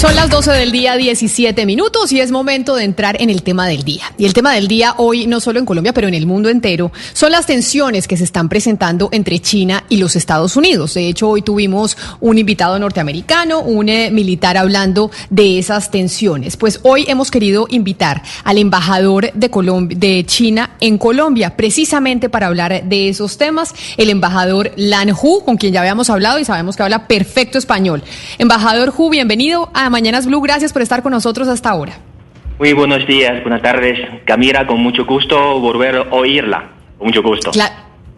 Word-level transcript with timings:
Son 0.00 0.16
las 0.16 0.30
12 0.30 0.52
del 0.52 0.72
día, 0.72 0.96
17 0.96 1.66
minutos, 1.66 2.10
y 2.10 2.20
es 2.20 2.30
momento 2.30 2.74
de 2.74 2.84
entrar 2.84 3.20
en 3.20 3.28
el 3.28 3.42
tema 3.42 3.68
del 3.68 3.82
día. 3.82 4.04
Y 4.16 4.24
el 4.24 4.32
tema 4.32 4.54
del 4.54 4.66
día 4.66 4.94
hoy, 4.96 5.26
no 5.26 5.40
solo 5.40 5.58
en 5.58 5.66
Colombia, 5.66 5.92
pero 5.92 6.08
en 6.08 6.14
el 6.14 6.24
mundo 6.24 6.48
entero, 6.48 6.90
son 7.12 7.32
las 7.32 7.44
tensiones 7.44 8.08
que 8.08 8.16
se 8.16 8.24
están 8.24 8.48
presentando 8.48 9.10
entre 9.12 9.40
China 9.40 9.84
y 9.90 9.98
los 9.98 10.16
Estados 10.16 10.56
Unidos. 10.56 10.94
De 10.94 11.06
hecho, 11.06 11.28
hoy 11.28 11.42
tuvimos 11.42 11.98
un 12.18 12.38
invitado 12.38 12.78
norteamericano, 12.78 13.60
un 13.60 13.90
eh, 13.90 14.10
militar 14.10 14.56
hablando 14.56 15.10
de 15.28 15.58
esas 15.58 15.90
tensiones. 15.90 16.56
Pues 16.56 16.80
hoy 16.82 17.04
hemos 17.06 17.30
querido 17.30 17.66
invitar 17.68 18.22
al 18.44 18.56
embajador 18.56 19.30
de, 19.34 19.50
Colombia, 19.50 19.98
de 20.00 20.24
China 20.24 20.70
en 20.80 20.96
Colombia, 20.96 21.58
precisamente 21.58 22.30
para 22.30 22.46
hablar 22.46 22.84
de 22.84 23.10
esos 23.10 23.36
temas, 23.36 23.74
el 23.98 24.08
embajador 24.08 24.72
Lan 24.76 25.10
Hu, 25.10 25.44
con 25.44 25.58
quien 25.58 25.74
ya 25.74 25.80
habíamos 25.80 26.08
hablado 26.08 26.38
y 26.38 26.46
sabemos 26.46 26.74
que 26.74 26.84
habla 26.84 27.06
perfecto 27.06 27.58
español. 27.58 28.02
Embajador 28.38 28.94
Hu, 28.96 29.10
bienvenido 29.10 29.68
a 29.74 29.89
Mañanas 29.90 30.26
Blue. 30.26 30.40
Gracias 30.40 30.72
por 30.72 30.82
estar 30.82 31.02
con 31.02 31.12
nosotros 31.12 31.48
hasta 31.48 31.70
ahora. 31.70 31.98
Muy 32.58 32.72
buenos 32.72 33.06
días, 33.06 33.42
buenas 33.42 33.62
tardes. 33.62 33.98
Camila, 34.24 34.66
con 34.66 34.82
mucho 34.82 35.04
gusto 35.04 35.60
volver 35.60 35.96
a 35.96 36.02
oírla. 36.14 36.70
Con 36.98 37.08
mucho 37.08 37.22
gusto. 37.22 37.50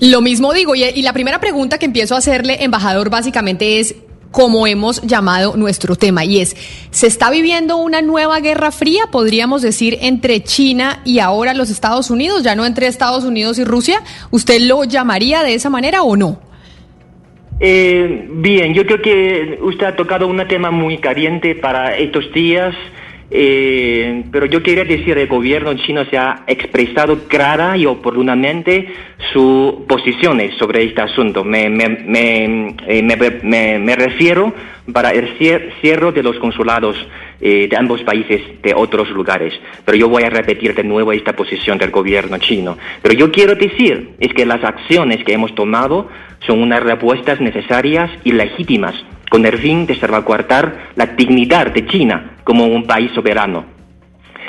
lo 0.00 0.20
mismo 0.20 0.52
digo, 0.52 0.74
y, 0.74 0.82
y 0.82 1.02
la 1.02 1.12
primera 1.12 1.38
pregunta 1.40 1.78
que 1.78 1.86
empiezo 1.86 2.14
a 2.14 2.18
hacerle, 2.18 2.64
embajador, 2.64 3.08
básicamente 3.08 3.78
es 3.78 3.94
como 4.32 4.66
hemos 4.66 5.02
llamado 5.02 5.56
nuestro 5.56 5.94
tema, 5.94 6.24
y 6.24 6.40
es, 6.40 6.56
¿se 6.90 7.06
está 7.06 7.30
viviendo 7.30 7.76
una 7.76 8.02
nueva 8.02 8.40
guerra 8.40 8.72
fría, 8.72 9.04
podríamos 9.12 9.62
decir, 9.62 9.98
entre 10.00 10.42
China 10.42 11.02
y 11.04 11.20
ahora 11.20 11.54
los 11.54 11.70
Estados 11.70 12.10
Unidos, 12.10 12.42
ya 12.42 12.56
no 12.56 12.64
entre 12.64 12.86
Estados 12.86 13.24
Unidos 13.24 13.58
y 13.58 13.64
Rusia? 13.64 14.02
¿Usted 14.30 14.62
lo 14.62 14.84
llamaría 14.84 15.42
de 15.42 15.54
esa 15.54 15.70
manera 15.70 16.02
o 16.02 16.16
no? 16.16 16.40
Eh, 17.64 18.26
bien, 18.28 18.74
yo 18.74 18.84
creo 18.84 19.00
que 19.00 19.58
usted 19.62 19.86
ha 19.86 19.94
tocado 19.94 20.26
un 20.26 20.44
tema 20.48 20.72
muy 20.72 20.98
caliente 20.98 21.54
para 21.54 21.96
estos 21.96 22.32
días, 22.32 22.74
eh, 23.30 24.24
pero 24.32 24.46
yo 24.46 24.64
quería 24.64 24.82
decir, 24.82 25.16
el 25.16 25.28
gobierno 25.28 25.72
chino 25.74 26.04
se 26.06 26.18
ha 26.18 26.42
expresado 26.48 27.28
clara 27.28 27.76
y 27.76 27.86
oportunamente 27.86 28.88
sus 29.32 29.74
posiciones 29.86 30.56
sobre 30.58 30.82
este 30.82 31.02
asunto. 31.02 31.44
Me, 31.44 31.68
me, 31.68 31.88
me, 31.88 32.74
eh, 32.88 33.78
me 33.78 33.94
refiero 33.94 34.52
para 34.92 35.12
el 35.12 35.38
cierre 35.80 36.10
de 36.10 36.22
los 36.24 36.36
consulados 36.38 36.96
eh, 37.40 37.68
de 37.68 37.76
ambos 37.76 38.02
países 38.02 38.40
de 38.62 38.74
otros 38.74 39.10
lugares. 39.10 39.54
Pero 39.84 39.98
yo 39.98 40.08
voy 40.08 40.24
a 40.24 40.30
repetir 40.30 40.74
de 40.74 40.84
nuevo 40.84 41.12
esta 41.12 41.34
posición 41.34 41.78
del 41.78 41.90
gobierno 41.90 42.38
chino. 42.38 42.76
Pero 43.02 43.14
yo 43.14 43.30
quiero 43.30 43.54
decir 43.54 44.10
es 44.18 44.32
que 44.34 44.46
las 44.46 44.62
acciones 44.64 45.24
que 45.24 45.32
hemos 45.32 45.54
tomado 45.54 46.08
son 46.46 46.62
unas 46.62 46.82
respuestas 46.82 47.40
necesarias 47.40 48.10
y 48.24 48.32
legítimas 48.32 48.94
con 49.30 49.46
el 49.46 49.58
fin 49.58 49.86
de 49.86 49.98
salvaguardar 49.98 50.90
la 50.94 51.06
dignidad 51.06 51.72
de 51.72 51.86
China 51.86 52.36
como 52.44 52.66
un 52.66 52.86
país 52.86 53.10
soberano. 53.12 53.71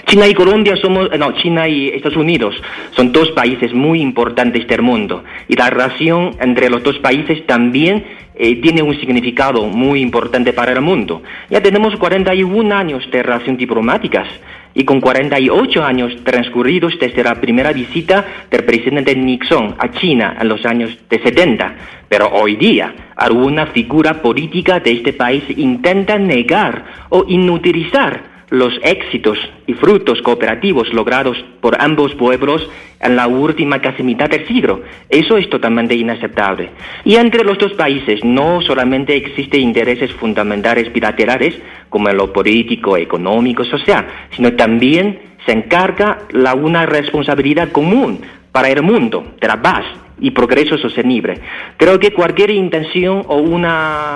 China 0.05 0.27
y 0.27 0.33
Colombia 0.33 0.75
somos, 0.77 1.09
no, 1.17 1.31
China 1.33 1.67
y 1.67 1.87
Estados 1.89 2.17
Unidos 2.17 2.55
son 2.95 3.11
dos 3.11 3.31
países 3.31 3.73
muy 3.73 4.01
importantes 4.01 4.67
del 4.67 4.81
mundo 4.81 5.23
y 5.47 5.55
la 5.55 5.69
relación 5.69 6.35
entre 6.39 6.69
los 6.69 6.83
dos 6.83 6.99
países 6.99 7.45
también 7.45 8.03
eh, 8.35 8.55
tiene 8.61 8.81
un 8.81 8.99
significado 8.99 9.67
muy 9.67 10.01
importante 10.01 10.53
para 10.53 10.71
el 10.73 10.81
mundo. 10.81 11.21
Ya 11.49 11.61
tenemos 11.61 11.95
41 11.97 12.75
años 12.75 13.09
de 13.11 13.21
relación 13.23 13.57
diplomáticas 13.57 14.27
y 14.73 14.83
con 14.85 14.99
48 14.99 15.83
años 15.83 16.15
transcurridos 16.23 16.97
desde 16.99 17.23
la 17.23 17.35
primera 17.35 17.71
visita 17.71 18.25
del 18.49 18.63
presidente 18.63 19.15
Nixon 19.15 19.75
a 19.77 19.91
China 19.91 20.35
en 20.39 20.49
los 20.49 20.65
años 20.65 20.97
de 21.09 21.21
70. 21.21 21.75
Pero 22.09 22.29
hoy 22.29 22.55
día, 22.55 22.93
alguna 23.15 23.67
figura 23.67 24.21
política 24.21 24.79
de 24.79 24.93
este 24.93 25.13
país 25.13 25.43
intenta 25.55 26.17
negar 26.17 26.85
o 27.09 27.25
inutilizar 27.27 28.32
los 28.53 28.71
éxitos 28.83 29.39
y 29.65 29.73
frutos 29.73 30.21
cooperativos 30.21 30.93
logrados 30.93 31.43
por 31.59 31.75
ambos 31.81 32.13
pueblos 32.13 32.69
en 32.99 33.15
la 33.15 33.25
última 33.25 33.81
casi 33.81 34.03
mitad 34.03 34.29
del 34.29 34.45
siglo. 34.45 34.83
Eso 35.09 35.37
es 35.37 35.49
totalmente 35.49 35.95
inaceptable. 35.95 36.69
Y 37.03 37.15
entre 37.15 37.43
los 37.43 37.57
dos 37.57 37.73
países 37.73 38.23
no 38.23 38.61
solamente 38.61 39.15
existen 39.15 39.61
intereses 39.61 40.13
fundamentales 40.13 40.93
bilaterales, 40.93 41.55
como 41.89 42.09
en 42.09 42.17
lo 42.17 42.31
político, 42.31 42.95
económico, 42.95 43.65
social, 43.65 44.05
sino 44.35 44.53
también 44.53 45.19
se 45.47 45.51
encarga 45.51 46.19
la 46.29 46.53
una 46.53 46.85
responsabilidad 46.85 47.71
común 47.71 48.21
para 48.51 48.69
el 48.69 48.83
mundo 48.83 49.33
de 49.41 49.47
la 49.47 49.59
paz 49.63 49.83
y 50.19 50.31
progreso 50.31 50.77
sostenible. 50.77 51.39
Creo 51.77 51.99
que 51.99 52.13
cualquier 52.13 52.51
intención 52.51 53.23
o 53.27 53.37
un 53.37 53.65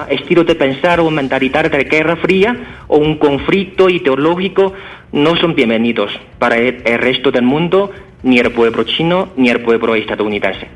estilo 0.10 0.44
de 0.44 0.56
pensar 0.56 1.00
o 1.00 1.10
mentalidad 1.10 1.70
de 1.70 1.84
guerra 1.84 2.16
fría 2.18 2.84
o 2.88 2.98
un 2.98 3.18
conflicto 3.18 3.90
ideológico 3.90 4.74
no 5.12 5.36
son 5.38 5.56
bienvenidos 5.56 6.12
para 6.40 6.58
el 6.58 7.00
resto 7.00 7.32
del 7.32 7.44
mundo, 7.44 7.92
ni 8.24 8.40
el 8.40 8.52
pueblo 8.52 8.84
chino, 8.84 9.30
ni 9.38 9.50
el 9.50 9.62
pueblo 9.62 9.96
estadounidense. 9.96 10.68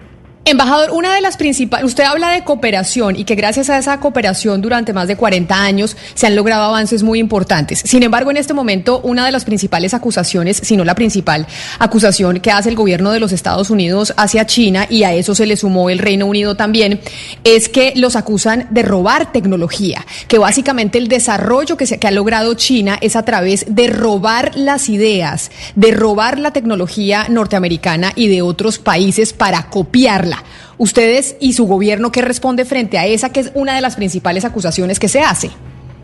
Embajador, 0.44 0.90
una 0.90 1.14
de 1.14 1.22
las 1.22 1.38
principales, 1.38 1.86
usted 1.86 2.04
habla 2.04 2.32
de 2.32 2.44
cooperación 2.44 3.16
y 3.16 3.26
que 3.26 3.36
gracias 3.36 3.70
a 3.70 3.78
esa 3.78 4.00
cooperación 4.00 4.60
durante 4.60 4.92
más 4.92 5.08
de 5.08 5.16
40 5.16 5.54
años 5.56 5.96
se 6.16 6.26
han 6.26 6.36
logrado 6.36 6.64
avances 6.64 7.04
muy 7.04 7.20
importantes. 7.20 7.84
Sin 7.86 8.02
embargo, 8.02 8.32
en 8.32 8.38
este 8.38 8.56
momento, 8.56 9.02
una 9.04 9.24
de 9.24 9.32
las 9.32 9.46
principales 9.46 9.94
acusaciones, 9.94 10.58
si 10.58 10.76
no 10.76 10.84
la 10.84 10.96
principal 10.96 11.46
acusación 11.78 12.40
que 12.40 12.50
hace 12.50 12.70
el 12.70 12.76
gobierno 12.76 13.12
de 13.12 13.20
los 13.20 13.32
Estados 13.34 13.70
Unidos 13.70 14.16
hacia 14.18 14.48
China, 14.48 14.88
y 14.90 15.04
a 15.04 15.14
eso 15.14 15.36
se 15.36 15.46
le 15.46 15.56
sumó 15.56 15.92
el 15.92 16.00
Reino 16.00 16.26
Unido 16.26 16.56
también, 16.56 17.02
es 17.44 17.70
que 17.70 17.94
los 17.96 18.16
acusan 18.16 18.66
de 18.72 18.82
robar 18.82 19.32
tecnología, 19.32 20.08
que 20.28 20.40
básicamente 20.40 20.98
el 20.98 21.08
desarrollo 21.08 21.78
que, 21.78 21.86
se, 21.86 22.00
que 22.00 22.08
ha 22.08 22.12
logrado 22.12 22.56
China 22.56 22.98
es 23.00 23.16
a 23.16 23.24
través 23.26 23.66
de 23.70 23.88
robar 23.88 24.54
las 24.56 24.90
ideas, 24.90 25.52
de 25.76 25.92
robar 25.92 26.40
la 26.40 26.50
tecnología 26.50 27.28
norteamericana 27.30 28.12
y 28.16 28.28
de 28.28 28.42
otros 28.42 28.80
países 28.80 29.34
para 29.34 29.70
copiarla 29.70 30.31
Ustedes 30.78 31.36
y 31.40 31.54
su 31.54 31.66
gobierno, 31.66 32.12
¿qué 32.12 32.22
responde 32.22 32.66
frente 32.66 32.98
a 32.98 33.06
esa 33.06 33.32
que 33.32 33.40
es 33.42 33.52
una 33.54 33.76
de 33.76 33.82
las 33.82 33.96
principales 33.96 34.46
acusaciones 34.46 35.00
que 35.00 35.08
se 35.08 35.22
hace? 35.22 35.50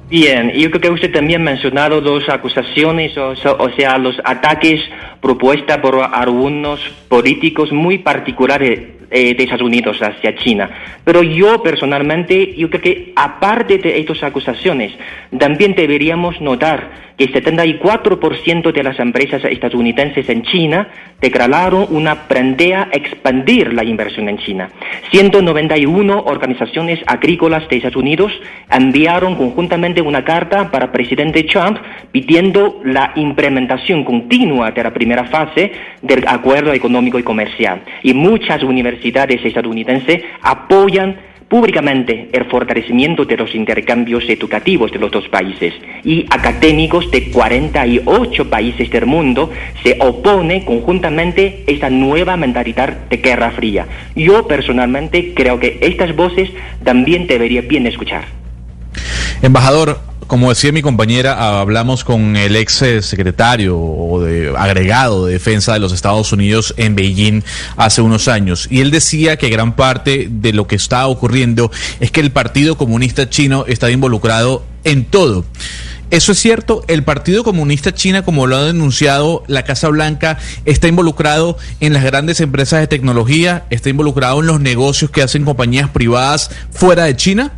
Bien, 0.09 0.51
yo 0.51 0.69
creo 0.71 0.81
que 0.81 0.89
usted 0.89 1.11
también 1.11 1.41
ha 1.41 1.43
mencionado 1.43 1.99
dos 1.99 2.29
acusaciones, 2.29 3.17
o, 3.17 3.31
o 3.31 3.69
sea, 3.75 3.97
los 3.97 4.15
ataques 4.23 4.81
propuestos 5.21 5.77
por 5.79 6.01
algunos 6.01 6.79
políticos 7.09 7.71
muy 7.73 7.97
particulares 7.97 8.96
eh, 9.09 9.35
de 9.35 9.43
Estados 9.43 9.65
Unidos 9.65 10.01
hacia 10.01 10.35
China. 10.35 10.69
Pero 11.03 11.23
yo 11.23 11.63
personalmente, 11.63 12.53
yo 12.55 12.69
creo 12.69 12.81
que 12.81 13.13
aparte 13.15 13.77
de 13.77 13.99
estas 13.99 14.23
acusaciones, 14.23 14.91
también 15.37 15.75
deberíamos 15.75 16.41
notar 16.41 17.07
que 17.17 17.23
el 17.23 17.33
74% 17.33 18.71
de 18.71 18.83
las 18.83 18.99
empresas 18.99 19.43
estadounidenses 19.45 20.29
en 20.29 20.43
China 20.43 20.87
declararon 21.19 21.87
una 21.89 22.27
prendea 22.27 22.89
a 22.93 22.95
expandir 22.95 23.73
la 23.73 23.83
inversión 23.83 24.29
en 24.29 24.37
China. 24.37 24.69
191 25.09 26.25
organizaciones 26.25 26.99
agrícolas 27.07 27.67
de 27.69 27.77
Estados 27.77 27.95
Unidos 27.95 28.31
enviaron 28.69 29.35
conjuntamente 29.35 30.01
una 30.01 30.23
carta 30.23 30.69
para 30.69 30.85
el 30.85 30.91
presidente 30.91 31.43
Trump 31.43 31.79
pidiendo 32.11 32.81
la 32.83 33.13
implementación 33.15 34.03
continua 34.03 34.71
de 34.71 34.83
la 34.83 34.93
primera 34.93 35.23
fase 35.23 35.71
del 36.01 36.27
acuerdo 36.27 36.71
económico 36.73 37.17
y 37.17 37.23
comercial. 37.23 37.81
Y 38.03 38.13
muchas 38.13 38.61
universidades 38.61 38.96
estadounidenses 39.03 40.23
apoyan 40.41 41.17
públicamente 41.47 42.29
el 42.33 42.45
fortalecimiento 42.45 43.25
de 43.25 43.37
los 43.37 43.55
intercambios 43.55 44.23
educativos 44.27 44.91
de 44.91 44.99
los 44.99 45.11
dos 45.11 45.27
países 45.29 45.73
y 46.03 46.25
académicos 46.29 47.09
de 47.09 47.31
48 47.31 48.49
países 48.49 48.89
del 48.89 49.05
mundo 49.05 49.49
se 49.83 49.97
opone 49.99 50.65
conjuntamente 50.65 51.63
a 51.67 51.71
esta 51.71 51.89
nueva 51.89 52.35
mentalidad 52.35 53.07
de 53.09 53.17
Guerra 53.17 53.51
Fría. 53.51 53.87
Yo 54.15 54.47
personalmente 54.47 55.33
creo 55.33 55.59
que 55.59 55.79
estas 55.81 56.15
voces 56.15 56.49
también 56.83 57.27
debería 57.27 57.61
bien 57.61 57.87
escuchar. 57.87 58.25
Embajador, 59.41 59.99
como 60.27 60.49
decía 60.49 60.71
mi 60.71 60.81
compañera, 60.81 61.59
hablamos 61.59 62.03
con 62.03 62.35
el 62.35 62.55
ex 62.55 62.81
eh, 62.81 63.01
secretario 63.01 63.79
o 63.79 64.21
de 64.21 64.53
agregado 64.55 65.25
de 65.25 65.33
defensa 65.33 65.73
de 65.73 65.79
los 65.79 65.93
Estados 65.93 66.31
Unidos 66.33 66.73
en 66.77 66.95
Beijing 66.95 67.43
hace 67.77 68.01
unos 68.01 68.27
años 68.27 68.67
y 68.69 68.81
él 68.81 68.91
decía 68.91 69.37
que 69.37 69.49
gran 69.49 69.75
parte 69.75 70.27
de 70.29 70.53
lo 70.53 70.67
que 70.67 70.75
está 70.75 71.07
ocurriendo 71.07 71.71
es 71.99 72.11
que 72.11 72.19
el 72.19 72.31
Partido 72.31 72.77
Comunista 72.77 73.29
Chino 73.29 73.65
está 73.67 73.89
involucrado 73.89 74.63
en 74.83 75.05
todo. 75.05 75.45
¿Eso 76.09 76.31
es 76.31 76.39
cierto? 76.39 76.83
¿El 76.87 77.03
Partido 77.03 77.43
Comunista 77.43 77.93
China, 77.93 78.23
como 78.23 78.47
lo 78.47 78.55
ha 78.55 78.63
denunciado 78.63 79.43
la 79.47 79.63
Casa 79.63 79.89
Blanca, 79.89 80.37
está 80.63 80.87
involucrado 80.87 81.57
en 81.81 81.91
las 81.91 82.03
grandes 82.03 82.39
empresas 82.39 82.79
de 82.79 82.87
tecnología? 82.87 83.65
¿Está 83.69 83.89
involucrado 83.89 84.39
en 84.39 84.47
los 84.47 84.61
negocios 84.61 85.11
que 85.11 85.21
hacen 85.21 85.43
compañías 85.43 85.89
privadas 85.89 86.49
fuera 86.71 87.03
de 87.03 87.15
China? 87.17 87.51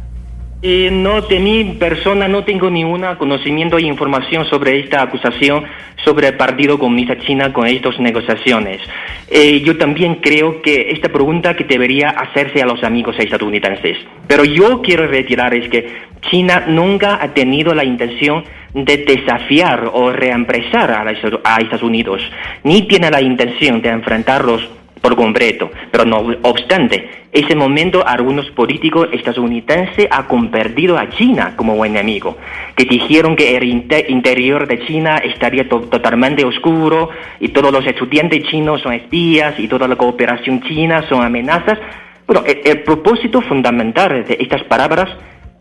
Eh, 0.61 0.89
no, 0.91 1.21
de 1.21 1.39
mi 1.39 1.63
persona 1.75 2.27
no 2.27 2.43
tengo 2.43 2.69
ningún 2.69 3.05
conocimiento 3.17 3.77
e 3.77 3.83
información 3.83 4.45
sobre 4.45 4.79
esta 4.81 5.01
acusación 5.01 5.63
sobre 6.03 6.27
el 6.27 6.33
Partido 6.35 6.77
Comunista 6.77 7.17
China 7.17 7.53
con 7.53 7.65
estas 7.65 7.97
negociaciones. 7.99 8.81
Eh, 9.29 9.61
yo 9.61 9.77
también 9.77 10.15
creo 10.15 10.61
que 10.61 10.91
esta 10.91 11.07
pregunta 11.07 11.55
que 11.55 11.63
debería 11.63 12.09
hacerse 12.09 12.61
a 12.61 12.65
los 12.65 12.83
amigos 12.83 13.15
estadounidenses. 13.19 13.97
Pero 14.27 14.43
yo 14.43 14.81
quiero 14.81 15.07
retirar 15.07 15.53
es 15.53 15.69
que 15.69 15.87
China 16.29 16.65
nunca 16.67 17.19
ha 17.21 17.33
tenido 17.33 17.73
la 17.73 17.85
intención 17.85 18.43
de 18.73 18.97
desafiar 18.97 19.89
o 19.93 20.11
reempresar 20.11 20.91
a 20.91 21.57
Estados 21.61 21.83
Unidos, 21.83 22.21
ni 22.63 22.81
tiene 22.81 23.09
la 23.09 23.21
intención 23.21 23.81
de 23.81 23.89
enfrentarlos 23.89 24.78
por 25.01 25.15
completo. 25.15 25.69
Pero 25.91 26.05
no 26.05 26.17
obstante, 26.43 27.09
ese 27.31 27.55
momento 27.55 28.05
algunos 28.05 28.49
políticos 28.51 29.09
estadounidenses 29.11 30.07
han 30.09 30.23
convertido 30.23 30.97
a 30.97 31.09
China 31.09 31.53
como 31.55 31.75
buen 31.75 31.95
enemigo, 31.95 32.37
que 32.75 32.85
dijeron 32.85 33.35
que 33.35 33.55
el 33.55 33.63
interior 33.63 34.67
de 34.67 34.85
China 34.85 35.17
estaría 35.17 35.67
totalmente 35.69 36.43
oscuro 36.43 37.09
y 37.39 37.49
todos 37.49 37.71
los 37.71 37.85
estudiantes 37.85 38.43
chinos 38.45 38.81
son 38.81 38.93
espías 38.93 39.59
y 39.59 39.67
toda 39.67 39.87
la 39.87 39.95
cooperación 39.95 40.61
china 40.61 41.05
son 41.07 41.23
amenazas. 41.23 41.77
Bueno, 42.25 42.43
el 42.45 42.81
propósito 42.81 43.41
fundamental 43.41 44.25
de 44.25 44.37
estas 44.39 44.63
palabras 44.63 45.09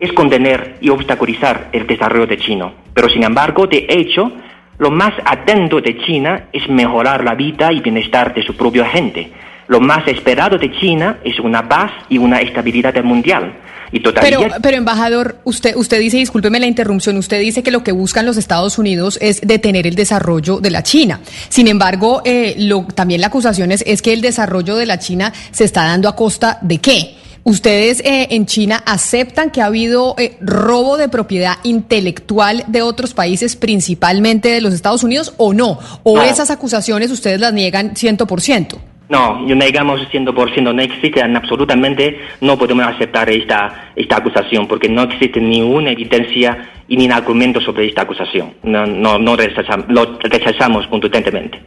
es 0.00 0.12
contener 0.12 0.76
y 0.80 0.90
obstaculizar 0.90 1.68
el 1.72 1.86
desarrollo 1.86 2.26
de 2.26 2.38
China. 2.38 2.72
Pero 2.94 3.08
sin 3.08 3.24
embargo, 3.24 3.66
de 3.66 3.86
hecho, 3.88 4.32
lo 4.78 4.90
más 4.90 5.12
atento 5.24 5.80
de 5.80 5.98
China 5.98 6.48
es 6.52 6.68
mejorar 6.68 7.24
la 7.24 7.34
vida 7.34 7.72
y 7.72 7.80
bienestar 7.80 8.32
de 8.34 8.42
su 8.42 8.56
propia 8.56 8.86
gente. 8.86 9.30
Lo 9.66 9.80
más 9.80 10.06
esperado 10.08 10.56
de 10.56 10.70
China 10.70 11.18
es 11.24 11.38
una 11.40 11.68
paz 11.68 11.90
y 12.08 12.16
una 12.18 12.40
estabilidad 12.40 12.94
mundial. 13.02 13.52
Y 13.90 14.00
pero, 14.00 14.40
pero, 14.62 14.76
embajador, 14.76 15.38
usted, 15.44 15.74
usted 15.74 15.98
dice, 15.98 16.18
discúlpeme 16.18 16.60
la 16.60 16.66
interrupción, 16.66 17.16
usted 17.16 17.40
dice 17.40 17.62
que 17.62 17.70
lo 17.70 17.82
que 17.82 17.92
buscan 17.92 18.26
los 18.26 18.36
Estados 18.36 18.78
Unidos 18.78 19.18
es 19.22 19.40
detener 19.40 19.86
el 19.86 19.94
desarrollo 19.94 20.60
de 20.60 20.70
la 20.70 20.82
China. 20.82 21.20
Sin 21.48 21.68
embargo, 21.68 22.20
eh, 22.24 22.54
lo, 22.58 22.86
también 22.94 23.22
la 23.22 23.28
acusación 23.28 23.72
es, 23.72 23.82
es 23.86 24.02
que 24.02 24.12
el 24.12 24.20
desarrollo 24.20 24.76
de 24.76 24.84
la 24.84 24.98
China 24.98 25.32
se 25.50 25.64
está 25.64 25.84
dando 25.84 26.08
a 26.08 26.14
costa 26.14 26.58
de 26.60 26.78
qué? 26.78 27.14
¿Ustedes 27.48 28.00
eh, 28.00 28.28
en 28.32 28.44
China 28.44 28.82
aceptan 28.84 29.50
que 29.50 29.62
ha 29.62 29.66
habido 29.66 30.14
eh, 30.18 30.36
robo 30.42 30.98
de 30.98 31.08
propiedad 31.08 31.54
intelectual 31.64 32.62
de 32.66 32.82
otros 32.82 33.14
países, 33.14 33.56
principalmente 33.56 34.50
de 34.50 34.60
los 34.60 34.74
Estados 34.74 35.02
Unidos, 35.02 35.32
o 35.38 35.54
no? 35.54 35.78
¿O 36.02 36.20
esas 36.20 36.50
acusaciones 36.50 37.10
ustedes 37.10 37.40
las 37.40 37.54
niegan 37.54 37.94
100%? 37.94 38.76
No, 39.08 39.40
negamos 39.46 40.02
100%, 40.12 40.74
no 40.74 40.82
existe 40.82 41.22
absolutamente, 41.22 42.20
no 42.42 42.58
podemos 42.58 42.86
aceptar 42.86 43.30
esta, 43.30 43.92
esta 43.96 44.18
acusación 44.18 44.68
porque 44.68 44.90
no 44.90 45.04
existe 45.04 45.40
ninguna 45.40 45.92
evidencia 45.92 46.68
y 46.86 46.98
ni 46.98 47.10
argumento 47.10 47.62
sobre 47.62 47.86
esta 47.86 48.02
acusación. 48.02 48.52
No, 48.62 48.84
no, 48.84 49.18
no 49.18 49.36
rechazamos, 49.36 49.86
lo 49.88 50.18
rechazamos 50.18 50.86
contundentemente. 50.88 51.58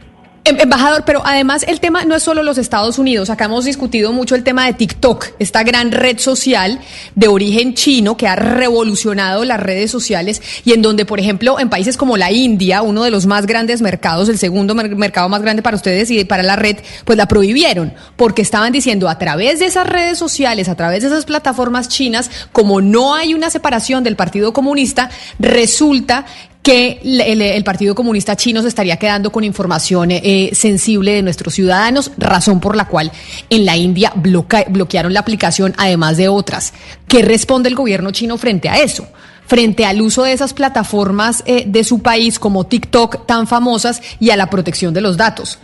Em, 0.44 0.58
embajador, 0.58 1.04
pero 1.06 1.22
además 1.24 1.64
el 1.68 1.78
tema 1.78 2.04
no 2.04 2.16
es 2.16 2.22
solo 2.24 2.42
los 2.42 2.58
Estados 2.58 2.98
Unidos. 2.98 3.30
Acá 3.30 3.44
hemos 3.44 3.64
discutido 3.64 4.12
mucho 4.12 4.34
el 4.34 4.42
tema 4.42 4.66
de 4.66 4.72
TikTok, 4.72 5.26
esta 5.38 5.62
gran 5.62 5.92
red 5.92 6.18
social 6.18 6.80
de 7.14 7.28
origen 7.28 7.74
chino 7.74 8.16
que 8.16 8.26
ha 8.26 8.34
revolucionado 8.34 9.44
las 9.44 9.60
redes 9.60 9.92
sociales 9.92 10.42
y 10.64 10.72
en 10.72 10.82
donde, 10.82 11.04
por 11.04 11.20
ejemplo, 11.20 11.60
en 11.60 11.70
países 11.70 11.96
como 11.96 12.16
la 12.16 12.32
India, 12.32 12.82
uno 12.82 13.04
de 13.04 13.12
los 13.12 13.26
más 13.26 13.46
grandes 13.46 13.82
mercados, 13.82 14.28
el 14.28 14.36
segundo 14.36 14.74
mercado 14.74 15.28
más 15.28 15.42
grande 15.42 15.62
para 15.62 15.76
ustedes 15.76 16.10
y 16.10 16.24
para 16.24 16.42
la 16.42 16.56
red, 16.56 16.78
pues 17.04 17.16
la 17.16 17.26
prohibieron 17.28 17.94
porque 18.16 18.42
estaban 18.42 18.72
diciendo 18.72 19.08
a 19.08 19.18
través 19.18 19.60
de 19.60 19.66
esas 19.66 19.86
redes 19.86 20.18
sociales, 20.18 20.68
a 20.68 20.74
través 20.74 21.02
de 21.02 21.08
esas 21.08 21.24
plataformas 21.24 21.88
chinas, 21.88 22.32
como 22.50 22.80
no 22.80 23.14
hay 23.14 23.32
una 23.34 23.48
separación 23.48 24.02
del 24.02 24.16
Partido 24.16 24.52
Comunista, 24.52 25.08
resulta 25.38 26.26
que 26.62 27.00
el, 27.02 27.64
Partido 27.64 27.94
Comunista 27.94 28.36
Chino 28.36 28.62
se 28.62 28.68
estaría 28.68 28.96
quedando 28.96 29.32
con 29.32 29.42
información 29.44 30.10
eh, 30.12 30.50
sensible 30.52 31.12
de 31.12 31.22
nuestros 31.22 31.54
ciudadanos, 31.54 32.12
razón 32.16 32.60
por 32.60 32.76
la 32.76 32.86
cual 32.86 33.10
en 33.50 33.66
la 33.66 33.76
India 33.76 34.12
bloquearon 34.14 35.12
la 35.12 35.20
aplicación, 35.20 35.74
además 35.76 36.16
de 36.16 36.28
otras. 36.28 36.72
¿Qué 37.08 37.22
responde 37.22 37.68
el 37.68 37.74
gobierno 37.74 38.12
chino 38.12 38.38
frente 38.38 38.68
a 38.68 38.78
eso? 38.78 39.06
frente 39.44 39.84
al 39.84 40.00
uso 40.00 40.22
de 40.22 40.32
esas 40.32 40.54
plataformas 40.54 41.42
eh, 41.44 41.64
de 41.66 41.84
su 41.84 42.00
país 42.00 42.38
como 42.38 42.64
TikTok 42.64 43.26
tan 43.26 43.46
famosas 43.46 44.00
y 44.18 44.30
a 44.30 44.36
la 44.36 44.48
protección 44.48 44.94
de 44.94 45.02
los 45.02 45.18
datos? 45.18 45.58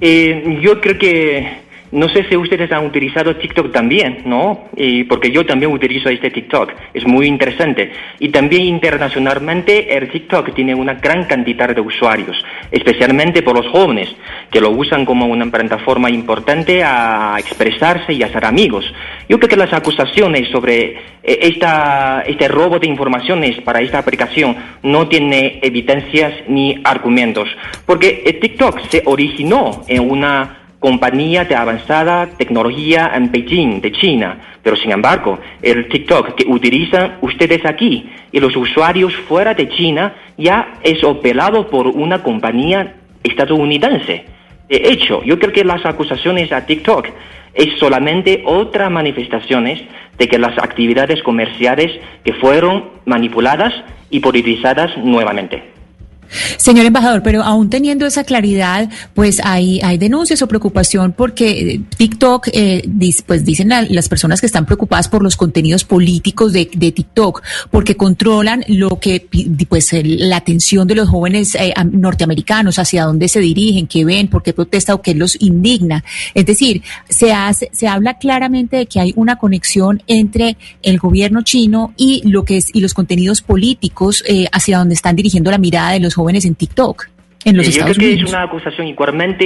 Eh, 0.00 0.58
yo 0.60 0.80
creo 0.80 0.98
que 0.98 1.65
no 1.92 2.08
sé 2.08 2.24
si 2.28 2.36
ustedes 2.36 2.70
han 2.72 2.84
utilizado 2.84 3.36
TikTok 3.36 3.72
también, 3.72 4.22
¿no? 4.24 4.68
Y 4.76 5.04
porque 5.04 5.30
yo 5.30 5.46
también 5.46 5.72
utilizo 5.72 6.08
este 6.08 6.30
TikTok. 6.30 6.72
Es 6.92 7.06
muy 7.06 7.26
interesante. 7.26 7.92
Y 8.18 8.30
también 8.30 8.64
internacionalmente 8.64 9.96
el 9.96 10.10
TikTok 10.10 10.54
tiene 10.54 10.74
una 10.74 10.94
gran 10.94 11.24
cantidad 11.24 11.74
de 11.74 11.80
usuarios, 11.80 12.36
especialmente 12.70 13.42
por 13.42 13.56
los 13.56 13.66
jóvenes, 13.68 14.14
que 14.50 14.60
lo 14.60 14.70
usan 14.70 15.04
como 15.04 15.26
una 15.26 15.46
plataforma 15.50 16.10
importante 16.10 16.82
a 16.82 17.36
expresarse 17.38 18.12
y 18.12 18.22
a 18.22 18.32
ser 18.32 18.44
amigos. 18.44 18.92
Yo 19.28 19.38
creo 19.38 19.48
que 19.48 19.56
las 19.56 19.72
acusaciones 19.72 20.48
sobre 20.50 20.98
eh, 21.22 21.38
esta, 21.42 22.22
este 22.26 22.48
robo 22.48 22.78
de 22.78 22.86
informaciones 22.86 23.60
para 23.62 23.80
esta 23.80 23.98
aplicación 23.98 24.56
no 24.82 25.08
tiene 25.08 25.60
evidencias 25.62 26.32
ni 26.48 26.80
argumentos, 26.84 27.48
porque 27.84 28.22
el 28.26 28.40
TikTok 28.40 28.80
se 28.88 29.02
originó 29.04 29.82
en 29.88 30.10
una 30.10 30.65
compañía 30.78 31.44
de 31.44 31.54
avanzada 31.54 32.26
tecnología 32.36 33.10
en 33.14 33.30
Beijing, 33.30 33.80
de 33.80 33.92
China. 33.92 34.38
Pero 34.62 34.76
sin 34.76 34.90
embargo, 34.90 35.38
el 35.62 35.88
TikTok 35.88 36.34
que 36.34 36.46
utilizan 36.46 37.18
ustedes 37.20 37.64
aquí 37.64 38.10
y 38.32 38.40
los 38.40 38.56
usuarios 38.56 39.14
fuera 39.28 39.54
de 39.54 39.68
China 39.68 40.14
ya 40.36 40.74
es 40.82 41.02
operado 41.04 41.68
por 41.68 41.86
una 41.86 42.22
compañía 42.22 42.96
estadounidense. 43.22 44.24
De 44.68 44.76
hecho, 44.90 45.22
yo 45.24 45.38
creo 45.38 45.52
que 45.52 45.64
las 45.64 45.84
acusaciones 45.86 46.50
a 46.52 46.66
TikTok 46.66 47.06
es 47.54 47.78
solamente 47.78 48.42
otra 48.44 48.90
manifestaciones 48.90 49.80
de 50.18 50.28
que 50.28 50.38
las 50.38 50.58
actividades 50.58 51.22
comerciales 51.22 51.92
que 52.24 52.34
fueron 52.34 52.90
manipuladas 53.04 53.72
y 54.10 54.20
politizadas 54.20 54.96
nuevamente. 54.98 55.75
Señor 56.56 56.86
embajador, 56.86 57.22
pero 57.22 57.42
aún 57.42 57.70
teniendo 57.70 58.06
esa 58.06 58.24
claridad, 58.24 58.88
pues 59.14 59.40
hay, 59.42 59.80
hay 59.82 59.98
denuncias 59.98 60.42
o 60.42 60.48
preocupación 60.48 61.12
porque 61.12 61.50
eh, 61.50 61.80
TikTok, 61.96 62.48
eh, 62.52 62.88
pues 63.26 63.44
dicen 63.44 63.68
las 63.68 64.08
personas 64.08 64.40
que 64.40 64.46
están 64.46 64.66
preocupadas 64.66 65.08
por 65.08 65.22
los 65.22 65.36
contenidos 65.36 65.84
políticos 65.84 66.52
de, 66.52 66.70
de 66.74 66.92
TikTok, 66.92 67.42
porque 67.70 67.96
controlan 67.96 68.64
lo 68.68 68.98
que, 69.00 69.26
pues 69.68 69.90
la 69.92 70.36
atención 70.36 70.86
de 70.86 70.94
los 70.94 71.08
jóvenes 71.08 71.54
eh, 71.54 71.72
norteamericanos, 71.90 72.78
hacia 72.78 73.04
dónde 73.04 73.28
se 73.28 73.40
dirigen, 73.40 73.86
qué 73.86 74.04
ven, 74.04 74.28
por 74.28 74.42
qué 74.42 74.52
protesta 74.52 74.94
o 74.94 75.02
qué 75.02 75.14
los 75.14 75.40
indigna. 75.40 76.04
Es 76.34 76.46
decir, 76.46 76.82
se 77.08 77.32
hace, 77.32 77.70
se 77.72 77.88
habla 77.88 78.18
claramente 78.18 78.76
de 78.76 78.86
que 78.86 79.00
hay 79.00 79.12
una 79.16 79.36
conexión 79.36 80.02
entre 80.06 80.56
el 80.82 80.98
gobierno 80.98 81.42
chino 81.42 81.92
y 81.96 82.22
lo 82.28 82.44
que 82.44 82.58
es, 82.58 82.74
y 82.74 82.80
los 82.80 82.94
contenidos 82.94 83.42
políticos 83.42 84.24
eh, 84.26 84.46
hacia 84.52 84.78
donde 84.78 84.94
están 84.94 85.16
dirigiendo 85.16 85.50
la 85.50 85.58
mirada 85.58 85.92
de 85.92 86.00
los 86.00 86.14
jóvenes 86.16 86.44
en 86.44 86.54
TikTok. 86.54 87.08
En 87.44 87.56
los 87.56 87.68
Yo 87.68 87.84
creo 87.84 87.94
que 87.94 88.14
es 88.14 88.24
una 88.24 88.42
acusación 88.42 88.88
igualmente 88.88 89.44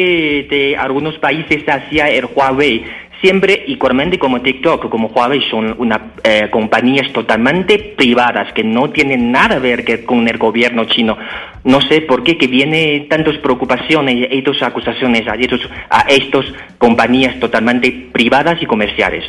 de 0.49 0.75
algunos 0.75 1.19
países 1.19 1.63
hacia 1.69 2.09
el 2.09 2.25
Huawei. 2.35 2.83
Siempre, 3.21 3.65
igualmente 3.67 4.19
como 4.19 4.41
TikTok, 4.41 4.89
como 4.89 5.09
Huawei, 5.09 5.43
son 5.51 5.75
una, 5.79 6.13
eh, 6.25 6.49
compañías 6.51 7.13
totalmente 7.13 7.79
privadas 7.79 8.55
que 8.55 8.65
no 8.65 8.89
tienen 8.89 9.31
nada 9.31 9.57
que 9.57 9.61
ver 9.61 10.05
con 10.07 10.27
el 10.27 10.39
gobierno 10.39 10.87
chino. 10.87 11.19
No 11.65 11.83
sé 11.83 12.01
por 12.01 12.23
qué 12.23 12.39
que 12.39 12.47
viene 12.47 13.07
tantas 13.11 13.37
preocupaciones 13.37 14.17
y 14.17 14.25
estas 14.31 14.63
acusaciones 14.63 15.29
a 15.29 15.35
estos, 15.35 15.61
a 15.91 16.01
estos 16.09 16.47
compañías 16.79 17.39
totalmente 17.39 18.09
privadas 18.11 18.63
y 18.63 18.67
comerciales. 18.67 19.27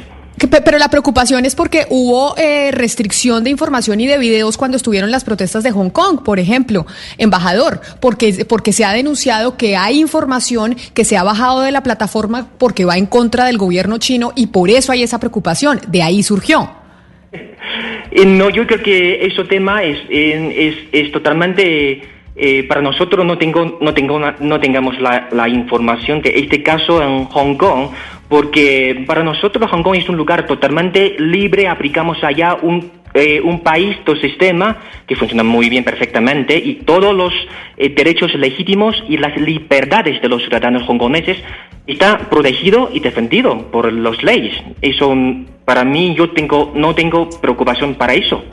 Pero 0.48 0.78
la 0.78 0.90
preocupación 0.90 1.46
es 1.46 1.56
porque 1.56 1.86
hubo 1.90 2.36
eh, 2.38 2.72
restricción 2.72 3.44
de 3.44 3.50
información 3.50 4.00
y 4.00 4.08
de 4.08 4.18
videos 4.18 4.58
cuando 4.58 4.78
estuvieron 4.78 5.12
las 5.12 5.24
protestas 5.24 5.64
de 5.64 5.72
Hong 5.72 5.90
Kong, 5.90 6.24
por 6.24 6.40
ejemplo, 6.40 6.86
embajador, 7.18 7.82
porque, 8.00 8.46
porque 8.46 8.74
se 8.74 8.86
ha 8.86 8.94
denunciado 8.94 9.58
que 9.58 9.76
hay 9.76 10.00
información 10.00 10.76
que 10.94 11.06
se 11.06 11.18
ha 11.18 11.24
bajado 11.24 11.62
de 11.62 11.72
la 11.72 11.84
plataforma 11.84 12.48
porque 12.58 12.86
va 12.86 12.98
en 12.98 13.06
contra 13.06 13.46
del 13.46 13.58
gobierno 13.58 13.98
chino 13.98 14.32
y 14.36 14.48
por 14.48 14.70
eso 14.70 14.92
hay 14.92 15.04
esa 15.04 15.20
preocupación. 15.20 15.80
De 15.88 16.02
ahí 16.02 16.24
surgió. 16.24 16.72
Eh, 17.32 18.26
no, 18.26 18.50
yo 18.50 18.66
creo 18.68 18.82
que 18.82 19.26
ese 19.26 19.44
tema 19.46 19.84
es, 19.84 19.98
es, 20.10 20.76
es 20.92 21.12
totalmente... 21.12 22.02
Eh, 22.34 22.64
para 22.64 22.82
nosotros 22.82 23.26
no 23.26 23.38
tengo 23.38 23.78
no 23.82 23.94
tengo 23.94 24.18
no 24.18 24.60
tengamos 24.62 24.98
la, 25.02 25.28
la, 25.34 25.50
información 25.50 26.22
de 26.22 26.32
este 26.40 26.64
caso 26.64 27.04
en 27.04 27.26
Hong 27.26 27.56
Kong 27.56 27.90
porque 28.32 29.04
para 29.06 29.24
nosotros 29.24 29.70
Hong 29.70 29.84
Kong 29.84 29.98
es 29.98 30.08
un 30.08 30.16
lugar 30.16 30.46
totalmente 30.46 31.18
libre, 31.20 31.68
aplicamos 31.68 32.24
allá 32.24 32.56
un, 32.62 32.90
eh, 33.14 33.42
un 33.44 33.60
país, 33.60 33.98
dos 34.06 34.22
sistema 34.22 34.78
que 35.06 35.18
funciona 35.18 35.44
muy 35.44 35.68
bien 35.68 35.84
perfectamente 35.84 36.58
y 36.58 36.76
todos 36.76 37.14
los 37.14 37.34
eh, 37.76 37.94
derechos 37.94 38.34
legítimos 38.36 38.96
y 39.10 39.18
las 39.18 39.36
libertades 39.36 40.22
de 40.22 40.30
los 40.30 40.44
ciudadanos 40.44 40.88
hongkoneses 40.88 41.40
está 41.88 42.30
protegido 42.30 42.90
y 42.94 43.02
defendido 43.02 43.70
por 43.70 43.92
las 43.92 44.24
leyes. 44.24 44.56
Eso 44.82 45.14
para 45.66 45.84
mí 45.84 46.16
yo 46.18 46.32
tengo 46.32 46.72
no 46.74 46.96
tengo 46.96 47.30
preocupación 47.42 47.96
para 47.96 48.14
eso. 48.14 48.46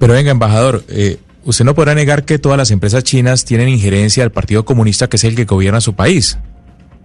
Pero 0.00 0.14
venga, 0.14 0.32
embajador, 0.32 0.82
eh, 0.88 1.18
usted 1.44 1.64
no 1.64 1.76
podrá 1.76 1.94
negar 1.94 2.24
que 2.24 2.40
todas 2.40 2.58
las 2.58 2.72
empresas 2.72 3.04
chinas 3.04 3.44
tienen 3.44 3.68
injerencia 3.68 4.24
al 4.24 4.32
Partido 4.32 4.64
Comunista, 4.64 5.08
que 5.08 5.14
es 5.14 5.22
el 5.22 5.36
que 5.36 5.44
gobierna 5.44 5.80
su 5.80 5.94
país. 5.94 6.40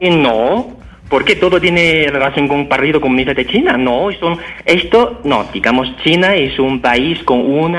No, 0.02 0.80
¿Por 1.10 1.26
qué 1.26 1.36
todo 1.36 1.60
tiene 1.60 2.08
relación 2.12 2.48
con 2.48 2.60
el 2.60 2.68
Partido 2.68 3.02
Comunista 3.02 3.34
de 3.34 3.48
China? 3.48 3.76
No, 3.78 4.10
esto, 4.12 5.20
no, 5.24 5.46
digamos, 5.52 5.96
China 6.04 6.36
es 6.36 6.60
un 6.60 6.82
país 6.82 7.24
con 7.24 7.40
un 7.40 7.76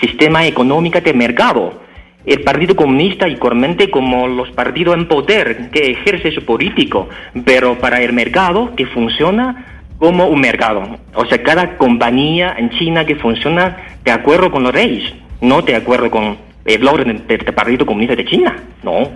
sistema 0.00 0.46
económico 0.46 1.00
de 1.00 1.14
mercado. 1.14 1.80
El 2.26 2.42
Partido 2.42 2.76
Comunista 2.76 3.26
igualmente 3.26 3.90
como 3.90 4.28
los 4.28 4.50
partidos 4.50 4.96
en 4.96 5.08
poder 5.08 5.70
que 5.70 5.92
ejerce 5.92 6.30
su 6.30 6.44
político, 6.44 7.08
pero 7.44 7.78
para 7.78 8.02
el 8.02 8.12
mercado 8.12 8.74
que 8.76 8.84
funciona 8.84 9.64
como 9.98 10.26
un 10.26 10.40
mercado. 10.40 10.98
O 11.14 11.24
sea, 11.24 11.42
cada 11.42 11.78
compañía 11.78 12.54
en 12.58 12.68
China 12.70 13.06
que 13.06 13.16
funciona 13.16 13.78
de 14.04 14.10
acuerdo 14.10 14.50
con 14.50 14.62
los 14.62 14.74
reyes, 14.74 15.10
no 15.40 15.62
de 15.62 15.74
acuerdo 15.74 16.10
con 16.10 16.36
el 16.66 16.86
orden 16.86 17.26
del 17.26 17.44
Partido 17.44 17.86
Comunista 17.86 18.14
de 18.14 18.26
China, 18.26 18.56
no. 18.82 19.08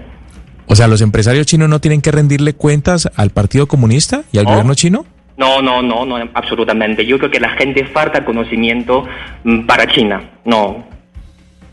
O 0.69 0.77
sea, 0.77 0.87
¿los 0.87 1.01
empresarios 1.01 1.47
chinos 1.47 1.69
no 1.69 1.81
tienen 1.81 2.01
que 2.01 2.11
rendirle 2.11 2.53
cuentas 2.53 3.09
al 3.17 3.31
Partido 3.31 3.67
Comunista 3.67 4.23
y 4.33 4.39
al 4.39 4.45
gobierno 4.45 4.75
chino? 4.75 5.07
No, 5.37 5.63
no, 5.63 5.83
no, 5.83 6.05
no, 6.05 6.17
absolutamente. 6.35 7.07
Yo 7.07 7.19
creo 7.19 7.31
que 7.31 7.41
la 7.41 7.51
gente 7.51 7.87
falta 7.87 8.25
conocimiento 8.25 9.05
mm, 9.45 9.67
para 9.67 9.87
China. 9.87 10.23
No, 10.45 10.85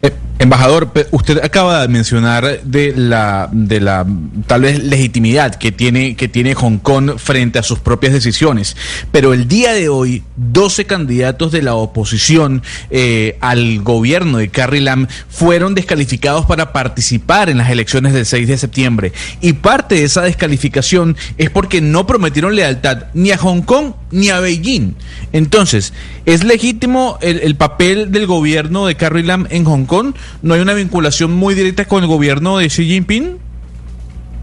eh, 0.06 0.12
embajador, 0.38 0.92
usted 1.12 1.44
acaba 1.44 1.82
de 1.82 1.88
mencionar 1.88 2.62
de 2.64 2.94
la, 2.96 3.50
de 3.52 3.80
la 3.80 4.06
tal 4.48 4.62
vez 4.62 4.84
legitimidad 4.84 5.56
que 5.56 5.72
tiene, 5.72 6.16
que 6.16 6.28
tiene 6.28 6.56
Hong 6.56 6.78
Kong 6.78 7.18
frente 7.18 7.60
a 7.60 7.64
sus 7.64 7.80
propias 7.80 8.14
decisiones, 8.14 8.76
pero 9.12 9.34
el 9.34 9.48
día 9.48 9.74
de 9.74 9.90
hoy 9.90 10.24
12 10.36 10.86
candidatos 10.86 11.52
de 11.52 11.62
la 11.62 11.76
oposición 11.76 12.64
eh, 12.90 13.38
al 13.40 13.82
gobierno 13.82 14.38
de 14.38 14.50
Carrie 14.50 14.82
Lam 14.82 15.08
fueron 15.30 15.74
descalificados 15.74 16.46
para 16.46 16.74
participar 16.74 17.50
en 17.50 17.58
las 17.58 17.70
elecciones 17.70 18.14
del 18.14 18.26
6 18.26 18.48
de 18.48 18.58
septiembre 18.58 19.14
y 19.42 19.54
parte 19.54 19.96
de 19.96 20.04
esa 20.04 20.22
descalificación 20.22 21.16
es 21.38 21.50
porque 21.50 21.80
no 21.80 22.06
prometieron 22.06 22.56
lealtad 22.56 23.06
ni 23.14 23.32
a 23.32 23.38
Hong 23.38 23.62
Kong 23.62 23.94
ni 24.12 24.30
a 24.30 24.40
Beijing. 24.40 24.96
Entonces, 25.34 25.94
¿es 26.26 26.44
legítimo 26.44 27.18
el, 27.22 27.40
el 27.40 27.56
papel 27.56 28.12
del 28.12 28.28
gobierno 28.28 28.86
de 28.86 28.96
Carrie 28.96 29.24
Lam 29.24 29.48
en 29.50 29.66
Hong 29.66 29.86
Kong? 29.86 30.14
¿No 30.42 30.54
hay 30.54 30.62
una 30.62 30.74
vinculación 30.74 31.34
muy 31.34 31.56
directa 31.56 31.86
con 31.86 32.04
el 32.04 32.10
gobierno 32.10 32.58
de 32.58 32.68
Xi 32.68 32.86
Jinping? 32.86 33.38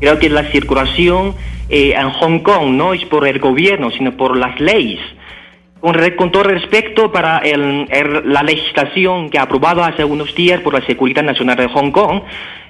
Creo 0.01 0.19
que 0.19 0.29
la 0.29 0.51
circulación 0.51 1.35
eh, 1.69 1.95
en 1.97 2.11
Hong 2.11 2.41
Kong 2.41 2.73
no 2.73 2.95
es 2.95 3.05
por 3.05 3.27
el 3.27 3.39
gobierno, 3.39 3.91
sino 3.91 4.17
por 4.17 4.37
las 4.37 4.61
leyes. 4.61 5.01
Con, 5.81 6.31
todo 6.31 6.45
respeto 6.45 7.11
para 7.11 7.43
la 7.43 8.43
legislación 8.45 9.31
que 9.31 9.39
ha 9.39 9.43
aprobado 9.43 9.83
hace 9.83 10.05
unos 10.05 10.33
días 10.35 10.61
por 10.61 10.75
la 10.75 10.87
Seguridad 10.87 11.25
Nacional 11.25 11.57
de 11.57 11.67
Hong 11.67 11.91
Kong, 11.91 12.23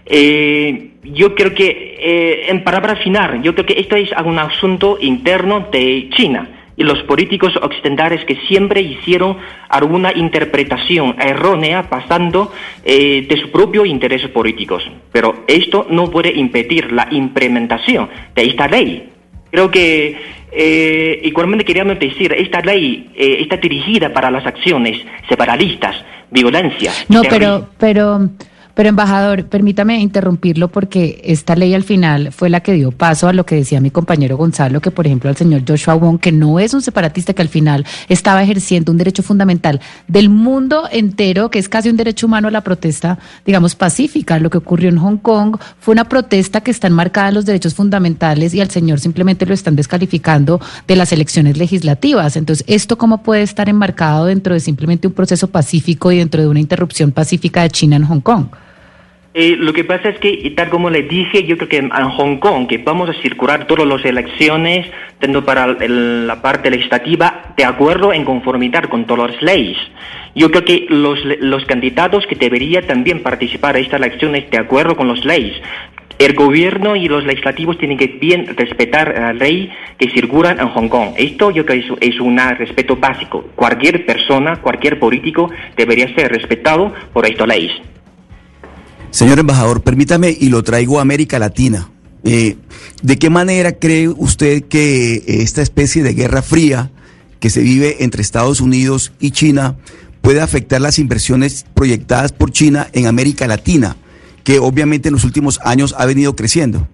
eh, 0.07 0.92
yo 1.04 1.35
creo 1.35 1.54
que, 1.54 1.97
eh, 2.00 2.47
en 2.49 2.64
palabra 2.64 2.97
final, 2.97 3.42
yo 3.42 3.54
creo 3.54 3.66
que 3.66 3.78
esto 3.78 3.97
es 3.97 4.11
un 4.25 4.38
asunto 4.38 4.97
interno 5.00 5.69
de 5.71 6.09
China 6.16 6.49
y 6.76 6.85
los 6.85 7.02
políticos 7.05 7.52
occidentales 7.61 8.25
que 8.25 8.37
siempre 8.49 8.81
hicieron 8.81 9.37
alguna 9.69 10.12
interpretación 10.12 11.17
errónea 11.21 11.88
pasando 11.88 12.52
eh, 12.85 13.26
de 13.29 13.37
sus 13.41 13.50
propios 13.50 13.87
intereses 13.87 14.31
políticos. 14.31 14.83
Pero 15.12 15.45
esto 15.47 15.87
no 15.91 16.11
puede 16.11 16.33
impedir 16.33 16.93
la 16.93 17.09
implementación 17.11 18.09
de 18.35 18.45
esta 18.45 18.69
ley. 18.69 19.09
Creo 19.50 19.71
que 19.71 20.17
eh, 20.50 21.21
igualmente 21.25 21.64
queríamos 21.64 21.99
decir, 21.99 22.33
esta 22.33 22.61
ley 22.61 23.11
eh, 23.14 23.38
está 23.41 23.57
dirigida 23.57 24.12
para 24.12 24.31
las 24.31 24.47
acciones 24.47 24.99
separatistas, 25.29 25.97
violencia. 26.31 26.93
No, 27.09 27.23
pero, 27.23 27.69
pero 27.79 28.29
pero 28.75 28.88
embajador, 28.88 29.47
permítame 29.47 29.99
interrumpirlo 30.00 30.69
porque 30.69 31.21
esta 31.25 31.57
ley 31.57 31.75
al 31.75 31.85
final 31.85 32.33
fue 32.33 32.49
la 32.49 32.61
que 32.61 32.73
dio 32.73 32.91
paso 32.91 33.29
a 33.29 33.33
lo 33.33 33.45
que 33.45 33.57
decía 33.57 33.81
mi 33.81 33.91
compañero 33.91 34.37
Gonzalo, 34.37 34.81
que 34.81 34.91
por 34.91 35.07
ejemplo 35.07 35.29
al 35.29 35.37
señor 35.37 35.62
Joshua 35.67 35.95
Wong, 35.95 36.19
que 36.19 36.33
no 36.33 36.59
es 36.59 36.73
un 36.75 36.83
separatista, 36.83 37.35
que 37.35 37.43
al 37.43 37.49
final 37.49 37.85
estaba 38.09 38.43
ejerciendo 38.43 38.93
un 38.93 38.99
derecho 38.99 39.23
fundamental 39.23 39.81
del 40.09 40.29
mundo 40.29 40.88
entero, 40.91 41.50
que 41.50 41.59
es 41.59 41.69
casi 41.69 41.91
un 41.91 41.97
derecho 41.97 42.26
humano 42.26 42.49
a 42.49 42.50
la 42.50 42.62
protesta, 42.62 43.19
digamos, 43.45 43.75
pacífica. 43.75 44.38
Lo 44.38 44.50
que 44.50 44.59
ocurrió 44.59 44.88
en 44.88 44.99
Hong 44.99 45.19
Kong 45.19 45.57
fue 45.79 45.93
una 45.93 46.09
protesta 46.09 46.62
que 46.62 46.71
está 46.71 46.87
enmarcada 46.87 47.29
en 47.29 47.35
los 47.35 47.45
derechos 47.45 47.75
fundamentales 47.75 48.55
y 48.55 48.61
al 48.61 48.71
señor 48.71 49.00
simplemente 49.00 49.47
lo 49.47 49.55
están 49.55 49.76
descalificando 49.76 50.61
de 50.87 50.97
las 50.97 51.12
elecciones 51.12 51.59
legislativas. 51.59 52.37
Entonces, 52.37 52.64
¿esto 52.69 52.97
cómo 52.97 53.23
puede 53.23 53.43
estar 53.43 53.69
enmarcado 53.69 54.26
dentro 54.26 54.55
de 54.55 54.61
simplemente 54.61 55.07
un 55.07 55.12
proceso 55.12 55.49
pacífico 55.49 56.11
y 56.12 56.19
dentro 56.19 56.41
de 56.41 56.49
una 56.49 56.61
interrupción 56.61 57.12
pacífica 57.12 57.62
de 57.62 57.71
China 57.71 57.97
en 57.97 58.05
Hong 58.05 58.21
Kong? 58.21 58.47
Eh, 59.34 59.56
lo 59.58 59.72
que 59.72 59.84
pasa 59.84 60.10
es 60.10 60.18
que, 60.18 60.52
tal 60.54 60.68
como 60.68 60.90
le 60.90 61.04
dije, 61.04 61.44
yo 61.44 61.56
creo 61.56 61.68
que 61.68 61.78
en 61.78 61.90
Hong 61.90 62.36
Kong, 62.36 62.66
que 62.66 62.76
vamos 62.76 63.08
a 63.08 63.14
circular 63.14 63.66
todas 63.66 63.86
las 63.86 64.04
elecciones, 64.04 64.86
tanto 65.20 65.42
para 65.42 65.68
la 65.68 66.42
parte 66.42 66.70
legislativa, 66.70 67.54
de 67.56 67.64
acuerdo 67.64 68.12
en 68.12 68.26
conformidad 68.26 68.84
con 68.90 69.06
todas 69.06 69.32
las 69.32 69.42
leyes. 69.42 69.78
Yo 70.34 70.50
creo 70.50 70.64
que 70.66 70.86
los, 70.90 71.18
los 71.40 71.64
candidatos 71.64 72.26
que 72.26 72.34
deberían 72.34 72.86
también 72.86 73.22
participar 73.22 73.76
en 73.76 73.84
estas 73.84 74.00
elecciones 74.00 74.50
de 74.50 74.58
acuerdo 74.58 74.96
con 74.96 75.08
las 75.08 75.24
leyes. 75.24 75.56
El 76.18 76.34
gobierno 76.34 76.94
y 76.94 77.08
los 77.08 77.24
legislativos 77.24 77.78
tienen 77.78 77.96
que 77.96 78.08
bien 78.08 78.54
respetar 78.54 79.14
la 79.18 79.32
ley 79.32 79.70
que 79.96 80.10
circula 80.10 80.50
en 80.50 80.68
Hong 80.68 80.88
Kong. 80.88 81.14
Esto 81.16 81.50
yo 81.50 81.64
creo 81.64 81.80
que 81.80 82.06
es, 82.06 82.14
es 82.14 82.20
un 82.20 82.36
respeto 82.36 82.96
básico. 82.96 83.46
Cualquier 83.54 84.04
persona, 84.04 84.56
cualquier 84.56 84.98
político 84.98 85.50
debería 85.74 86.14
ser 86.14 86.30
respetado 86.30 86.92
por 87.14 87.24
estas 87.24 87.48
leyes. 87.48 87.72
Señor 89.12 89.38
embajador, 89.38 89.83
permítame 89.83 90.35
y 90.40 90.49
lo 90.49 90.62
traigo 90.62 90.99
a 90.99 91.02
América 91.02 91.38
Latina. 91.38 91.90
Eh, 92.25 92.57
¿De 93.02 93.19
qué 93.19 93.28
manera 93.28 93.73
cree 93.73 94.09
usted 94.09 94.64
que 94.64 95.16
eh, 95.16 95.23
esta 95.26 95.61
especie 95.61 96.02
de 96.02 96.14
guerra 96.14 96.40
fría 96.40 96.90
que 97.38 97.50
se 97.50 97.61
vive 97.61 98.04
entre 98.04 98.23
Estados 98.23 98.62
Unidos 98.62 99.12
y 99.21 99.33
China 99.33 99.76
puede 100.23 100.40
afectar 100.40 100.81
las 100.81 100.99
inversiones 100.99 101.66
proyectadas 101.75 102.33
por 102.33 102.52
China 102.52 102.88
en 102.95 103.07
América 103.07 103.47
Latina, 103.47 103.97
que 104.45 104.59
obviamente 104.59 105.09
en 105.09 105.12
los 105.12 105.25
últimos 105.25 105.61
años 105.62 105.95
ha 105.99 106.07
venido 106.07 106.35
creciendo? 106.35 106.88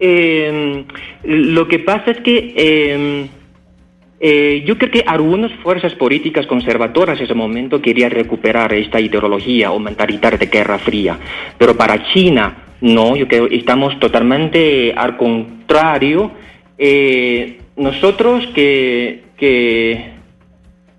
Eh, 0.00 0.84
lo 1.22 1.68
que 1.68 1.78
pasa 1.78 2.10
es 2.10 2.20
que 2.22 3.30
yo 4.64 4.78
creo 4.78 4.90
que 4.90 5.04
algunas 5.06 5.52
fuerzas 5.62 5.94
políticas 5.94 6.46
conservadoras 6.46 7.18
en 7.18 7.24
ese 7.24 7.34
momento 7.34 7.82
querían 7.82 8.10
recuperar 8.10 8.72
esta 8.72 8.98
ideología 8.98 9.70
o 9.70 9.78
mentalidad 9.78 10.38
de 10.38 10.46
guerra 10.46 10.78
fría, 10.78 11.18
pero 11.58 11.76
para 11.76 12.02
China 12.12 12.64
no, 12.80 13.16
yo 13.16 13.28
creo 13.28 13.48
que 13.48 13.56
estamos 13.56 13.98
totalmente 13.98 14.92
al 14.94 15.16
contrario. 15.16 16.30
Eh, 16.76 17.58
nosotros 17.76 18.46
que, 18.54 19.22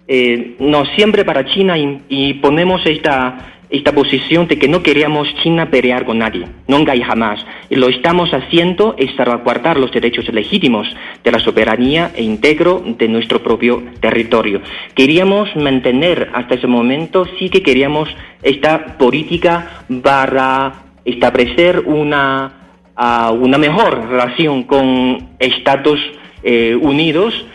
eh, 0.07 0.55
no 0.59 0.85
siempre 0.95 1.25
para 1.25 1.45
China 1.45 1.75
y 1.77 2.33
ponemos 2.35 2.85
esta 2.85 3.54
esta 3.69 3.91
posición 3.91 4.47
de 4.47 4.57
que 4.59 4.67
no 4.67 4.83
queríamos 4.83 5.27
China 5.41 5.69
pelear 5.69 6.05
con 6.05 6.19
nadie, 6.19 6.47
nunca 6.67 6.95
y 6.95 7.01
jamás. 7.01 7.43
Y 7.69 7.75
lo 7.75 7.89
estamos 7.89 8.31
haciendo 8.33 8.95
es 8.97 9.13
salvaguardar 9.15 9.77
los 9.77 9.91
derechos 9.91 10.27
legítimos 10.33 10.87
de 11.23 11.31
la 11.31 11.39
soberanía 11.39 12.11
e 12.15 12.23
integro 12.23 12.83
de 12.85 13.07
nuestro 13.07 13.41
propio 13.41 13.83
territorio. 13.99 14.61
Queríamos 14.93 15.55
mantener 15.55 16.29
hasta 16.33 16.55
ese 16.55 16.67
momento, 16.67 17.25
sí 17.39 17.49
que 17.49 17.63
queríamos 17.63 18.09
esta 18.43 18.97
política 18.97 19.83
para 20.03 20.73
establecer 21.03 21.83
una, 21.85 22.51
uh, 22.97 23.33
una 23.33 23.57
mejor 23.57 24.07
relación 24.09 24.63
con 24.63 25.29
Estados 25.39 25.99
eh, 26.43 26.75
Unidos 26.79 27.45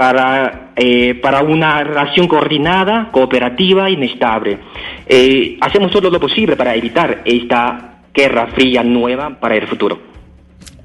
para, 0.00 0.72
eh, 0.76 1.14
para 1.16 1.42
una 1.42 1.84
relación 1.84 2.26
coordinada, 2.26 3.10
cooperativa 3.12 3.90
y 3.90 3.92
inestable. 3.92 4.58
Eh, 5.06 5.58
hacemos 5.60 5.90
todo 5.90 6.08
lo 6.08 6.18
posible 6.18 6.56
para 6.56 6.74
evitar 6.74 7.20
esta 7.22 7.98
guerra 8.14 8.46
fría 8.46 8.82
nueva 8.82 9.28
para 9.38 9.56
el 9.56 9.66
futuro. 9.66 10.09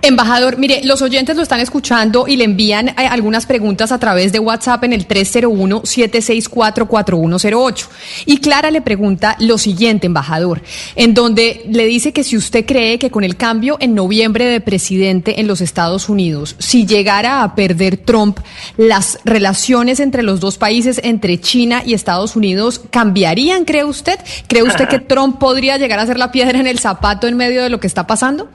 Embajador, 0.01 0.57
mire, 0.57 0.81
los 0.83 1.01
oyentes 1.01 1.35
lo 1.35 1.41
están 1.41 1.59
escuchando 1.59 2.27
y 2.27 2.35
le 2.35 2.43
envían 2.43 2.89
eh, 2.89 3.07
algunas 3.09 3.47
preguntas 3.47 3.91
a 3.91 3.97
través 3.97 4.31
de 4.31 4.37
WhatsApp 4.39 4.83
en 4.83 4.93
el 4.93 5.07
301-764-4108. 5.07 7.87
Y 8.27 8.37
Clara 8.37 8.69
le 8.69 8.81
pregunta 8.81 9.35
lo 9.39 9.57
siguiente, 9.57 10.05
embajador, 10.05 10.61
en 10.95 11.15
donde 11.15 11.65
le 11.69 11.85
dice 11.85 12.13
que 12.13 12.23
si 12.23 12.37
usted 12.37 12.65
cree 12.65 12.99
que 12.99 13.09
con 13.09 13.23
el 13.23 13.35
cambio 13.35 13.77
en 13.79 13.95
noviembre 13.95 14.45
de 14.45 14.61
presidente 14.61 15.39
en 15.39 15.47
los 15.47 15.61
Estados 15.61 16.07
Unidos, 16.07 16.55
si 16.59 16.85
llegara 16.85 17.41
a 17.41 17.55
perder 17.55 17.97
Trump, 17.97 18.37
las 18.77 19.17
relaciones 19.25 19.99
entre 19.99 20.21
los 20.21 20.39
dos 20.39 20.57
países, 20.57 21.01
entre 21.03 21.39
China 21.39 21.81
y 21.85 21.95
Estados 21.95 22.35
Unidos, 22.35 22.81
cambiarían, 22.91 23.65
cree 23.65 23.85
usted? 23.85 24.19
¿Cree 24.47 24.61
usted 24.63 24.87
que 24.87 24.99
Trump 24.99 25.39
podría 25.39 25.77
llegar 25.77 25.97
a 25.99 26.05
ser 26.05 26.19
la 26.19 26.31
piedra 26.31 26.59
en 26.59 26.67
el 26.67 26.77
zapato 26.79 27.27
en 27.27 27.37
medio 27.37 27.63
de 27.63 27.69
lo 27.69 27.79
que 27.79 27.87
está 27.87 28.05
pasando? 28.05 28.49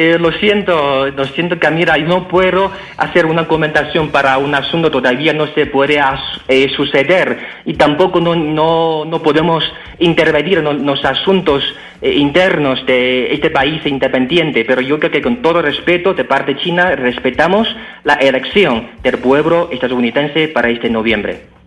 Eh, 0.00 0.16
lo 0.16 0.30
siento, 0.30 1.08
lo 1.08 1.24
siento 1.24 1.58
Camila, 1.58 1.98
no 1.98 2.28
puedo 2.28 2.70
hacer 2.98 3.26
una 3.26 3.48
comentación 3.48 4.10
para 4.10 4.38
un 4.38 4.54
asunto 4.54 4.92
todavía 4.92 5.32
no 5.32 5.48
se 5.54 5.66
puede 5.66 5.98
eh, 6.46 6.68
suceder 6.76 7.36
y 7.64 7.74
tampoco 7.74 8.20
no, 8.20 8.36
no, 8.36 9.04
no 9.04 9.20
podemos 9.20 9.64
intervenir 9.98 10.58
en 10.58 10.86
los 10.86 11.04
asuntos 11.04 11.64
eh, 12.00 12.12
internos 12.12 12.86
de 12.86 13.34
este 13.34 13.50
país 13.50 13.84
independiente, 13.86 14.64
pero 14.64 14.80
yo 14.82 15.00
creo 15.00 15.10
que 15.10 15.20
con 15.20 15.42
todo 15.42 15.62
respeto 15.62 16.14
de 16.14 16.22
parte 16.22 16.56
china 16.58 16.94
respetamos 16.94 17.66
la 18.04 18.14
elección 18.14 18.90
del 19.02 19.18
pueblo 19.18 19.68
estadounidense 19.72 20.46
para 20.46 20.70
este 20.70 20.88
noviembre. 20.88 21.57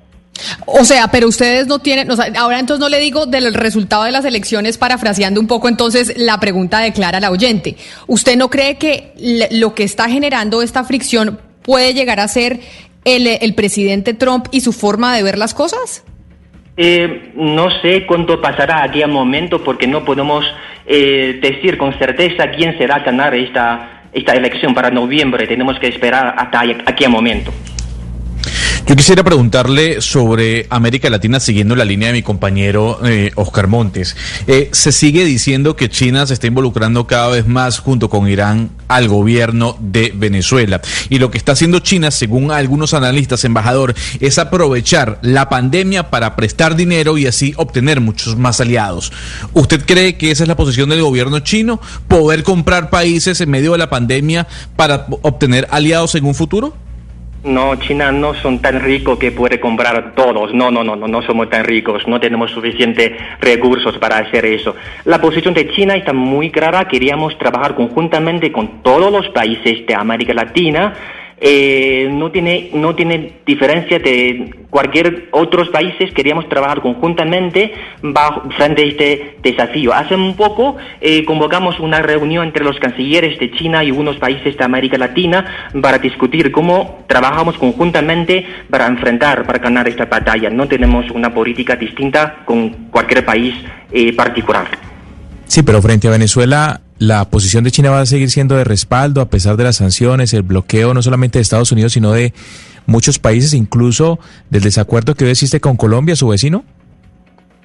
O 0.66 0.84
sea, 0.84 1.08
pero 1.10 1.28
ustedes 1.28 1.68
no 1.68 1.80
tienen, 1.80 2.10
ahora 2.38 2.60
entonces 2.60 2.80
no 2.80 2.90
le 2.90 3.00
digo 3.00 3.26
del 3.26 3.54
resultado 3.54 4.04
de 4.04 4.12
las 4.12 4.26
elecciones, 4.26 4.78
parafraseando 4.78 5.40
un 5.40 5.48
poco 5.48 5.70
entonces 5.70 6.14
la 6.18 6.40
pregunta 6.40 6.80
de 6.80 6.94
Clara 6.94 7.20
la 7.20 7.32
oyente. 7.32 7.76
¿Usted 8.08 8.38
no 8.38 8.50
cree 8.50 8.78
que 8.78 9.14
lo 9.52 9.76
que 9.76 9.84
está 9.84 10.10
generando 10.10 10.62
esta 10.62 10.84
fricción 10.84 11.40
puede 11.62 11.94
llegar 11.94 12.20
a 12.20 12.28
ser 12.28 12.60
el, 13.06 13.54
presidente 13.54 14.14
Trump 14.14 14.48
y 14.52 14.62
su 14.62 14.74
forma 14.74 15.16
de 15.16 15.24
ver 15.24 15.38
las 15.38 15.54
cosas? 15.54 16.04
Eh, 16.78 17.34
no 17.36 17.70
sé 17.82 18.06
cuánto 18.08 18.42
pasará 18.42 18.84
aquí 18.84 19.04
al 19.04 19.12
momento 19.12 19.64
porque 19.64 19.88
no 19.88 20.06
podemos 20.06 20.46
eh, 20.88 21.40
decir 21.42 21.78
con 21.78 21.98
certeza 22.00 22.50
quién 22.52 22.78
será 22.78 23.00
ganar 23.00 23.36
esta, 23.36 24.04
esta 24.14 24.34
elección 24.34 24.74
para 24.74 24.90
noviembre. 24.90 25.48
Tenemos 25.48 25.78
que 25.80 25.88
esperar 25.88 26.34
hasta 26.38 26.62
aquí 26.86 27.04
al 27.04 27.12
momento. 27.12 27.52
Yo 28.88 28.96
quisiera 28.96 29.24
preguntarle 29.24 30.02
sobre 30.02 30.66
América 30.70 31.10
Latina 31.10 31.40
siguiendo 31.40 31.76
la 31.76 31.86
línea 31.86 32.08
de 32.08 32.16
mi 32.16 32.24
compañero 32.24 33.00
eh, 33.06 33.32
Oscar 33.36 33.68
Montes. 33.68 34.18
Eh, 34.48 34.70
se 34.74 34.92
sigue 34.92 35.24
diciendo 35.24 35.76
que 35.76 35.88
China 35.88 36.26
se 36.26 36.34
está 36.34 36.48
involucrando 36.48 37.06
cada 37.06 37.30
vez 37.30 37.48
más 37.48 37.80
junto 37.80 38.10
con 38.10 38.28
Irán 38.28 38.72
al 38.88 39.08
gobierno 39.08 39.78
de 39.80 40.12
Venezuela. 40.16 40.82
Y 41.10 41.20
lo 41.20 41.30
que 41.30 41.38
está 41.38 41.52
haciendo 41.52 41.80
China, 41.80 42.10
según 42.10 42.52
algunos 42.52 42.94
analistas, 42.96 43.46
embajador, 43.46 43.94
es 44.20 44.40
aprovechar 44.40 45.20
la 45.22 45.48
pandemia 45.48 46.10
para 46.10 46.36
prestar 46.36 46.76
dinero 46.76 47.20
y 47.20 47.28
así 47.28 47.54
obtener 47.58 48.02
muchos 48.02 48.36
más 48.36 48.60
aliados. 48.62 49.14
¿Usted 49.54 49.86
cree 49.86 50.18
que 50.18 50.32
esa 50.32 50.44
es 50.44 50.50
la 50.50 50.58
posición 50.58 50.90
del 50.90 51.04
gobierno 51.04 51.40
chino? 51.40 51.80
¿Poder 52.08 52.44
comprar 52.44 52.90
países 52.90 53.40
en 53.42 53.52
medio 53.52 53.74
de 53.74 53.78
la 53.78 53.92
pandemia 53.92 54.48
para 54.76 55.06
obtener 55.22 55.68
aliados 55.72 56.16
en 56.16 56.26
un 56.26 56.36
futuro? 56.36 56.76
No, 57.44 57.76
China 57.78 58.12
no 58.12 58.36
son 58.36 58.60
tan 58.60 58.80
ricos 58.82 59.18
que 59.18 59.32
puede 59.32 59.60
comprar 59.60 60.14
todos. 60.14 60.54
No, 60.54 60.70
no, 60.70 60.84
no, 60.84 60.96
no, 60.96 61.08
no 61.08 61.22
somos 61.24 61.50
tan 61.50 61.64
ricos. 61.66 62.08
No 62.08 62.20
tenemos 62.20 62.52
suficientes 62.52 63.14
recursos 63.40 63.98
para 63.98 64.18
hacer 64.18 64.46
eso. 64.46 64.76
La 65.06 65.20
posición 65.20 65.56
de 65.56 65.72
China 65.72 65.96
está 65.96 66.14
muy 66.14 66.52
clara. 66.52 66.88
Queríamos 66.88 67.36
trabajar 67.40 67.74
conjuntamente 67.74 68.52
con 68.52 68.84
todos 68.84 69.12
los 69.12 69.28
países 69.30 69.88
de 69.88 69.96
América 69.96 70.36
Latina 70.36 70.94
eh, 71.44 72.08
no 72.12 72.30
tiene 72.30 72.70
no 72.76 72.94
tiene 72.94 73.40
diferencia 73.48 73.98
de 73.98 74.54
cualquier 74.70 75.28
otros 75.32 75.70
países 75.70 76.14
queríamos 76.14 76.48
trabajar 76.48 76.82
conjuntamente 76.82 77.74
bajo, 78.04 78.48
frente 78.52 78.84
a 78.84 78.86
este 78.86 79.38
desafío. 79.42 79.92
Hace 79.92 80.14
un 80.14 80.36
poco 80.36 80.78
eh, 81.02 81.26
convocamos 81.26 81.80
una 81.80 82.00
reunión 82.00 82.46
entre 82.46 82.64
los 82.64 82.78
cancilleres 82.78 83.40
de 83.40 83.52
China 83.54 83.84
y 83.84 83.90
unos 83.90 84.18
países 84.18 84.56
de 84.56 84.64
América 84.64 85.00
Latina 85.00 85.72
para 85.82 85.98
discutir 85.98 86.52
cómo 86.52 87.04
trabajamos 87.08 87.58
conjuntamente 87.58 88.46
para 88.70 88.86
enfrentar 88.86 89.48
para 89.48 89.58
ganar 89.58 89.88
esta 89.88 90.06
batalla. 90.06 90.52
No 90.52 90.68
tenemos 90.68 91.10
una 91.10 91.34
política 91.34 91.76
distinta 91.76 92.44
con 92.46 92.70
cualquier 92.92 93.26
país 93.26 93.56
eh, 93.92 94.16
particular. 94.16 94.68
Sí 95.48 95.64
pero 95.64 95.82
frente 95.82 96.08
a 96.08 96.12
Venezuela 96.12 96.82
la 97.02 97.26
posición 97.32 97.64
de 97.64 97.72
China 97.72 97.90
va 97.90 98.02
a 98.02 98.06
seguir 98.06 98.30
siendo 98.30 98.56
de 98.56 98.64
respaldo 98.64 99.22
a 99.22 99.26
pesar 99.26 99.58
de 99.58 99.64
las 99.64 99.78
sanciones, 99.78 100.36
el 100.36 100.44
bloqueo 100.44 100.94
no 100.94 101.02
solamente 101.02 101.40
de 101.40 101.42
Estados 101.42 101.72
Unidos, 101.72 101.94
sino 101.94 102.12
de 102.12 102.32
muchos 102.86 103.18
países, 103.18 103.56
incluso 103.56 104.20
del 104.52 104.62
desacuerdo 104.62 105.16
que 105.16 105.26
hoy 105.26 105.32
existe 105.32 105.60
con 105.60 105.78
Colombia, 105.78 106.16
su 106.16 106.28
vecino? 106.28 106.64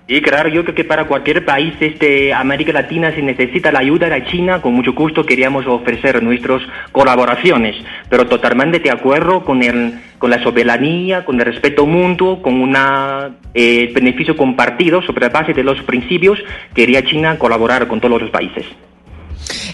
Y 0.09 0.23
claro, 0.23 0.49
yo 0.49 0.63
creo 0.63 0.75
que 0.75 0.85
para 0.85 1.07
cualquier 1.07 1.45
país 1.45 1.79
de 1.79 1.89
este, 1.89 2.33
América 2.33 2.73
Latina 2.73 3.13
si 3.15 3.21
necesita 3.21 3.71
la 3.71 3.81
ayuda 3.81 4.09
de 4.09 4.25
China, 4.25 4.63
con 4.63 4.73
mucho 4.73 4.95
gusto 4.95 5.27
queríamos 5.27 5.67
ofrecer 5.67 6.23
nuestras 6.23 6.63
colaboraciones, 6.91 7.77
pero 8.09 8.27
totalmente 8.29 8.79
de 8.79 8.91
acuerdo 8.91 9.45
con, 9.45 9.63
el, 9.63 10.01
con 10.17 10.31
la 10.31 10.43
soberanía, 10.43 11.27
con 11.27 11.39
el 11.39 11.45
respeto 11.45 11.85
mutuo, 11.85 12.41
con 12.41 12.59
un 12.59 12.75
eh, 13.53 13.93
beneficio 13.95 14.35
compartido 14.35 15.03
sobre 15.03 15.27
la 15.27 15.29
base 15.29 15.53
de 15.53 15.63
los 15.63 15.83
principios, 15.83 16.39
quería 16.73 17.05
China 17.05 17.39
colaborar 17.39 17.87
con 17.87 18.01
todos 18.01 18.23
los 18.23 18.31
países. 18.31 18.65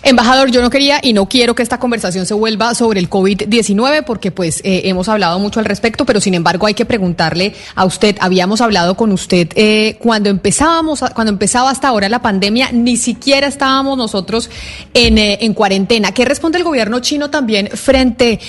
Embajador, 0.02 0.50
yo 0.50 0.62
no 0.62 0.70
quería 0.70 1.00
y 1.02 1.12
no 1.12 1.26
quiero 1.26 1.54
que 1.54 1.62
esta 1.62 1.78
conversación 1.78 2.26
se 2.26 2.34
vuelva 2.34 2.74
sobre 2.74 3.00
el 3.00 3.08
COVID-19 3.08 4.04
porque 4.04 4.30
pues 4.30 4.60
eh, 4.64 4.82
hemos 4.84 5.08
hablado 5.08 5.38
mucho 5.38 5.60
al 5.60 5.66
respecto, 5.66 6.04
pero 6.04 6.20
sin 6.20 6.34
embargo 6.34 6.66
hay 6.66 6.74
que 6.74 6.84
preguntarle 6.84 7.54
a 7.74 7.84
usted, 7.84 8.16
habíamos 8.20 8.60
hablado 8.60 8.96
con 8.96 9.12
usted 9.12 9.48
eh, 9.54 9.96
cuando 10.00 10.30
empezábamos, 10.30 11.04
cuando 11.14 11.32
empezaba 11.32 11.70
hasta 11.70 11.88
ahora 11.88 12.08
la 12.08 12.20
pandemia, 12.20 12.70
ni 12.72 12.96
siquiera 12.96 13.46
estábamos 13.46 13.96
nosotros 13.96 14.50
en, 14.94 15.18
eh, 15.18 15.38
en 15.42 15.54
cuarentena. 15.54 16.12
¿Qué 16.12 16.24
responde 16.24 16.58
el 16.58 16.64
gobierno 16.64 17.00
chino 17.00 17.30
también 17.30 17.68
frente 17.68 18.40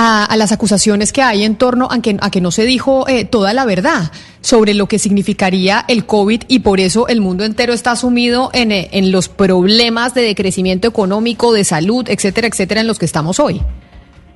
a, 0.00 0.36
las 0.36 0.52
acusaciones 0.52 1.12
que 1.12 1.22
hay 1.22 1.42
en 1.42 1.56
torno 1.56 1.88
a 1.90 2.00
que, 2.00 2.16
a 2.20 2.30
que 2.30 2.40
no 2.40 2.52
se 2.52 2.64
dijo 2.64 3.04
toda 3.30 3.52
la 3.52 3.64
verdad? 3.64 4.12
sobre 4.40 4.72
lo 4.72 4.86
que 4.86 5.00
significaría 5.00 5.84
el 5.88 6.06
COVID 6.06 6.42
y 6.46 6.60
por 6.60 6.78
eso 6.78 7.08
el 7.08 7.20
mundo 7.20 7.44
entero 7.44 7.72
está 7.72 7.96
sumido 7.96 8.50
en, 8.52 8.70
en 8.70 9.10
los 9.10 9.28
problemas 9.28 10.14
de 10.14 10.22
decrecimiento 10.22 10.86
económico, 10.86 11.52
de 11.52 11.64
salud, 11.64 12.08
etcétera, 12.08 12.46
etcétera, 12.46 12.80
en 12.80 12.86
los 12.86 13.00
que 13.00 13.04
estamos 13.04 13.40
hoy. 13.40 13.60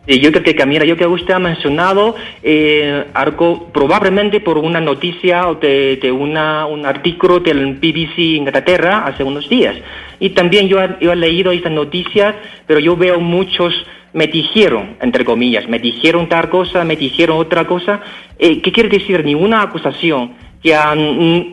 Yo 0.06 0.32
creo 0.32 0.42
que 0.42 0.56
Camila, 0.56 0.84
yo 0.84 0.96
que 0.96 1.06
usted 1.06 1.32
ha 1.32 1.38
mencionado 1.38 2.16
eh, 2.42 3.04
algo 3.14 3.68
probablemente 3.72 4.40
por 4.40 4.58
una 4.58 4.80
noticia 4.80 5.46
o 5.48 5.54
de, 5.54 6.10
una, 6.10 6.66
un 6.66 6.84
artículo 6.84 7.38
del 7.38 7.74
BBC 7.74 8.18
Inglaterra 8.18 9.04
hace 9.06 9.22
unos 9.22 9.48
días. 9.48 9.76
Y 10.18 10.30
también 10.30 10.66
yo, 10.66 10.78
yo 11.00 11.12
he 11.12 11.16
leído 11.16 11.52
estas 11.52 11.70
noticias, 11.70 12.34
pero 12.66 12.80
yo 12.80 12.96
veo 12.96 13.20
muchos 13.20 13.72
me 14.12 14.26
dijeron, 14.26 14.96
entre 15.00 15.24
comillas, 15.24 15.68
me 15.68 15.78
dijeron 15.78 16.28
tal 16.28 16.50
cosa, 16.50 16.84
me 16.84 16.96
dijeron 16.96 17.38
otra 17.38 17.66
cosa. 17.66 18.00
Eh, 18.38 18.60
¿Qué 18.60 18.72
quiere 18.72 18.88
decir? 18.88 19.24
Ninguna 19.24 19.62
acusación, 19.62 20.32
que 20.62 20.76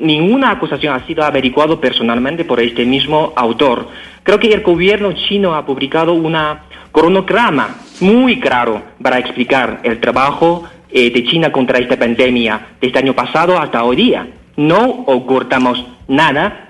ninguna 0.02 0.52
acusación 0.52 0.94
ha 0.94 1.06
sido 1.08 1.24
averiguado 1.24 1.80
personalmente 1.80 2.46
por 2.46 2.60
este 2.60 2.86
mismo 2.86 3.34
autor. 3.36 3.88
Creo 4.24 4.40
que 4.40 4.54
el 4.54 4.62
gobierno 4.62 5.14
chino 5.14 5.56
ha 5.56 5.66
publicado 5.66 6.14
una 6.14 6.66
cronograma 6.92 7.76
muy 8.02 8.40
claro 8.40 8.82
para 9.02 9.20
explicar 9.20 9.82
el 9.84 10.00
trabajo 10.00 10.64
eh, 10.92 11.12
de 11.12 11.24
China 11.26 11.52
contra 11.52 11.80
esta 11.80 11.98
pandemia 11.98 12.68
desde 12.82 13.00
año 13.00 13.14
pasado 13.14 13.60
hasta 13.60 13.84
hoy 13.84 13.96
día. 13.96 14.28
No 14.56 14.86
ocultamos 15.06 15.86
nada, 16.08 16.70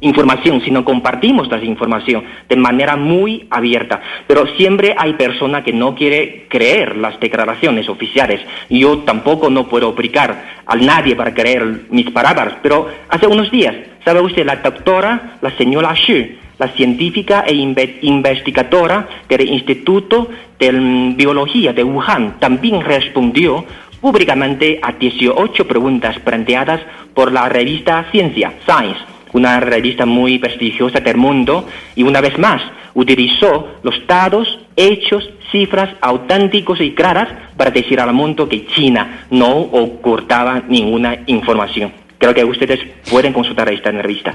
información, 0.00 0.60
sino 0.62 0.84
compartimos 0.84 1.48
esa 1.48 1.62
información 1.64 2.24
de 2.48 2.56
manera 2.56 2.96
muy 2.96 3.46
abierta. 3.50 4.00
Pero 4.26 4.46
siempre 4.56 4.94
hay 4.96 5.14
personas 5.14 5.64
que 5.64 5.72
no 5.72 5.94
quiere 5.94 6.46
creer 6.48 6.96
las 6.96 7.18
declaraciones 7.20 7.88
oficiales. 7.88 8.40
Yo 8.70 8.98
tampoco 8.98 9.50
no 9.50 9.68
puedo 9.68 9.88
obligar 9.88 10.60
a 10.66 10.76
nadie 10.76 11.16
para 11.16 11.34
creer 11.34 11.82
mis 11.90 12.10
palabras. 12.10 12.54
Pero 12.62 12.88
hace 13.08 13.26
unos 13.26 13.50
días, 13.50 13.74
¿sabe 14.04 14.20
usted? 14.20 14.46
La 14.46 14.56
doctora, 14.56 15.38
la 15.40 15.50
señora 15.56 15.94
Xu, 15.94 16.38
la 16.58 16.68
científica 16.68 17.44
e 17.46 17.54
investigadora 17.54 19.08
del 19.28 19.48
Instituto 19.48 20.28
de 20.58 21.14
Biología 21.16 21.72
de 21.72 21.84
Wuhan, 21.84 22.38
también 22.40 22.80
respondió 22.80 23.64
públicamente 24.00 24.78
a 24.82 24.92
18 24.92 25.66
preguntas 25.66 26.18
planteadas 26.20 26.80
por 27.14 27.32
la 27.32 27.48
revista 27.48 28.06
Ciencia, 28.10 28.52
Science 28.64 29.18
una 29.32 29.60
revista 29.60 30.06
muy 30.06 30.38
prestigiosa 30.38 31.00
del 31.00 31.16
mundo, 31.16 31.66
y 31.94 32.02
una 32.02 32.20
vez 32.20 32.38
más 32.38 32.62
utilizó 32.94 33.78
los 33.82 33.94
datos, 34.06 34.58
hechos, 34.76 35.28
cifras 35.50 35.90
auténticos 36.00 36.80
y 36.80 36.92
claras 36.92 37.28
para 37.56 37.70
decir 37.70 38.00
al 38.00 38.12
mundo 38.12 38.48
que 38.48 38.66
China 38.66 39.26
no 39.30 39.50
ocultaba 39.56 40.62
ninguna 40.68 41.18
información. 41.26 41.92
Creo 42.18 42.34
que 42.34 42.44
ustedes 42.44 42.80
pueden 43.10 43.32
consultar 43.32 43.72
esta 43.72 43.90
revista. 43.90 44.34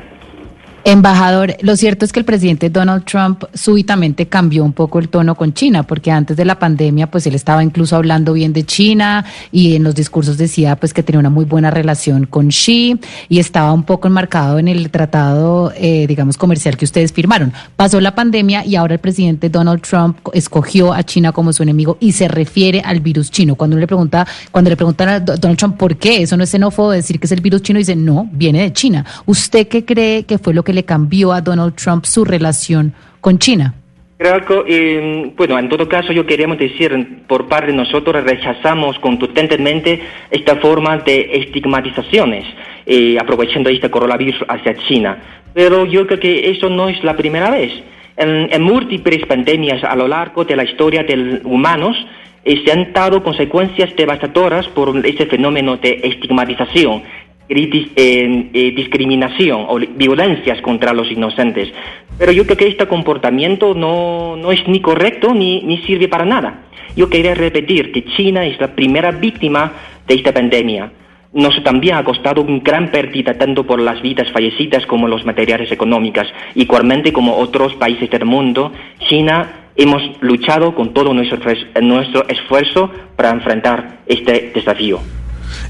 Embajador, 0.86 1.56
lo 1.62 1.78
cierto 1.78 2.04
es 2.04 2.12
que 2.12 2.20
el 2.20 2.26
presidente 2.26 2.70
Donald 2.70 3.06
Trump 3.06 3.46
súbitamente 3.54 4.28
cambió 4.28 4.66
un 4.66 4.74
poco 4.74 5.00
el 5.00 5.08
tono 5.08 5.34
con 5.34 5.54
China, 5.54 5.84
porque 5.84 6.12
antes 6.12 6.36
de 6.36 6.44
la 6.44 6.60
pandemia, 6.60 7.10
pues 7.10 7.26
él 7.26 7.36
estaba 7.36 7.64
incluso 7.64 7.96
hablando 7.96 8.34
bien 8.34 8.52
de 8.52 8.66
China 8.66 9.24
y 9.50 9.78
en 9.78 9.84
los 9.84 9.96
discursos 9.96 10.38
decía 10.38 10.76
pues 10.76 10.94
que 10.94 11.02
tenía 11.02 11.20
una 11.20 11.30
muy 11.30 11.46
buena 11.46 11.72
relación 11.72 12.26
con 12.26 12.50
Xi 12.50 13.00
y 13.30 13.40
estaba 13.40 13.72
un 13.72 13.84
poco 13.84 14.10
enmarcado 14.10 14.60
en 14.60 14.68
el 14.68 14.90
tratado, 14.90 15.72
eh, 15.78 16.06
digamos, 16.06 16.38
comercial 16.38 16.76
que 16.76 16.84
ustedes 16.84 17.14
firmaron. 17.14 17.54
Pasó 17.78 18.02
la 18.02 18.14
pandemia 18.14 18.66
y 18.66 18.76
ahora 18.76 18.96
el 18.96 19.00
presidente 19.00 19.50
Donald 19.50 19.82
Trump 19.84 20.18
escogió 20.34 20.92
a 20.92 21.04
China 21.04 21.32
como 21.32 21.54
su 21.54 21.64
enemigo 21.64 21.98
y 22.02 22.12
se 22.12 22.28
refiere 22.28 22.82
al 22.82 23.00
virus 23.00 23.32
chino. 23.32 23.56
Cuando 23.56 23.78
le 23.78 23.88
pregunta, 23.88 24.28
cuando 24.52 24.70
le 24.70 24.76
preguntan 24.76 25.08
a 25.08 25.20
Donald 25.22 25.58
Trump 25.58 25.78
por 25.78 25.96
qué, 25.96 26.24
eso 26.24 26.36
no 26.36 26.44
es 26.44 26.50
xenófobo 26.50 26.92
decir 26.92 27.22
que 27.22 27.28
es 27.28 27.32
el 27.32 27.40
virus 27.40 27.62
chino, 27.62 27.80
dice 27.80 27.96
no, 27.96 28.28
viene 28.34 28.64
de 28.64 28.74
China. 28.74 29.06
¿Usted 29.26 29.70
qué 29.70 29.86
cree 29.86 30.24
que 30.26 30.38
fue 30.38 30.54
lo 30.54 30.62
que 30.62 30.73
le 30.74 30.84
cambió 30.84 31.32
a 31.32 31.42
Donald 31.42 31.76
Trump 31.76 32.06
su 32.06 32.26
relación 32.26 32.94
con 33.22 33.40
China? 33.40 33.74
Creo 34.18 34.64
eh, 34.68 35.34
bueno, 35.36 35.60
en 35.60 35.68
todo 35.68 35.90
caso 35.90 36.14
yo 36.14 36.26
queríamos 36.26 36.58
decir, 36.58 37.24
por 37.28 37.48
parte 37.48 37.72
de 37.72 37.78
nosotros 37.78 38.24
rechazamos 38.24 38.98
contundentemente 39.00 40.02
esta 40.32 40.56
forma 40.58 40.98
de 41.00 41.30
estigmatizaciones, 41.34 42.46
eh, 42.86 43.18
aprovechando 43.20 43.70
este 43.70 43.92
coronavirus 43.92 44.46
hacia 44.48 44.76
China. 44.88 45.18
Pero 45.54 45.86
yo 45.86 46.08
creo 46.08 46.20
que 46.20 46.50
eso 46.52 46.70
no 46.70 46.88
es 46.88 47.04
la 47.04 47.18
primera 47.18 47.50
vez. 47.50 47.72
En, 48.16 48.48
en 48.54 48.62
múltiples 48.62 49.26
pandemias 49.26 49.84
a 49.84 49.96
lo 49.96 50.08
largo 50.08 50.46
de 50.46 50.56
la 50.56 50.64
historia 50.64 51.04
de 51.04 51.42
humanos, 51.44 51.98
eh, 52.46 52.62
se 52.66 52.72
han 52.72 52.94
dado 52.94 53.24
consecuencias 53.24 53.96
devastadoras 53.96 54.68
por 54.70 55.06
este 55.06 55.26
fenómeno 55.26 55.78
de 55.78 56.00
estigmatización 56.04 57.04
eh, 57.50 58.50
eh, 58.54 58.72
discriminación 58.76 59.66
o 59.68 59.78
violencias 59.78 60.62
contra 60.62 60.94
los 60.94 61.12
inocentes. 61.12 61.72
Pero 62.18 62.32
yo 62.32 62.46
creo 62.46 62.58
que 62.58 62.68
este 62.68 62.88
comportamiento 62.88 63.74
no, 63.74 64.36
no 64.38 64.52
es 64.52 64.68
ni 64.68 64.80
correcto 64.80 65.34
ni, 65.34 65.62
ni 65.62 65.80
sirve 65.80 66.08
para 66.08 66.26
nada. 66.26 66.62
Yo 66.96 67.10
quería 67.10 67.34
repetir 67.34 67.92
que 67.92 68.06
China 68.06 68.46
es 68.46 68.60
la 68.60 68.76
primera 68.76 69.12
víctima 69.12 69.72
de 70.08 70.16
esta 70.16 70.32
pandemia. 70.32 70.92
Nos 71.34 71.64
también 71.64 71.96
ha 71.96 72.04
costado 72.04 72.42
una 72.42 72.60
gran 72.60 72.92
pérdida 72.92 73.34
tanto 73.34 73.66
por 73.66 73.82
las 73.82 74.02
vidas 74.02 74.32
fallecidas 74.32 74.86
como 74.86 75.08
los 75.08 75.26
materiales 75.26 75.72
económicos. 75.72 76.28
Igualmente 76.54 77.12
como 77.12 77.38
otros 77.38 77.74
países 77.76 78.10
del 78.10 78.26
mundo, 78.26 78.72
China 79.10 79.70
hemos 79.76 80.04
luchado 80.22 80.76
con 80.76 80.94
todo 80.94 81.14
nuestro, 81.14 81.40
nuestro 81.82 82.28
esfuerzo 82.28 82.92
para 83.16 83.32
enfrentar 83.32 84.02
este 84.06 84.52
desafío. 84.54 85.00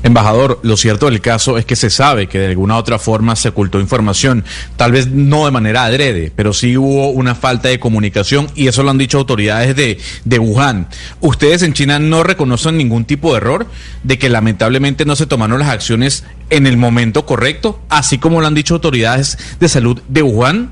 Embajador, 0.04 0.60
lo 0.64 0.76
cierto 0.76 1.06
del 1.06 1.22
caso 1.22 1.58
es 1.58 1.66
que 1.66 1.78
se 1.78 1.90
sabe 1.90 2.28
que 2.28 2.38
de 2.38 2.48
alguna 2.48 2.76
u 2.76 2.78
otra 2.78 3.00
forma 3.00 3.38
se 3.38 3.50
ocultó 3.50 3.80
información, 3.80 4.44
tal 4.76 4.92
vez 4.92 5.08
no 5.08 5.46
de 5.46 5.52
manera 5.52 5.86
adrede, 5.86 6.30
pero 6.36 6.52
sí 6.52 6.76
hubo 6.76 7.10
una 7.12 7.36
falta 7.36 7.70
de 7.70 7.80
comunicación 7.80 8.48
y 8.54 8.68
eso 8.68 8.84
lo 8.84 8.90
han 8.90 8.98
dicho 8.98 9.18
autoridades 9.18 9.78
de, 9.78 9.98
de 10.26 10.40
Wuhan. 10.40 10.88
¿Ustedes 11.22 11.64
en 11.64 11.72
China 11.72 12.00
no 12.00 12.24
reconocen 12.24 12.76
ningún 12.76 13.06
tipo 13.06 13.32
de 13.32 13.38
error 13.38 13.66
de 14.04 14.20
que 14.20 14.28
lamentablemente 14.28 15.06
no 15.06 15.16
se 15.16 15.26
tomaron 15.26 15.60
las 15.60 15.70
acciones 15.70 16.26
en 16.50 16.68
el 16.68 16.76
momento 16.76 17.26
correcto, 17.26 17.80
así 17.88 18.18
como 18.18 18.42
lo 18.42 18.48
han 18.48 18.56
dicho 18.56 18.74
autoridades 18.74 19.58
de 19.62 19.70
salud 19.70 20.02
de 20.10 20.22
Wuhan? 20.22 20.72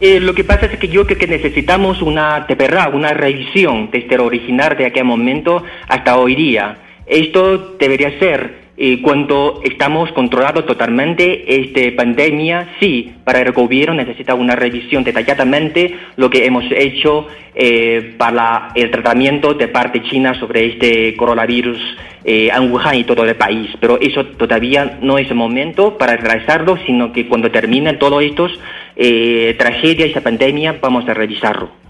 Eh, 0.00 0.18
lo 0.18 0.34
que 0.34 0.42
pasa 0.42 0.66
es 0.66 0.78
que 0.80 0.88
yo 0.88 1.06
creo 1.06 1.18
que 1.18 1.28
necesitamos 1.28 2.02
una 2.02 2.44
TPRA, 2.48 2.88
una 2.88 3.14
revisión 3.14 3.88
desde 3.92 4.16
el 4.16 4.20
original 4.20 4.76
de 4.76 4.86
aquel 4.86 5.04
momento 5.04 5.62
hasta 5.88 6.16
hoy 6.16 6.34
día. 6.34 6.76
Esto 7.08 7.76
debería 7.78 8.18
ser 8.18 8.68
eh, 8.80 9.02
cuando 9.02 9.60
estamos 9.64 10.12
controlados 10.12 10.64
totalmente 10.64 11.62
esta 11.62 11.96
pandemia, 11.96 12.74
sí, 12.78 13.12
para 13.24 13.40
el 13.40 13.50
gobierno 13.50 13.94
necesita 13.94 14.36
una 14.36 14.54
revisión 14.54 15.02
detalladamente 15.02 15.96
lo 16.14 16.30
que 16.30 16.46
hemos 16.46 16.64
hecho 16.70 17.26
eh, 17.56 18.14
para 18.16 18.70
el 18.76 18.88
tratamiento 18.92 19.52
de 19.52 19.66
parte 19.66 20.00
china 20.04 20.38
sobre 20.38 20.66
este 20.66 21.16
coronavirus 21.16 21.80
eh, 22.24 22.50
en 22.54 22.70
Wuhan 22.70 22.94
y 22.94 23.02
todo 23.02 23.24
el 23.24 23.34
país. 23.34 23.68
Pero 23.80 23.98
eso 24.00 24.24
todavía 24.26 24.98
no 25.02 25.18
es 25.18 25.28
el 25.28 25.36
momento 25.36 25.98
para 25.98 26.16
realizarlo, 26.16 26.78
sino 26.86 27.12
que 27.12 27.26
cuando 27.26 27.50
terminen 27.50 27.98
todos 27.98 28.22
estos 28.22 28.60
eh, 28.94 29.56
tragedias, 29.58 30.10
esta 30.10 30.20
pandemia, 30.20 30.76
vamos 30.80 31.08
a 31.08 31.14
revisarlo. 31.14 31.87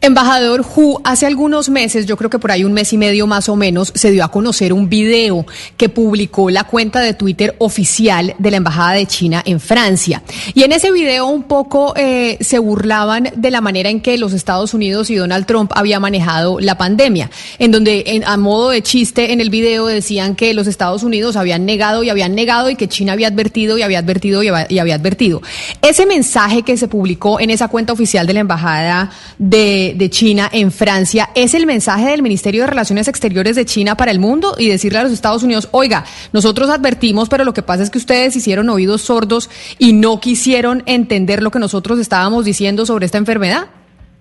Embajador 0.00 0.64
Hu, 0.74 1.00
hace 1.04 1.26
algunos 1.26 1.68
meses, 1.68 2.06
yo 2.06 2.16
creo 2.16 2.30
que 2.30 2.38
por 2.38 2.50
ahí 2.50 2.64
un 2.64 2.72
mes 2.72 2.92
y 2.92 2.98
medio 2.98 3.26
más 3.26 3.48
o 3.48 3.56
menos, 3.56 3.92
se 3.94 4.10
dio 4.10 4.24
a 4.24 4.30
conocer 4.30 4.72
un 4.72 4.88
video 4.88 5.46
que 5.76 5.88
publicó 5.88 6.50
la 6.50 6.64
cuenta 6.64 7.00
de 7.00 7.14
Twitter 7.14 7.56
oficial 7.58 8.34
de 8.38 8.50
la 8.50 8.58
Embajada 8.58 8.92
de 8.92 9.06
China 9.06 9.42
en 9.44 9.58
Francia. 9.58 10.22
Y 10.54 10.62
en 10.62 10.72
ese 10.72 10.92
video 10.92 11.26
un 11.26 11.44
poco 11.44 11.94
eh, 11.96 12.38
se 12.40 12.58
burlaban 12.58 13.30
de 13.34 13.50
la 13.50 13.60
manera 13.60 13.90
en 13.90 14.00
que 14.00 14.18
los 14.18 14.32
Estados 14.32 14.74
Unidos 14.74 15.10
y 15.10 15.16
Donald 15.16 15.46
Trump 15.46 15.72
había 15.74 15.98
manejado 15.98 16.60
la 16.60 16.78
pandemia, 16.78 17.30
en 17.58 17.70
donde 17.70 18.22
a 18.24 18.36
modo 18.36 18.70
de 18.70 18.82
chiste 18.82 19.32
en 19.32 19.40
el 19.40 19.50
video 19.50 19.86
decían 19.86 20.36
que 20.36 20.54
los 20.54 20.66
Estados 20.66 21.02
Unidos 21.02 21.36
habían 21.36 21.66
negado 21.66 22.02
y 22.02 22.10
habían 22.10 22.34
negado 22.34 22.70
y 22.70 22.76
que 22.76 22.88
China 22.88 23.14
había 23.14 23.28
advertido 23.28 23.78
y 23.78 23.82
había 23.82 23.98
advertido 23.98 24.42
y 24.42 24.48
había, 24.48 24.66
y 24.68 24.78
había 24.78 24.94
advertido. 24.94 25.42
Ese 25.82 26.06
mensaje 26.06 26.62
que 26.62 26.76
se 26.76 26.88
publicó 26.88 27.40
en 27.40 27.50
esa 27.50 27.68
cuenta 27.68 27.92
oficial 27.92 28.26
de 28.26 28.34
la 28.34 28.40
Embajada 28.40 29.10
de 29.38 29.65
de, 29.66 30.10
China 30.10 30.48
en 30.52 30.70
Francia. 30.70 31.30
Es 31.34 31.54
el 31.54 31.66
mensaje 31.66 32.10
del 32.10 32.22
Ministerio 32.22 32.62
de 32.62 32.68
Relaciones 32.68 33.08
Exteriores 33.08 33.56
de 33.56 33.64
China 33.64 33.96
para 33.96 34.12
el 34.12 34.20
mundo 34.20 34.54
y 34.58 34.68
decirle 34.68 34.98
a 34.98 35.02
los 35.02 35.12
Estados 35.12 35.42
Unidos, 35.42 35.68
oiga, 35.72 36.04
nosotros 36.32 36.70
advertimos, 36.70 37.28
pero 37.28 37.44
lo 37.44 37.52
que 37.52 37.62
pasa 37.62 37.82
es 37.82 37.90
que 37.90 37.98
ustedes 37.98 38.36
hicieron 38.36 38.68
oídos 38.68 39.02
sordos 39.02 39.50
y 39.78 39.92
no 39.92 40.20
quisieron 40.20 40.82
entender 40.86 41.42
lo 41.42 41.50
que 41.50 41.58
nosotros 41.58 41.98
estábamos 41.98 42.44
diciendo 42.44 42.86
sobre 42.86 43.06
esta 43.06 43.18
enfermedad. 43.18 43.66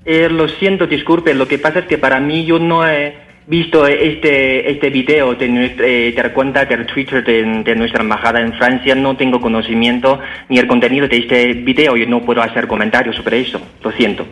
Eh, 0.05 0.29
lo 0.29 0.47
siento, 0.47 0.87
disculpe, 0.87 1.33
lo 1.33 1.47
que 1.47 1.59
pasa 1.59 1.79
es 1.79 1.85
que 1.85 1.97
para 1.97 2.19
mí 2.19 2.45
yo 2.45 2.59
no 2.59 2.87
he 2.87 3.15
visto 3.47 3.85
este, 3.85 4.71
este 4.71 4.89
video 4.89 5.35
de, 5.35 5.47
nuestra, 5.47 5.85
eh, 5.85 6.11
de 6.11 6.33
cuenta 6.33 6.65
del 6.65 6.87
Twitter 6.87 7.23
de, 7.23 7.43
de, 7.63 7.75
nuestra 7.75 8.01
embajada 8.01 8.41
en 8.41 8.53
Francia, 8.53 8.95
no 8.95 9.15
tengo 9.15 9.39
conocimiento 9.39 10.19
ni 10.49 10.57
el 10.57 10.65
contenido 10.65 11.07
de 11.07 11.17
este 11.17 11.53
video, 11.53 11.95
y 11.95 12.07
no 12.07 12.21
puedo 12.21 12.41
hacer 12.41 12.67
comentarios 12.67 13.15
sobre 13.15 13.41
eso, 13.41 13.61
lo 13.83 13.91
siento. 13.91 14.25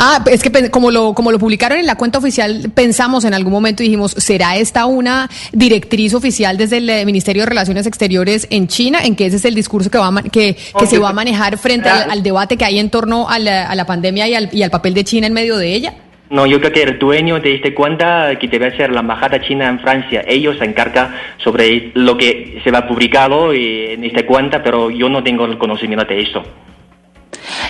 Ah, 0.00 0.22
es 0.30 0.44
que 0.44 0.70
como 0.70 0.92
lo, 0.92 1.12
como 1.12 1.32
lo 1.32 1.40
publicaron 1.40 1.76
en 1.76 1.86
la 1.86 1.96
cuenta 1.96 2.18
oficial, 2.18 2.70
pensamos 2.72 3.24
en 3.24 3.34
algún 3.34 3.52
momento 3.52 3.82
y 3.82 3.86
dijimos, 3.86 4.12
¿será 4.12 4.56
esta 4.56 4.86
una 4.86 5.28
directriz 5.52 6.14
oficial 6.14 6.56
desde 6.56 6.76
el 6.76 6.88
eh, 6.88 7.04
Ministerio 7.04 7.42
de 7.42 7.46
Relaciones 7.46 7.84
Exteriores 7.84 8.46
en 8.50 8.68
China? 8.68 9.00
¿En 9.02 9.16
que 9.16 9.26
ese 9.26 9.36
es 9.36 9.44
el 9.44 9.56
discurso 9.56 9.90
que, 9.90 9.98
va 9.98 10.22
que, 10.30 10.56
que 10.78 10.86
se 10.86 11.00
va 11.00 11.08
a 11.08 11.12
manejar 11.12 11.58
frente 11.58 11.88
al, 11.88 12.22
debate 12.22 12.56
que 12.56 12.64
hay 12.64 12.78
en 12.78 12.90
torno 12.90 13.28
a 13.28 13.40
la, 13.40 13.68
a 13.68 13.74
la 13.74 13.86
pandemia 13.86 14.28
y 14.28 14.34
al, 14.34 14.48
y 14.52 14.62
al 14.62 14.70
papel 14.70 14.94
de 14.94 15.02
China 15.02 15.26
en 15.26 15.32
medio 15.32 15.56
de 15.56 15.74
ella? 15.74 15.94
No, 16.30 16.46
yo 16.46 16.60
creo 16.60 16.72
que 16.72 16.82
el 16.82 16.98
dueño 16.98 17.40
de 17.40 17.56
esta 17.56 17.74
cuenta, 17.74 18.36
que 18.38 18.46
debe 18.46 18.76
ser 18.76 18.92
la 18.92 19.00
Embajada 19.00 19.40
China 19.40 19.68
en 19.68 19.80
Francia, 19.80 20.22
ellos 20.28 20.58
se 20.58 20.64
encargan 20.64 21.12
sobre 21.38 21.90
lo 21.94 22.16
que 22.16 22.60
se 22.62 22.70
va 22.70 22.86
publicado 22.86 23.52
en 23.52 24.04
esta 24.04 24.24
cuenta, 24.26 24.62
pero 24.62 24.90
yo 24.90 25.08
no 25.08 25.24
tengo 25.24 25.46
el 25.46 25.58
conocimiento 25.58 26.04
de 26.04 26.20
eso. 26.20 26.44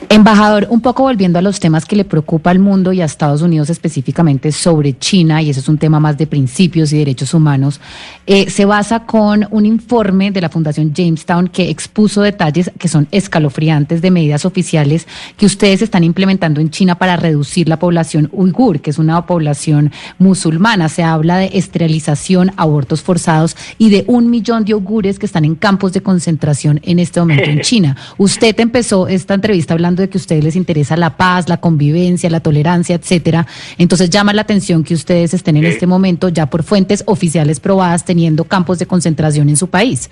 Embajador, 0.08 0.68
un 0.70 0.80
poco 0.80 1.02
volviendo 1.02 1.38
a 1.38 1.42
los 1.42 1.58
temas 1.58 1.84
que 1.84 1.96
le 1.96 2.04
preocupa 2.04 2.50
al 2.50 2.60
mundo 2.60 2.92
y 2.92 3.00
a 3.00 3.04
Estados 3.04 3.42
Unidos 3.42 3.68
específicamente 3.68 4.52
sobre 4.52 4.96
China, 4.96 5.42
y 5.42 5.50
eso 5.50 5.60
es 5.60 5.68
un 5.68 5.76
tema 5.76 5.98
más 5.98 6.16
de 6.16 6.26
principios 6.26 6.92
y 6.92 6.98
derechos 6.98 7.34
humanos, 7.34 7.80
eh, 8.26 8.48
se 8.48 8.64
basa 8.64 9.00
con 9.00 9.46
un 9.50 9.66
informe 9.66 10.30
de 10.30 10.40
la 10.40 10.48
Fundación 10.48 10.92
Jamestown 10.94 11.48
que 11.48 11.68
expuso 11.68 12.22
detalles 12.22 12.70
que 12.78 12.86
son 12.86 13.08
escalofriantes 13.10 14.00
de 14.00 14.10
medidas 14.10 14.44
oficiales 14.44 15.06
que 15.36 15.46
ustedes 15.46 15.82
están 15.82 16.04
implementando 16.04 16.60
en 16.60 16.70
China 16.70 16.94
para 16.94 17.16
reducir 17.16 17.68
la 17.68 17.78
población 17.78 18.28
uigur, 18.32 18.80
que 18.80 18.90
es 18.90 18.98
una 18.98 19.26
población 19.26 19.90
musulmana. 20.18 20.88
Se 20.88 21.02
habla 21.02 21.38
de 21.38 21.50
esterilización, 21.54 22.52
abortos 22.56 23.02
forzados 23.02 23.56
y 23.78 23.90
de 23.90 24.04
un 24.06 24.30
millón 24.30 24.64
de 24.64 24.74
uigures 24.74 25.18
que 25.18 25.26
están 25.26 25.44
en 25.44 25.56
campos 25.56 25.92
de 25.92 26.02
concentración 26.02 26.80
en 26.84 27.00
este 27.00 27.18
momento 27.18 27.50
en 27.50 27.60
China. 27.62 27.96
Usted 28.16 28.58
empezó 28.60 29.08
esta 29.08 29.34
entrevista 29.34 29.74
hablando 29.74 29.87
de 29.96 30.08
que 30.08 30.18
a 30.18 30.20
ustedes 30.20 30.44
les 30.44 30.56
interesa 30.56 30.96
la 30.96 31.16
paz, 31.16 31.48
la 31.48 31.58
convivencia, 31.58 32.30
la 32.30 32.40
tolerancia, 32.40 32.96
etcétera. 32.96 33.46
Entonces 33.78 34.10
llama 34.10 34.32
la 34.32 34.42
atención 34.42 34.84
que 34.84 34.94
ustedes 34.94 35.34
estén 35.34 35.56
en 35.56 35.64
este 35.64 35.86
momento 35.86 36.28
ya 36.28 36.46
por 36.46 36.62
fuentes 36.62 37.02
oficiales 37.06 37.60
probadas 37.60 38.04
teniendo 38.04 38.44
campos 38.44 38.78
de 38.78 38.86
concentración 38.86 39.48
en 39.48 39.56
su 39.56 39.68
país. 39.68 40.10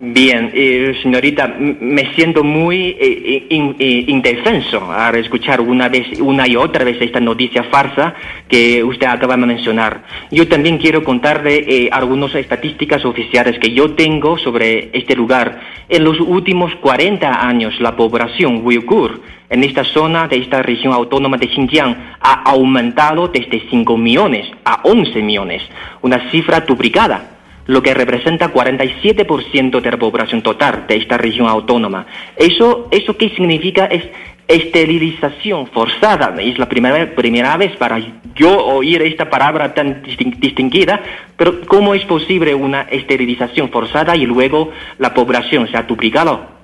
Bien, 0.00 0.52
eh, 0.54 0.96
señorita, 1.02 1.56
me 1.58 2.14
siento 2.14 2.44
muy 2.44 2.96
eh, 3.00 3.48
eh, 3.50 4.04
indefenso 4.06 4.92
al 4.92 5.16
escuchar 5.16 5.60
una 5.60 5.88
vez, 5.88 6.20
una 6.20 6.46
y 6.46 6.54
otra 6.54 6.84
vez 6.84 6.98
esta 7.00 7.18
noticia 7.18 7.64
farsa 7.64 8.14
que 8.46 8.84
usted 8.84 9.08
acaba 9.08 9.34
de 9.36 9.44
mencionar. 9.44 10.04
Yo 10.30 10.46
también 10.46 10.78
quiero 10.78 11.02
contarle 11.02 11.88
algunas 11.90 12.32
estadísticas 12.36 13.04
oficiales 13.04 13.58
que 13.58 13.72
yo 13.72 13.96
tengo 13.96 14.38
sobre 14.38 14.90
este 14.92 15.16
lugar. 15.16 15.62
En 15.88 16.04
los 16.04 16.20
últimos 16.20 16.72
40 16.76 17.44
años, 17.44 17.74
la 17.80 17.96
población 17.96 18.60
uigur 18.64 19.20
en 19.50 19.64
esta 19.64 19.82
zona 19.82 20.28
de 20.28 20.36
esta 20.36 20.62
región 20.62 20.92
autónoma 20.92 21.38
de 21.38 21.48
Xinjiang 21.48 22.14
ha 22.20 22.42
aumentado 22.44 23.26
desde 23.26 23.68
5 23.68 23.96
millones 23.96 24.46
a 24.64 24.80
11 24.84 25.22
millones, 25.22 25.62
una 26.02 26.30
cifra 26.30 26.60
duplicada 26.60 27.37
lo 27.68 27.82
que 27.82 27.94
representa 27.94 28.52
47% 28.52 29.80
de 29.80 29.90
la 29.90 29.96
población 29.98 30.42
total 30.42 30.86
de 30.88 30.96
esta 30.96 31.18
región 31.18 31.46
autónoma. 31.46 32.06
¿Eso, 32.34 32.88
eso 32.90 33.16
qué 33.16 33.28
significa? 33.28 33.84
Es 33.84 34.04
esterilización 34.48 35.66
forzada. 35.66 36.34
Es 36.40 36.58
la 36.58 36.66
primera, 36.66 37.14
primera 37.14 37.56
vez 37.58 37.76
para 37.76 38.00
yo 38.34 38.64
oír 38.64 39.02
esta 39.02 39.28
palabra 39.28 39.74
tan 39.74 40.02
distinguida, 40.38 41.02
pero 41.36 41.60
¿cómo 41.66 41.94
es 41.94 42.04
posible 42.06 42.54
una 42.54 42.82
esterilización 42.82 43.68
forzada 43.68 44.16
y 44.16 44.24
luego 44.24 44.72
la 44.98 45.12
población 45.12 45.68
se 45.68 45.76
ha 45.76 45.82
duplicado? 45.82 46.57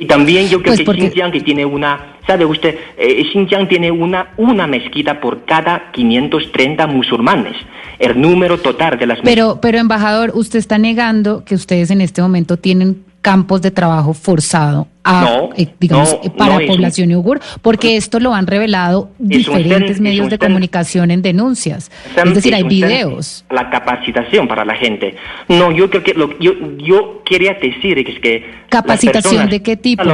Y 0.00 0.06
también 0.06 0.48
yo 0.48 0.62
creo 0.62 0.74
pues 0.74 0.98
que 0.98 1.02
Xinjiang 1.02 1.30
que 1.30 1.42
tiene 1.42 1.66
una, 1.66 2.16
¿sabe 2.26 2.46
usted? 2.46 2.74
Eh, 2.96 3.22
Xinjiang 3.30 3.68
tiene 3.68 3.90
una, 3.90 4.30
una 4.38 4.66
mezquita 4.66 5.20
por 5.20 5.44
cada 5.44 5.92
530 5.92 6.86
musulmanes. 6.86 7.54
El 7.98 8.18
número 8.18 8.56
total 8.56 8.98
de 8.98 9.06
las 9.06 9.20
Pero, 9.20 9.58
pero 9.60 9.76
embajador, 9.76 10.32
usted 10.34 10.58
está 10.58 10.78
negando 10.78 11.44
que 11.44 11.54
ustedes 11.54 11.90
en 11.90 12.00
este 12.00 12.22
momento 12.22 12.56
tienen 12.56 13.04
campos 13.20 13.60
de 13.60 13.70
trabajo 13.70 14.14
forzado 14.14 14.88
a, 15.04 15.48
eh, 15.56 15.68
digamos, 15.78 16.18
para 16.36 16.58
la 16.58 16.66
población 16.66 17.10
uigur, 17.10 17.40
porque 17.62 17.96
esto 17.96 18.20
lo 18.20 18.34
han 18.34 18.46
revelado 18.46 19.10
diferentes 19.18 20.00
medios 20.00 20.30
de 20.30 20.38
comunicación 20.38 21.10
en 21.10 21.22
denuncias. 21.22 21.90
Es 22.16 22.34
decir, 22.34 22.54
hay 22.54 22.64
videos. 22.64 23.44
La 23.50 23.70
capacitación 23.70 24.48
para 24.48 24.64
la 24.64 24.74
gente. 24.74 25.16
No, 25.48 25.72
yo 25.72 25.90
creo 25.90 26.02
que 26.02 26.14
lo, 26.14 26.38
yo, 26.38 26.52
yo 26.78 27.22
quería 27.24 27.54
decir 27.54 27.98
es 27.98 28.20
que... 28.20 28.44
¿Capacitación 28.68 29.48
de 29.48 29.62
qué 29.62 29.76
tipo, 29.76 30.04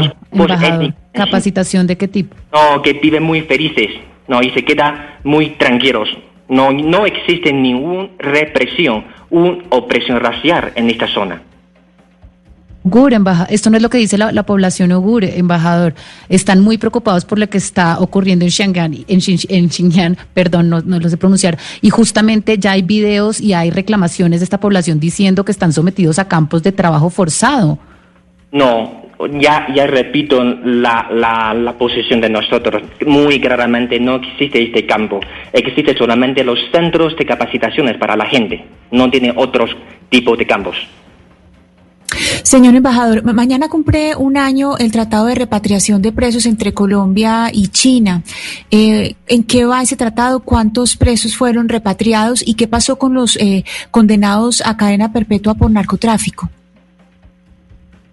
¿Capacitación 1.12 1.86
de 1.86 1.96
qué 1.96 2.08
tipo? 2.08 2.36
No, 2.52 2.82
que 2.82 2.94
viven 2.94 3.22
muy 3.22 3.42
felices, 3.42 3.90
no, 4.28 4.42
y 4.42 4.50
se 4.50 4.64
queda 4.64 5.18
muy 5.24 5.50
tranquilos. 5.50 6.08
No, 6.48 6.70
no 6.72 7.06
existe 7.06 7.52
ninguna 7.52 8.08
represión, 8.18 9.04
una 9.30 9.58
opresión 9.70 10.20
racial 10.20 10.72
en 10.76 10.90
esta 10.90 11.08
zona. 11.08 11.42
Ugur, 12.86 13.12
esto 13.50 13.68
no 13.68 13.76
es 13.76 13.82
lo 13.82 13.90
que 13.90 13.98
dice 13.98 14.16
la, 14.16 14.42
población 14.44 14.92
ugur, 14.92 15.24
embajador. 15.24 15.94
Están 16.28 16.60
muy 16.60 16.78
preocupados 16.78 17.24
por 17.24 17.36
lo 17.36 17.48
que 17.48 17.58
está 17.58 17.98
ocurriendo 17.98 18.44
en 18.44 18.52
Xinjiang, 18.52 19.04
en, 19.08 19.70
Xinjiang, 19.70 20.16
perdón, 20.32 20.70
no, 20.70 20.80
lo 20.80 21.08
sé 21.08 21.16
pronunciar. 21.16 21.58
Y 21.82 21.90
justamente 21.90 22.58
ya 22.58 22.70
hay 22.70 22.82
videos 22.82 23.40
y 23.40 23.54
hay 23.54 23.70
reclamaciones 23.70 24.38
de 24.38 24.44
esta 24.44 24.60
población 24.60 25.00
diciendo 25.00 25.44
que 25.44 25.50
están 25.50 25.72
sometidos 25.72 26.20
a 26.20 26.28
campos 26.28 26.62
de 26.62 26.70
trabajo 26.70 27.10
forzado. 27.10 27.80
No, 28.52 29.02
ya, 29.32 29.66
ya 29.74 29.88
repito 29.88 30.44
la, 30.44 31.08
la, 31.10 31.54
la 31.54 31.72
posición 31.72 32.20
de 32.20 32.30
nosotros. 32.30 32.84
Muy 33.04 33.40
claramente 33.40 33.98
no 33.98 34.14
existe 34.14 34.62
este 34.62 34.86
campo. 34.86 35.18
Existe 35.52 35.96
solamente 35.98 36.44
los 36.44 36.60
centros 36.70 37.16
de 37.16 37.26
capacitaciones 37.26 37.96
para 37.98 38.14
la 38.14 38.26
gente. 38.26 38.64
No 38.92 39.10
tiene 39.10 39.32
otros 39.34 39.76
tipos 40.08 40.38
de 40.38 40.46
campos. 40.46 40.76
Señor 42.42 42.74
embajador, 42.74 43.22
mañana 43.34 43.68
cumple 43.68 44.14
un 44.16 44.36
año 44.36 44.76
el 44.78 44.92
tratado 44.92 45.26
de 45.26 45.34
repatriación 45.34 46.02
de 46.02 46.12
presos 46.12 46.46
entre 46.46 46.72
Colombia 46.72 47.50
y 47.52 47.68
China. 47.68 48.22
Eh, 48.70 49.14
¿En 49.26 49.44
qué 49.44 49.64
va 49.64 49.82
ese 49.82 49.96
tratado? 49.96 50.40
¿Cuántos 50.40 50.96
presos 50.96 51.36
fueron 51.36 51.68
repatriados? 51.68 52.46
¿Y 52.46 52.54
qué 52.54 52.68
pasó 52.68 52.96
con 52.98 53.14
los 53.14 53.36
eh, 53.36 53.64
condenados 53.90 54.62
a 54.64 54.76
cadena 54.76 55.12
perpetua 55.12 55.54
por 55.54 55.70
narcotráfico? 55.70 56.48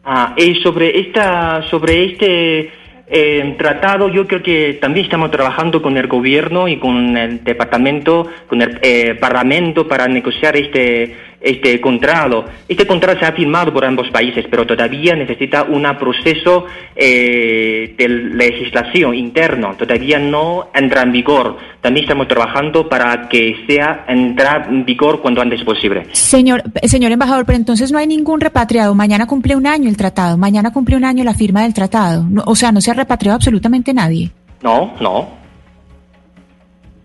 Ah, 0.04 0.36
sobre 0.62 1.00
esta, 1.00 1.64
sobre 1.70 2.12
este 2.12 2.72
eh, 3.08 3.56
tratado, 3.58 4.10
yo 4.10 4.28
creo 4.28 4.44
que 4.44 4.74
también 4.82 5.06
estamos 5.06 5.32
trabajando 5.32 5.82
con 5.82 5.96
el 5.96 6.08
gobierno 6.08 6.68
y 6.68 6.78
con 6.78 7.16
el 7.16 7.44
departamento, 7.44 8.28
con 8.48 8.62
el 8.62 9.18
parlamento 9.20 9.88
para 9.88 10.08
negociar 10.08 10.58
este 10.58 11.16
este 11.44 11.80
contrato. 11.82 12.46
Este 12.68 12.88
contrato 12.88 13.20
se 13.20 13.26
ha 13.26 13.34
firmado 13.34 13.74
por 13.74 13.84
ambos 13.86 14.10
países, 14.10 14.46
pero 14.50 14.66
todavía 14.66 15.14
necesita 15.16 15.64
un 15.64 15.84
proceso 16.00 16.66
eh, 16.96 17.94
de 17.98 18.08
legislación 18.08 19.14
interno. 19.14 19.76
Todavía 19.78 20.18
no 20.20 20.70
entra 20.74 21.02
en 21.02 21.12
vigor. 21.12 21.58
También 21.82 22.06
estamos 22.06 22.30
trabajando 22.30 22.88
para 22.88 23.28
que 23.28 23.58
sea 23.68 24.06
entrar 24.08 24.68
en 24.70 24.86
vigor 24.86 25.22
cuando 25.22 25.42
antes 25.42 25.62
posible. 25.64 26.08
Señor, 26.14 26.64
señor 26.84 27.12
embajador, 27.12 27.46
pero 27.46 27.58
entonces 27.58 27.92
no 27.92 27.98
hay 27.98 28.08
ningún 28.08 28.40
repatriado. 28.40 28.96
Mañana 28.96 29.28
cumple 29.28 29.58
un 29.58 29.68
año 29.68 29.90
el 29.90 29.98
tratado. 29.98 30.38
Mañana 30.38 30.72
cumple 30.72 30.96
un 30.96 31.04
año 31.04 31.26
la 31.26 31.34
firma 31.34 31.64
del 31.64 31.74
tratado. 31.74 32.26
o 32.46 32.56
sea, 32.56 32.72
no 32.72 32.80
se 32.80 32.92
ha 32.92 32.94
repatriado 32.94 33.36
absolutamente 33.36 33.94
nadie. 33.94 34.32
No, 34.62 34.94
no. 35.02 35.44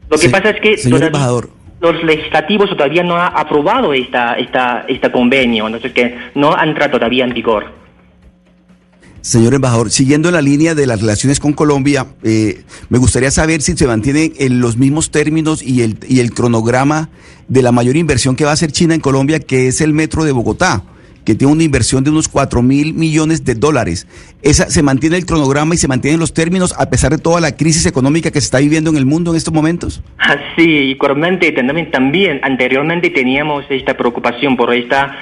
Lo 0.09 0.17
que 0.17 0.29
pasa 0.29 0.51
es 0.51 0.61
que... 0.61 0.77
Señor 0.79 1.03
embajador 1.03 1.58
los 1.81 2.03
legislativos 2.03 2.71
todavía 2.71 3.03
no 3.03 3.17
han 3.17 3.33
aprobado 3.35 3.93
esta, 3.93 4.35
esta, 4.35 4.85
este 4.89 5.11
convenio, 5.11 5.67
entonces 5.67 5.93
que 5.93 6.17
no 6.35 6.61
entra 6.61 6.91
todavía 6.91 7.25
en 7.25 7.35
vigor. 7.35 7.79
Señor 9.21 9.55
embajador, 9.55 9.91
siguiendo 9.91 10.31
la 10.31 10.41
línea 10.41 10.75
de 10.75 10.87
las 10.87 11.01
relaciones 11.01 11.41
con 11.41 11.53
Colombia, 11.53 12.07
eh, 12.23 12.63
me 12.89 12.99
gustaría 12.99 13.31
saber 13.31 13.63
si 13.63 13.77
se 13.77 13.87
mantienen 13.87 14.33
en 14.39 14.61
los 14.61 14.77
mismos 14.77 15.11
términos 15.11 15.63
y 15.63 15.83
el, 15.83 15.99
y 16.09 16.21
el 16.21 16.33
cronograma 16.33 17.11
de 17.49 17.63
la 17.63 17.73
mayor 17.73 17.97
inversión 17.97 18.37
que 18.37 18.45
va 18.45 18.51
a 18.51 18.55
hacer 18.55 18.73
China 18.73 18.95
en 18.95 19.01
Colombia, 19.01 19.41
que 19.41 19.69
es 19.69 19.81
el 19.81 19.93
metro 19.93 20.25
de 20.25 20.33
Bogotá 20.33 20.83
que 21.25 21.35
tiene 21.35 21.53
una 21.53 21.63
inversión 21.63 22.05
de 22.05 22.11
unos 22.11 22.29
4 22.29 22.63
mil 22.63 22.95
millones 22.95 23.45
de 23.45 23.55
dólares. 23.55 24.07
Esa, 24.43 24.71
¿Se 24.71 24.83
mantiene 24.83 25.17
el 25.17 25.27
cronograma 25.27 25.75
y 25.75 25.79
se 25.79 25.89
mantienen 25.89 26.21
los 26.21 26.33
términos 26.33 26.75
a 26.79 26.89
pesar 26.91 27.11
de 27.11 27.19
toda 27.19 27.41
la 27.41 27.57
crisis 27.57 27.87
económica 27.87 28.31
que 28.31 28.41
se 28.41 28.47
está 28.47 28.59
viviendo 28.59 28.91
en 28.91 28.97
el 28.97 29.07
mundo 29.07 29.33
en 29.33 29.37
estos 29.37 29.53
momentos? 29.53 30.03
Sí, 30.57 30.63
igualmente 30.63 31.53
también, 31.53 31.91
también 31.91 32.41
anteriormente 32.43 33.11
teníamos 33.11 33.65
esta 33.71 33.97
preocupación 33.97 34.57
por 34.57 34.75
esta 34.75 35.17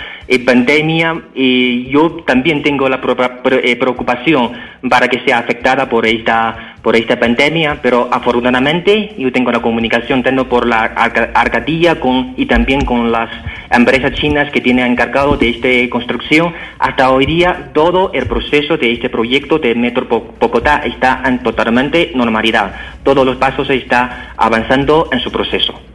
pandemia 0.44 1.22
y 1.34 1.88
yo 1.88 2.24
también 2.26 2.62
tengo 2.62 2.88
la 2.88 3.00
eh, 3.44 3.76
preocupación 3.76 4.52
para 4.88 5.08
que 5.08 5.20
sea 5.20 5.38
afectada 5.38 5.88
por 5.88 6.06
esta 6.06 6.76
por 6.86 6.94
esta 6.94 7.18
pandemia, 7.18 7.80
pero 7.82 8.08
afortunadamente 8.12 9.12
yo 9.18 9.32
tengo 9.32 9.50
la 9.50 9.60
comunicación 9.60 10.22
tanto 10.22 10.48
por 10.48 10.68
la 10.68 10.84
Arcadilla 10.84 11.98
con, 11.98 12.34
y 12.36 12.46
también 12.46 12.84
con 12.84 13.10
las 13.10 13.28
empresas 13.72 14.12
chinas 14.12 14.52
que 14.52 14.60
tienen 14.60 14.92
encargado 14.92 15.36
de 15.36 15.48
esta 15.48 15.90
construcción. 15.90 16.54
Hasta 16.78 17.10
hoy 17.10 17.26
día 17.26 17.70
todo 17.74 18.12
el 18.12 18.26
proceso 18.26 18.76
de 18.76 18.92
este 18.92 19.10
proyecto 19.10 19.58
de 19.58 19.74
Metro 19.74 20.06
Bogotá 20.38 20.82
está 20.84 21.22
en 21.26 21.40
totalmente 21.40 22.12
normalidad. 22.14 22.72
Todos 23.02 23.26
los 23.26 23.36
pasos 23.36 23.68
están 23.68 24.08
avanzando 24.36 25.08
en 25.10 25.18
su 25.18 25.32
proceso. 25.32 25.85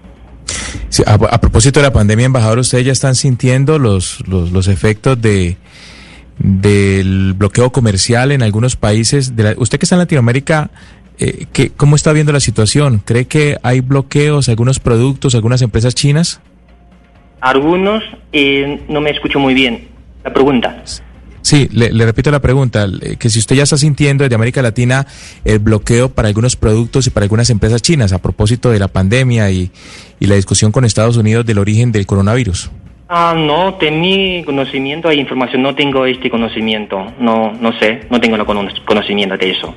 A, 1.05 1.41
propósito 1.41 1.79
de 1.79 1.87
la 1.87 1.93
pandemia, 1.93 2.25
embajador, 2.25 2.59
ustedes 2.59 2.85
ya 2.85 2.91
están 2.91 3.15
sintiendo 3.15 3.79
los, 3.79 4.25
los, 4.27 4.51
los 4.51 4.67
efectos 4.67 5.21
de 5.21 5.57
del 6.43 7.33
bloqueo 7.33 7.71
comercial 7.71 8.31
en 8.31 8.41
algunos 8.41 8.75
países. 8.75 9.35
De 9.35 9.55
usted 9.57 9.77
que 9.77 9.85
está 9.85 9.95
en 9.95 9.99
Latinoamérica, 9.99 10.71
eh, 11.19 11.45
¿cómo 11.77 11.95
está 11.95 12.13
viendo 12.13 12.31
la 12.31 12.39
situación? 12.39 13.01
¿Cree 13.05 13.25
que 13.25 13.57
hay 13.61 13.81
bloqueos, 13.81 14.49
algunos 14.49 14.79
productos, 14.79 15.35
algunas 15.35 15.61
empresas 15.61 15.93
chinas? 15.93 16.41
Algunos, 17.41 18.03
eh, 18.33 18.83
no 18.87 19.01
me 19.01 19.11
escucho 19.11 19.39
muy 19.39 19.53
bien 19.53 19.87
la 20.23 20.33
pregunta. 20.33 20.83
Sí, 21.41 21.67
le, 21.71 21.89
repito 22.05 22.31
la 22.31 22.39
pregunta, 22.39 22.87
que 23.17 23.29
si 23.29 23.39
usted 23.39 23.55
ya 23.55 23.63
está 23.63 23.77
sintiendo 23.77 24.23
desde 24.23 24.35
América 24.35 24.61
Latina 24.61 25.07
el 25.43 25.59
bloqueo 25.59 26.09
para 26.09 26.27
algunos 26.27 26.55
productos 26.55 27.07
y 27.07 27.09
para 27.09 27.23
algunas 27.23 27.49
empresas 27.49 27.81
chinas 27.81 28.13
a 28.13 28.19
propósito 28.19 28.69
de 28.69 28.79
la 28.79 28.87
pandemia 28.87 29.49
y, 29.51 29.71
la 30.19 30.35
discusión 30.35 30.71
con 30.71 30.85
Estados 30.85 31.17
Unidos 31.17 31.45
del 31.45 31.57
origen 31.57 31.91
del 31.91 32.05
coronavirus. 32.05 32.69
Ah, 33.09 33.33
no, 33.35 33.77
mi 33.91 34.43
conocimiento 34.45 35.09
hay 35.09 35.19
información, 35.19 35.63
no 35.63 35.75
tengo 35.75 36.05
este 36.05 36.29
conocimiento, 36.29 37.11
no, 37.19 37.51
no 37.51 37.77
sé, 37.79 38.01
no 38.09 38.21
tengo 38.21 38.37
el 38.37 38.45
conocimiento 38.85 39.35
de 39.35 39.51
eso. 39.51 39.75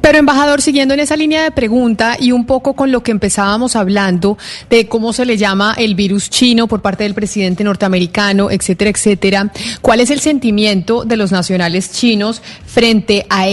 Pero, 0.00 0.18
embajador, 0.18 0.62
siguiendo 0.62 0.94
en 0.94 1.00
esa 1.00 1.16
línea 1.16 1.42
de 1.42 1.50
pregunta 1.50 2.16
y 2.18 2.30
un 2.32 2.46
poco 2.46 2.74
con 2.74 2.92
lo 2.92 3.02
que 3.02 3.10
empezábamos 3.10 3.74
hablando 3.74 4.38
de 4.70 4.86
cómo 4.86 5.12
se 5.12 5.26
le 5.26 5.36
llama 5.36 5.74
el 5.76 5.96
virus 5.96 6.30
chino 6.30 6.68
por 6.68 6.80
parte 6.80 7.02
del 7.04 7.14
presidente 7.14 7.64
norteamericano, 7.64 8.50
etcétera, 8.50 8.90
etcétera, 8.90 9.52
¿cuál 9.82 10.00
es 10.00 10.10
el 10.10 10.20
sentimiento 10.20 11.04
de 11.04 11.16
los 11.16 11.32
nacionales 11.32 11.92
chinos 11.92 12.40
frente 12.64 13.26
a, 13.28 13.44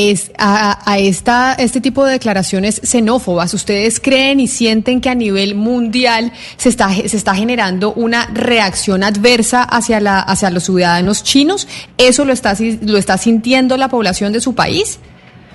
a, 0.85 0.99
esta, 0.99 1.53
este 1.53 1.81
tipo 1.81 2.05
de 2.05 2.13
declaraciones 2.13 2.81
xenófobas? 2.83 3.53
¿Ustedes 3.55 3.99
creen 3.99 4.39
y 4.39 4.47
sienten 4.47 5.01
que 5.01 5.09
a 5.09 5.15
nivel 5.15 5.55
mundial 5.55 6.31
se 6.57 6.69
está, 6.69 6.93
se 6.93 7.17
está 7.17 7.33
generando 7.33 7.93
una 7.93 8.27
reacción 8.27 9.03
adversa 9.03 9.63
hacia, 9.63 9.99
la, 9.99 10.19
hacia 10.19 10.51
los 10.51 10.65
ciudadanos 10.65 11.23
chinos? 11.23 11.67
¿Eso 11.97 12.25
lo 12.25 12.33
está, 12.33 12.55
lo 12.81 12.97
está 12.97 13.17
sintiendo 13.17 13.75
la 13.75 13.89
población 13.89 14.33
de 14.33 14.39
su 14.39 14.53
país? 14.53 14.99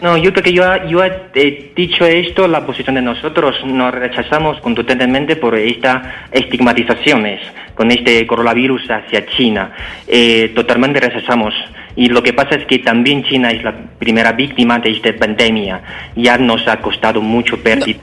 No, 0.02 0.16
yo 0.16 0.32
creo 0.32 0.42
que 0.42 0.52
yo, 0.52 1.04
he 1.04 1.72
dicho 1.76 2.04
esto, 2.04 2.48
la 2.48 2.66
posición 2.66 2.96
de 2.96 3.02
nosotros 3.02 3.54
nos 3.64 3.94
rechazamos 3.94 4.60
contundentemente 4.60 5.36
por 5.36 5.54
estas 5.54 6.02
estigmatizaciones 6.32 7.40
con 7.76 7.88
este 7.92 8.26
coronavirus 8.26 8.90
hacia 8.90 9.24
China. 9.26 9.70
Eh, 10.08 10.50
totalmente 10.56 10.98
rechazamos. 10.98 11.54
Y 11.94 12.08
lo 12.08 12.20
que 12.20 12.32
pasa 12.32 12.56
es 12.56 12.66
que 12.66 12.80
también 12.80 13.22
China 13.22 13.52
es 13.52 13.62
la 13.62 13.76
primera 13.96 14.32
víctima 14.32 14.80
de 14.80 14.90
esta 14.90 15.14
pandemia. 15.14 15.80
Ya 16.16 16.36
nos 16.36 16.66
ha 16.66 16.78
costado 16.78 17.20
mucho 17.20 17.62
pérdida. 17.62 18.00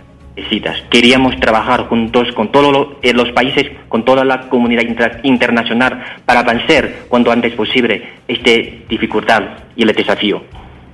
Queríamos 0.90 1.38
trabajar 1.42 1.88
juntos 1.88 2.32
con 2.32 2.50
todos 2.50 2.96
eh, 3.02 3.12
los 3.12 3.30
países, 3.34 3.72
con 3.90 4.06
toda 4.06 4.24
la 4.24 4.48
comunidad 4.48 4.84
internacional 5.24 6.02
para 6.26 6.40
avanzar 6.40 6.90
cuanto 7.10 7.30
antes 7.30 7.54
posible 7.56 8.08
esta 8.26 8.52
dificultad 8.88 9.44
y 9.76 9.84
el 9.84 9.94
desafío. 9.94 10.42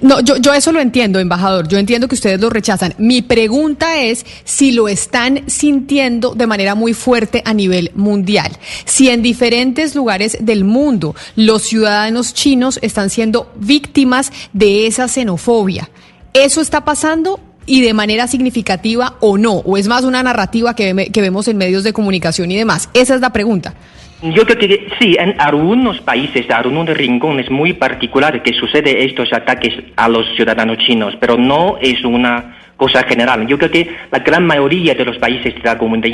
No, 0.05 0.19
yo, 0.19 0.37
yo 0.37 0.53
eso 0.53 0.71
lo 0.71 0.81
entiendo, 0.81 1.19
embajador. 1.19 1.67
Yo 1.67 1.79
entiendo 1.79 2.07
que 2.07 2.13
ustedes 2.13 2.39
lo 2.39 2.51
rechazan. 2.51 2.93
Mi 2.99 3.23
pregunta 3.23 4.03
es 4.03 4.23
si 4.43 4.71
lo 4.71 4.87
están 4.87 5.49
sintiendo 5.49 6.35
de 6.35 6.45
manera 6.45 6.75
muy 6.75 6.93
fuerte 6.93 7.41
a 7.43 7.55
nivel 7.55 7.89
mundial. 7.95 8.51
Si 8.85 9.09
en 9.09 9.23
diferentes 9.23 9.95
lugares 9.95 10.37
del 10.39 10.63
mundo 10.63 11.15
los 11.35 11.63
ciudadanos 11.63 12.35
chinos 12.35 12.77
están 12.83 13.09
siendo 13.09 13.51
víctimas 13.55 14.31
de 14.53 14.85
esa 14.85 15.07
xenofobia. 15.07 15.89
¿Eso 16.33 16.61
está 16.61 16.85
pasando 16.85 17.39
y 17.65 17.81
de 17.81 17.93
manera 17.93 18.27
significativa 18.27 19.15
o 19.19 19.37
no? 19.37 19.53
¿O 19.53 19.77
es 19.77 19.87
más 19.87 20.03
una 20.03 20.23
narrativa 20.23 20.75
que, 20.75 21.09
que 21.11 21.21
vemos 21.21 21.47
en 21.47 21.57
medios 21.57 21.83
de 21.83 21.93
comunicación 21.93 22.51
y 22.51 22.57
demás? 22.57 22.89
Esa 22.93 23.15
es 23.15 23.21
la 23.21 23.31
pregunta. 23.31 23.73
Yo 24.21 24.45
creo 24.45 24.57
que 24.57 24.87
sí, 24.99 25.15
en 25.19 25.39
algunos 25.39 25.99
países, 26.01 26.45
en 26.45 26.53
algunos 26.53 26.87
rincones 26.97 27.51
muy 27.51 27.73
particulares 27.73 28.41
que 28.41 28.53
sucede 28.53 29.05
estos 29.05 29.31
ataques 29.33 29.73
a 29.95 30.07
los 30.07 30.25
ciudadanos 30.35 30.77
chinos, 30.79 31.15
pero 31.19 31.37
no 31.37 31.77
es 31.81 32.03
una 32.03 32.55
cosa 32.77 33.03
general. 33.03 33.45
Yo 33.45 33.57
creo 33.57 33.71
que 33.71 33.89
la 34.11 34.19
gran 34.19 34.45
mayoría 34.45 34.95
de 34.95 35.05
los 35.05 35.17
países 35.17 35.53
de 35.53 35.61
la 35.63 35.77
comunidad 35.77 36.09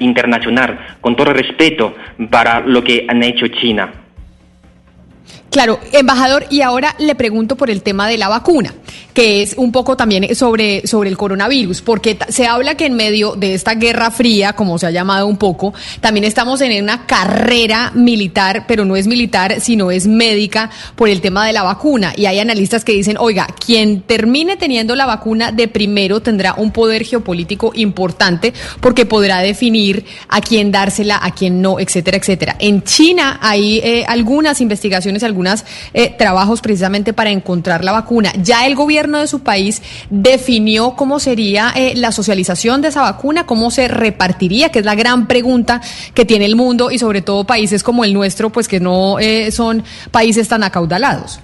internacional, 0.00 0.96
con 1.00 1.16
todo 1.16 1.32
respeto 1.32 1.94
para 2.30 2.60
lo 2.60 2.82
que 2.82 3.04
han 3.08 3.22
hecho 3.22 3.48
China. 3.48 3.92
Claro, 5.50 5.80
embajador, 5.92 6.44
y 6.50 6.62
ahora 6.62 6.94
le 6.98 7.14
pregunto 7.14 7.56
por 7.56 7.70
el 7.70 7.82
tema 7.82 8.08
de 8.08 8.18
la 8.18 8.28
vacuna 8.28 8.72
que 9.14 9.42
es 9.42 9.54
un 9.56 9.72
poco 9.72 9.96
también 9.96 10.34
sobre, 10.34 10.86
sobre 10.86 11.08
el 11.08 11.16
coronavirus, 11.16 11.82
porque 11.82 12.18
se 12.28 12.46
habla 12.46 12.76
que 12.76 12.86
en 12.86 12.94
medio 12.94 13.34
de 13.34 13.54
esta 13.54 13.74
guerra 13.74 14.10
fría, 14.10 14.52
como 14.52 14.78
se 14.78 14.86
ha 14.86 14.90
llamado 14.90 15.26
un 15.26 15.36
poco, 15.36 15.74
también 16.00 16.24
estamos 16.24 16.60
en 16.60 16.82
una 16.82 17.06
carrera 17.06 17.92
militar, 17.94 18.64
pero 18.66 18.84
no 18.84 18.96
es 18.96 19.06
militar, 19.06 19.60
sino 19.60 19.90
es 19.90 20.06
médica 20.06 20.70
por 20.96 21.08
el 21.08 21.20
tema 21.20 21.46
de 21.46 21.52
la 21.52 21.62
vacuna. 21.62 22.12
Y 22.16 22.26
hay 22.26 22.38
analistas 22.38 22.84
que 22.84 22.92
dicen, 22.92 23.16
oiga, 23.18 23.46
quien 23.64 24.02
termine 24.02 24.56
teniendo 24.56 24.94
la 24.94 25.06
vacuna 25.06 25.52
de 25.52 25.68
primero 25.68 26.20
tendrá 26.20 26.54
un 26.54 26.70
poder 26.70 27.04
geopolítico 27.04 27.72
importante 27.74 28.52
porque 28.80 29.06
podrá 29.06 29.40
definir 29.40 30.04
a 30.28 30.40
quién 30.40 30.70
dársela, 30.70 31.18
a 31.22 31.32
quién 31.32 31.60
no, 31.62 31.80
etcétera, 31.80 32.16
etcétera. 32.16 32.56
En 32.58 32.82
China 32.82 33.38
hay 33.40 33.78
eh, 33.78 34.04
algunas 34.06 34.60
investigaciones, 34.60 35.22
algunos 35.22 35.64
eh, 35.94 36.14
trabajos 36.16 36.60
precisamente 36.60 37.12
para 37.12 37.30
encontrar 37.30 37.84
la 37.84 37.92
vacuna. 37.92 38.32
Ya 38.42 38.66
el 38.66 38.74
gobierno 38.80 39.18
de 39.18 39.26
su 39.26 39.40
país 39.40 39.82
definió 40.10 40.96
cómo 40.96 41.20
sería 41.20 41.72
eh, 41.74 41.92
la 41.96 42.12
socialización 42.12 42.80
de 42.80 42.88
esa 42.88 43.02
vacuna, 43.02 43.46
cómo 43.46 43.70
se 43.70 43.88
repartiría, 43.88 44.70
que 44.70 44.80
es 44.80 44.84
la 44.84 44.94
gran 44.94 45.26
pregunta 45.26 45.80
que 46.14 46.24
tiene 46.24 46.46
el 46.46 46.56
mundo 46.56 46.90
y 46.90 46.98
sobre 46.98 47.22
todo 47.22 47.44
países 47.44 47.82
como 47.82 48.04
el 48.04 48.14
nuestro, 48.14 48.50
pues 48.50 48.68
que 48.68 48.80
no 48.80 49.18
eh, 49.18 49.50
son 49.50 49.84
países 50.10 50.48
tan 50.48 50.62
acaudalados. 50.62 51.40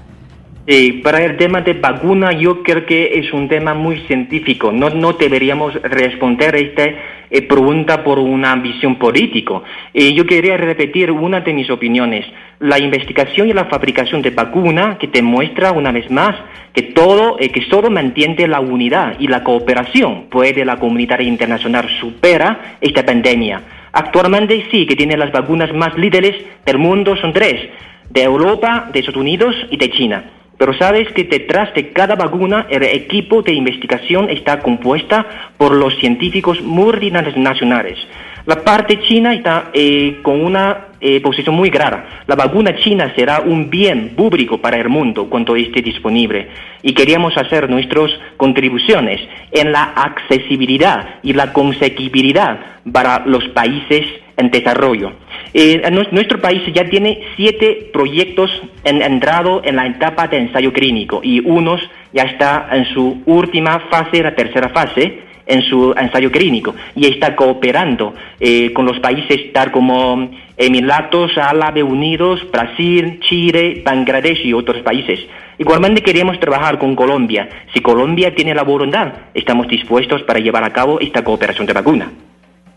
Eh, 0.68 1.00
para 1.02 1.24
el 1.24 1.36
tema 1.36 1.60
de 1.60 1.74
vacuna, 1.74 2.32
yo 2.32 2.62
creo 2.62 2.84
que 2.84 3.18
es 3.18 3.32
un 3.32 3.48
tema 3.48 3.74
muy 3.74 4.00
científico. 4.08 4.72
No, 4.72 4.90
no 4.90 5.12
deberíamos 5.12 5.74
responder 5.82 6.56
esta 6.56 6.84
eh, 7.28 7.42
pregunta 7.42 8.04
por 8.04 8.18
una 8.18 8.54
visión 8.56 8.96
política. 8.96 9.60
Eh, 9.92 10.12
yo 10.12 10.26
quería 10.26 10.56
repetir 10.56 11.10
una 11.10 11.40
de 11.40 11.52
mis 11.52 11.68
opiniones. 11.70 12.24
La 12.60 12.78
investigación 12.78 13.48
y 13.48 13.52
la 13.52 13.64
fabricación 13.66 14.22
de 14.22 14.30
vacuna 14.30 14.96
que 14.98 15.08
demuestra 15.08 15.72
una 15.72 15.92
vez 15.92 16.10
más 16.10 16.36
que 16.72 16.82
todo, 16.82 17.36
eh, 17.40 17.48
que 17.50 17.62
solo 17.68 17.90
mantiene 17.90 18.46
la 18.46 18.60
unidad 18.60 19.16
y 19.18 19.26
la 19.26 19.42
cooperación, 19.42 20.26
puede 20.30 20.64
la 20.64 20.78
comunidad 20.78 21.20
internacional 21.20 21.88
supera 22.00 22.76
esta 22.80 23.04
pandemia. 23.04 23.62
Actualmente 23.92 24.66
sí, 24.70 24.86
que 24.86 24.94
tiene 24.94 25.16
las 25.16 25.32
vacunas 25.32 25.72
más 25.74 25.96
líderes 25.96 26.36
del 26.64 26.78
mundo, 26.78 27.16
son 27.16 27.32
tres, 27.32 27.68
de 28.10 28.22
Europa, 28.22 28.88
de 28.92 29.00
Estados 29.00 29.20
Unidos 29.20 29.54
y 29.70 29.76
de 29.78 29.90
China. 29.90 30.24
Pero 30.58 30.72
sabes 30.74 31.12
que 31.12 31.24
detrás 31.24 31.72
de 31.74 31.90
cada 31.92 32.14
vacuna 32.14 32.66
el 32.70 32.82
equipo 32.82 33.42
de 33.42 33.52
investigación 33.52 34.30
está 34.30 34.60
compuesta 34.60 35.26
por 35.56 35.74
los 35.74 35.96
científicos 35.98 36.60
multinacionales. 36.62 37.98
La 38.46 38.62
parte 38.62 39.00
china 39.00 39.34
está 39.34 39.70
eh, 39.72 40.20
con 40.22 40.40
una 40.40 40.86
eh, 41.00 41.20
posición 41.20 41.56
muy 41.56 41.68
clara. 41.70 42.22
La 42.28 42.36
vacuna 42.36 42.76
china 42.76 43.12
será 43.16 43.40
un 43.40 43.68
bien 43.68 44.10
público 44.16 44.58
para 44.58 44.78
el 44.78 44.88
mundo 44.88 45.28
cuando 45.28 45.56
esté 45.56 45.82
disponible. 45.82 46.48
Y 46.82 46.94
queríamos 46.94 47.36
hacer 47.36 47.68
nuestras 47.68 48.12
contribuciones 48.36 49.20
en 49.50 49.72
la 49.72 49.82
accesibilidad 49.82 51.16
y 51.24 51.32
la 51.32 51.52
conseguibilidad 51.52 52.60
para 52.90 53.26
los 53.26 53.46
países 53.48 54.06
en 54.36 54.50
desarrollo. 54.50 55.12
Eh, 55.54 55.82
nuestro 56.10 56.40
país 56.40 56.62
ya 56.74 56.84
tiene 56.84 57.22
siete 57.36 57.90
proyectos 57.92 58.50
en, 58.84 59.02
en 59.02 59.76
la 59.76 59.86
etapa 59.86 60.28
de 60.28 60.38
ensayo 60.38 60.72
clínico 60.72 61.20
y 61.22 61.40
unos 61.40 61.80
ya 62.12 62.24
está 62.24 62.68
en 62.72 62.84
su 62.86 63.22
última 63.26 63.80
fase, 63.90 64.22
la 64.22 64.34
tercera 64.34 64.68
fase, 64.68 65.26
en 65.46 65.62
su 65.62 65.94
ensayo 65.96 66.30
clínico 66.30 66.74
y 66.94 67.06
está 67.06 67.36
cooperando 67.36 68.14
eh, 68.40 68.72
con 68.72 68.84
los 68.84 68.98
países 68.98 69.52
tal 69.52 69.70
como 69.70 70.30
Emiratos 70.56 71.38
Árabes 71.38 71.84
Unidos, 71.84 72.40
Brasil, 72.50 73.20
Chile, 73.20 73.82
Bangladesh 73.84 74.44
y 74.44 74.52
otros 74.52 74.82
países. 74.82 75.20
Igualmente 75.58 76.02
queremos 76.02 76.38
trabajar 76.38 76.78
con 76.78 76.94
Colombia. 76.94 77.48
Si 77.72 77.80
Colombia 77.80 78.34
tiene 78.34 78.54
la 78.54 78.62
voluntad, 78.62 79.12
estamos 79.32 79.68
dispuestos 79.68 80.22
para 80.24 80.40
llevar 80.40 80.64
a 80.64 80.72
cabo 80.72 81.00
esta 81.00 81.24
cooperación 81.24 81.66
de 81.66 81.72
vacuna. 81.72 82.10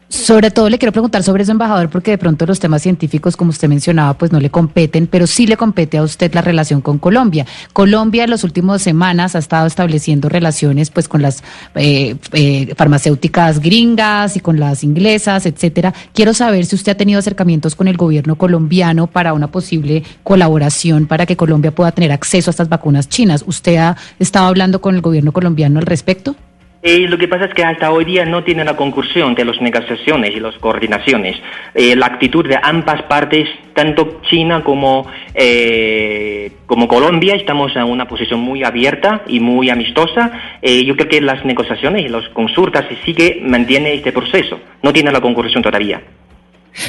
Sobre 0.10 0.50
todo 0.50 0.72
le 0.72 0.80
quiero 0.80 0.92
preguntar 0.92 1.22
sobre 1.22 1.44
eso, 1.44 1.52
embajador, 1.52 1.88
porque 1.90 2.10
de 2.10 2.18
pronto 2.18 2.48
los 2.48 2.60
temas 2.60 2.82
científicos, 2.82 3.38
como 3.38 3.52
usted 3.52 3.70
mencionaba, 3.70 4.16
pues 4.16 4.32
no 4.32 4.40
le 4.40 4.50
competen, 4.50 5.06
pero 5.06 5.28
sí 5.28 5.46
le 5.46 5.56
compete 5.56 6.00
a 6.00 6.04
usted 6.04 6.34
la 6.34 6.42
relación 6.42 6.82
con 6.82 6.98
Colombia. 6.98 7.46
Colombia 7.74 8.24
en 8.24 8.32
las 8.32 8.44
últimas 8.44 8.82
semanas 8.82 9.36
ha 9.36 9.40
estado 9.40 9.68
estableciendo 9.68 10.28
relaciones 10.28 10.90
pues 10.90 11.08
con 11.08 11.22
las 11.22 11.44
eh, 11.76 12.16
eh, 12.34 12.74
farmacéuticas 12.76 13.60
gringas 13.60 14.36
y 14.36 14.40
con 14.40 14.60
las 14.60 14.84
inglesas, 14.84 15.46
etcétera. 15.46 15.94
Quiero 16.12 16.34
saber 16.34 16.66
si 16.66 16.76
usted 16.76 16.94
ha 16.94 16.98
tenido 16.98 17.20
acercamientos 17.20 17.76
con 17.76 17.88
el 17.88 17.96
gobierno 17.96 18.36
colombiano 18.36 19.06
para 19.06 19.34
una 19.34 19.52
posible 19.52 20.02
colaboración 20.24 21.06
para 21.06 21.28
que 21.28 21.38
Colombia 21.38 21.70
pueda 21.70 21.92
tener 21.92 22.12
acceso 22.12 22.50
a 22.50 22.52
estas 22.54 22.68
vacunas 22.68 23.10
chinas. 23.10 23.44
¿Usted 23.46 23.76
ha 23.76 23.96
estado 24.18 24.48
hablando 24.48 24.82
con 24.82 24.96
el 24.96 25.02
gobierno 25.02 25.32
colombiano 25.32 25.78
al 25.78 25.86
respecto? 25.86 26.36
Eh, 26.82 27.08
lo 27.10 27.18
que 27.18 27.28
pasa 27.28 27.46
es 27.46 27.54
que 27.54 27.64
hasta 27.64 27.92
hoy 27.92 28.06
día 28.06 28.26
no 28.26 28.44
tiene 28.46 28.64
la 28.64 28.78
concursión 28.78 29.36
de 29.36 29.44
las 29.44 29.60
negociaciones 29.60 30.32
y 30.34 30.40
las 30.40 30.56
coordinaciones. 30.56 31.36
Eh, 31.76 31.94
la 31.96 32.06
actitud 32.06 32.48
de 32.48 32.58
ambas 32.62 33.04
partes, 33.04 33.50
tanto 33.74 34.22
China 34.30 34.64
como, 34.64 35.06
eh, 35.34 36.52
como 36.66 36.88
Colombia, 36.88 37.36
estamos 37.36 37.76
en 37.76 37.84
una 37.84 38.08
posición 38.08 38.40
muy 38.40 38.64
abierta 38.64 39.24
y 39.28 39.42
muy 39.42 39.70
amistosa. 39.70 40.32
Eh, 40.62 40.86
yo 40.86 40.96
creo 40.96 41.10
que 41.10 41.22
las 41.22 41.44
negociaciones 41.44 42.06
y 42.06 42.08
las 42.08 42.30
consultas 42.30 42.86
se 42.88 42.96
sigue, 43.04 43.42
mantiene 43.44 43.96
este 43.96 44.14
proceso. 44.14 44.58
No 44.82 44.94
tiene 44.94 45.12
la 45.12 45.20
concursión 45.20 45.62
todavía. 45.62 46.02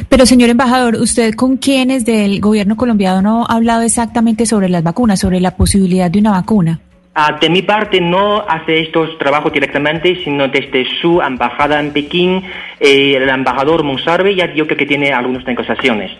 Pero 0.09 0.25
señor 0.25 0.51
embajador, 0.51 0.95
¿usted 0.97 1.35
con 1.35 1.57
quiénes 1.57 2.05
del 2.05 2.41
gobierno 2.41 2.77
colombiano 2.77 3.45
ha 3.49 3.57
hablado 3.57 3.83
exactamente 3.83 4.47
sobre 4.47 4.69
las 4.69 4.85
vacunas, 4.85 5.19
sobre 5.19 5.41
la 5.41 5.57
posibilidad 5.57 6.09
de 6.09 6.21
una 6.21 6.31
vacuna? 6.31 6.81
Ah, 7.13 7.39
de 7.41 7.51
mi 7.51 7.63
parte 7.63 8.01
no 8.01 8.45
hace 8.47 8.81
estos 8.81 9.19
trabajos 9.19 9.53
directamente, 9.53 10.23
sino 10.23 10.47
desde 10.47 10.87
su 11.01 11.21
embajada 11.21 11.81
en 11.81 11.93
Pekín, 11.93 12.45
eh, 12.79 13.15
el 13.17 13.29
embajador 13.29 13.83
Monsarbe 13.83 14.35
ya 14.37 14.53
yo 14.55 14.67
creo 14.67 14.79
que 14.79 14.87
tiene 14.87 15.13
algunas 15.13 15.45
negociaciones. 15.45 16.13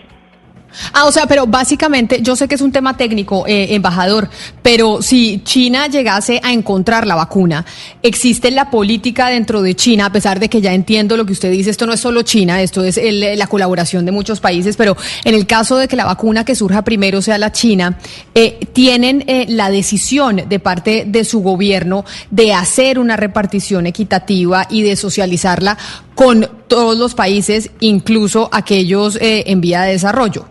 Ah, 0.93 1.05
o 1.05 1.11
sea, 1.11 1.25
pero 1.27 1.47
básicamente, 1.47 2.19
yo 2.21 2.35
sé 2.35 2.47
que 2.47 2.55
es 2.55 2.61
un 2.61 2.71
tema 2.71 2.95
técnico, 2.97 3.45
eh, 3.47 3.73
embajador, 3.75 4.29
pero 4.61 5.01
si 5.01 5.41
China 5.43 5.87
llegase 5.87 6.39
a 6.43 6.51
encontrar 6.53 7.05
la 7.05 7.15
vacuna, 7.15 7.65
¿existe 8.01 8.51
la 8.51 8.69
política 8.69 9.27
dentro 9.29 9.61
de 9.61 9.75
China, 9.75 10.05
a 10.07 10.11
pesar 10.11 10.39
de 10.39 10.49
que 10.49 10.61
ya 10.61 10.73
entiendo 10.73 11.17
lo 11.17 11.25
que 11.25 11.33
usted 11.33 11.51
dice, 11.51 11.69
esto 11.69 11.85
no 11.85 11.93
es 11.93 11.99
solo 11.99 12.21
China, 12.23 12.61
esto 12.61 12.83
es 12.83 12.97
el- 12.97 13.37
la 13.37 13.47
colaboración 13.47 14.05
de 14.05 14.11
muchos 14.11 14.39
países, 14.39 14.77
pero 14.77 14.95
en 15.25 15.35
el 15.35 15.45
caso 15.45 15.77
de 15.77 15.87
que 15.87 15.95
la 15.95 16.05
vacuna 16.05 16.45
que 16.45 16.55
surja 16.55 16.83
primero 16.83 17.21
sea 17.21 17.37
la 17.37 17.51
China, 17.51 17.97
eh, 18.35 18.59
¿tienen 18.73 19.23
eh, 19.27 19.45
la 19.49 19.69
decisión 19.69 20.43
de 20.47 20.59
parte 20.59 21.03
de 21.07 21.25
su 21.25 21.41
gobierno 21.41 22.05
de 22.29 22.53
hacer 22.53 22.99
una 22.99 23.17
repartición 23.17 23.87
equitativa 23.87 24.67
y 24.69 24.83
de 24.83 24.95
socializarla 24.95 25.77
con 26.15 26.47
todos 26.67 26.97
los 26.97 27.13
países, 27.15 27.71
incluso 27.79 28.49
aquellos 28.51 29.15
eh, 29.17 29.43
en 29.47 29.61
vía 29.61 29.81
de 29.83 29.93
desarrollo? 29.93 30.45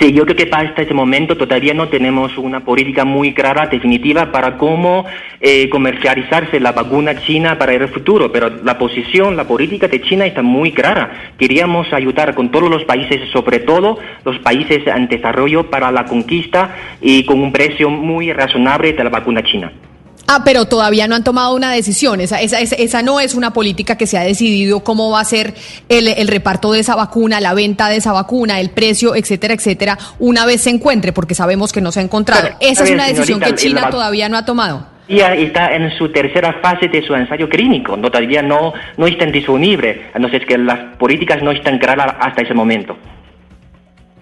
Sí, 0.00 0.12
yo 0.12 0.24
creo 0.24 0.36
que 0.36 0.48
hasta 0.52 0.82
este 0.82 0.92
momento 0.92 1.36
todavía 1.36 1.72
no 1.72 1.88
tenemos 1.88 2.36
una 2.36 2.60
política 2.60 3.04
muy 3.04 3.32
clara, 3.32 3.66
definitiva, 3.66 4.32
para 4.32 4.58
cómo 4.58 5.06
eh, 5.40 5.68
comercializarse 5.70 6.58
la 6.58 6.72
vacuna 6.72 7.20
china 7.22 7.56
para 7.56 7.72
el 7.72 7.88
futuro, 7.88 8.30
pero 8.30 8.50
la 8.64 8.78
posición, 8.78 9.36
la 9.36 9.44
política 9.44 9.86
de 9.86 10.02
China 10.02 10.26
está 10.26 10.42
muy 10.42 10.72
clara. 10.72 11.32
Queríamos 11.38 11.92
ayudar 11.92 12.34
con 12.34 12.50
todos 12.50 12.68
los 12.68 12.84
países, 12.84 13.30
sobre 13.30 13.60
todo 13.60 13.98
los 14.24 14.38
países 14.40 14.86
en 14.86 15.06
desarrollo, 15.06 15.70
para 15.70 15.92
la 15.92 16.04
conquista 16.04 16.76
y 17.00 17.24
con 17.24 17.40
un 17.40 17.52
precio 17.52 17.88
muy 17.88 18.32
razonable 18.32 18.92
de 18.92 19.04
la 19.04 19.10
vacuna 19.10 19.44
china. 19.44 19.70
Ah, 20.28 20.42
pero 20.44 20.66
todavía 20.66 21.06
no 21.06 21.14
han 21.14 21.24
tomado 21.24 21.54
una 21.54 21.72
decisión. 21.72 22.20
Esa, 22.20 22.40
esa, 22.40 22.60
esa, 22.60 22.74
esa 22.76 23.02
no 23.02 23.20
es 23.20 23.34
una 23.34 23.52
política 23.52 23.96
que 23.96 24.06
se 24.06 24.18
ha 24.18 24.22
decidido 24.22 24.80
cómo 24.80 25.10
va 25.10 25.20
a 25.20 25.24
ser 25.24 25.54
el, 25.88 26.08
el 26.08 26.28
reparto 26.28 26.72
de 26.72 26.80
esa 26.80 26.96
vacuna, 26.96 27.40
la 27.40 27.54
venta 27.54 27.88
de 27.88 27.96
esa 27.96 28.12
vacuna, 28.12 28.60
el 28.60 28.70
precio, 28.70 29.14
etcétera, 29.14 29.54
etcétera, 29.54 29.98
una 30.18 30.44
vez 30.46 30.62
se 30.62 30.70
encuentre, 30.70 31.12
porque 31.12 31.34
sabemos 31.34 31.72
que 31.72 31.80
no 31.80 31.92
se 31.92 32.00
ha 32.00 32.02
encontrado. 32.02 32.48
Esa 32.60 32.84
es 32.84 32.90
una 32.90 33.06
decisión 33.06 33.40
que 33.40 33.54
China 33.54 33.82
la 33.82 33.90
todavía 33.90 34.28
no 34.28 34.36
ha 34.36 34.44
tomado. 34.44 34.86
Ya 35.08 35.34
está 35.34 35.72
en 35.72 35.96
su 35.96 36.10
tercera 36.10 36.54
fase 36.60 36.88
de 36.88 37.06
su 37.06 37.14
ensayo 37.14 37.48
clínico, 37.48 37.96
no, 37.96 38.10
todavía 38.10 38.42
no, 38.42 38.72
no 38.96 39.06
están 39.06 39.30
disponibles, 39.30 39.98
entonces 40.12 40.44
que 40.44 40.58
las 40.58 40.96
políticas 40.96 41.40
no 41.44 41.52
están 41.52 41.78
claras 41.78 42.16
hasta 42.18 42.42
ese 42.42 42.54
momento. 42.54 42.96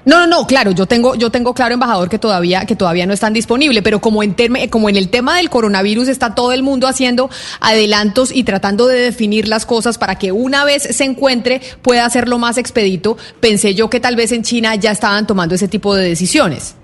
No, 0.07 0.19
no, 0.19 0.27
no, 0.27 0.47
claro, 0.47 0.73
yo 0.73 0.87
tengo, 0.87 1.15
yo 1.15 1.31
tengo 1.31 1.55
claro, 1.55 1.75
embajador, 1.75 2.11
que 2.11 2.19
todavía, 2.19 2.67
que 2.67 2.77
todavía 2.77 3.07
no 3.07 3.15
están 3.15 3.33
disponibles, 3.33 3.83
pero 3.83 4.01
como 4.01 4.23
en 4.23 4.35
como 4.69 4.91
en 4.91 4.97
el 4.97 5.09
tema 5.09 5.39
del 5.39 5.49
coronavirus 5.49 6.09
está 6.09 6.35
todo 6.35 6.53
el 6.53 6.63
mundo 6.63 6.87
haciendo 6.87 7.31
adelantos 7.61 8.31
y 8.35 8.45
tratando 8.45 8.87
de 8.87 9.01
definir 9.01 9.49
las 9.49 9.65
cosas 9.65 9.97
para 9.97 10.17
que 10.17 10.31
una 10.31 10.65
vez 10.65 10.83
se 10.83 11.05
encuentre 11.05 11.63
pueda 11.81 12.05
hacerlo 12.05 12.39
más 12.39 12.59
expedito, 12.59 13.17
pensé 13.41 13.75
yo 13.75 13.89
que 13.89 14.01
tal 14.01 14.15
vez 14.17 14.33
en 14.33 14.43
China 14.43 14.75
ya 14.75 14.91
estaban 14.91 15.27
tomando 15.27 15.55
ese 15.55 15.69
tipo 15.69 15.95
de 15.95 16.07
decisiones. 16.09 16.77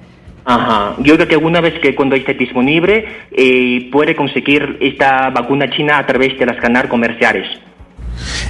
Ajá. 0.45 0.97
Yo 1.01 1.17
creo 1.17 1.29
que 1.29 1.37
una 1.37 1.61
vez 1.61 1.79
que 1.81 1.95
cuando 1.95 2.17
esté 2.17 2.35
disponible 2.35 3.05
eh, 3.31 3.89
puede 3.93 4.17
conseguir 4.17 4.79
esta 4.81 5.29
vacuna 5.31 5.69
china 5.71 5.99
a 5.99 6.07
través 6.07 6.39
de 6.39 6.47
las 6.47 6.57
canales 6.57 6.91
comerciales. 6.91 7.47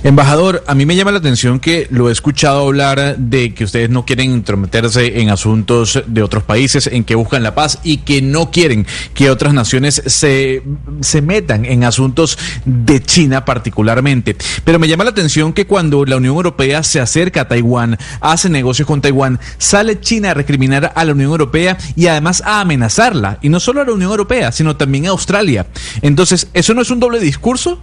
Embajador, 0.03 0.65
a 0.67 0.75
mí 0.75 0.87
me 0.87 0.97
llama 0.97 1.13
la 1.13 1.19
atención 1.19 1.61
que 1.61 1.87
lo 1.91 2.09
he 2.09 2.13
escuchado 2.13 2.67
hablar 2.67 3.17
de 3.19 3.55
que 3.55 3.65
ustedes 3.65 3.91
no 3.91 4.07
quieren 4.07 4.31
intrometerse 4.31 5.21
en 5.21 5.31
asuntos 5.31 6.03
de 6.07 6.23
otros 6.23 6.43
países, 6.43 6.87
en 6.87 7.05
que 7.05 7.15
buscan 7.15 7.43
la 7.43 7.55
paz 7.55 7.79
y 7.83 7.99
que 7.99 8.23
no 8.23 8.51
quieren 8.51 8.87
que 9.15 9.31
otras 9.31 9.55
naciones 9.55 10.03
se, 10.07 10.63
se 11.01 11.23
metan 11.23 11.65
en 11.65 11.85
asuntos 11.85 12.39
de 12.65 13.01
China 13.03 13.45
particularmente. 13.45 14.37
Pero 14.65 14.79
me 14.79 14.89
llama 14.89 15.05
la 15.05 15.11
atención 15.11 15.53
que 15.53 15.67
cuando 15.67 16.05
la 16.05 16.17
Unión 16.17 16.37
Europea 16.37 16.83
se 16.83 17.01
acerca 17.01 17.43
a 17.43 17.49
Taiwán, 17.49 17.99
hace 18.21 18.49
negocios 18.49 18.87
con 18.87 19.01
Taiwán, 19.01 19.39
sale 19.59 20.01
China 20.01 20.31
a 20.31 20.35
recriminar 20.35 20.93
a 20.95 21.05
la 21.05 21.13
Unión 21.13 21.31
Europea 21.31 21.77
y 21.97 22.07
además 22.07 22.43
a 22.45 22.61
amenazarla. 22.61 23.39
Y 23.43 23.49
no 23.49 23.61
solo 23.61 23.81
a 23.81 23.85
la 23.85 23.93
Unión 23.93 24.11
Europea, 24.11 24.53
sino 24.53 24.77
también 24.77 25.07
a 25.07 25.11
Australia. 25.11 25.67
Entonces, 26.03 26.49
¿eso 26.55 26.75
no 26.75 26.83
es 26.83 26.91
un 26.91 27.01
doble 27.01 27.21
discurso? 27.21 27.81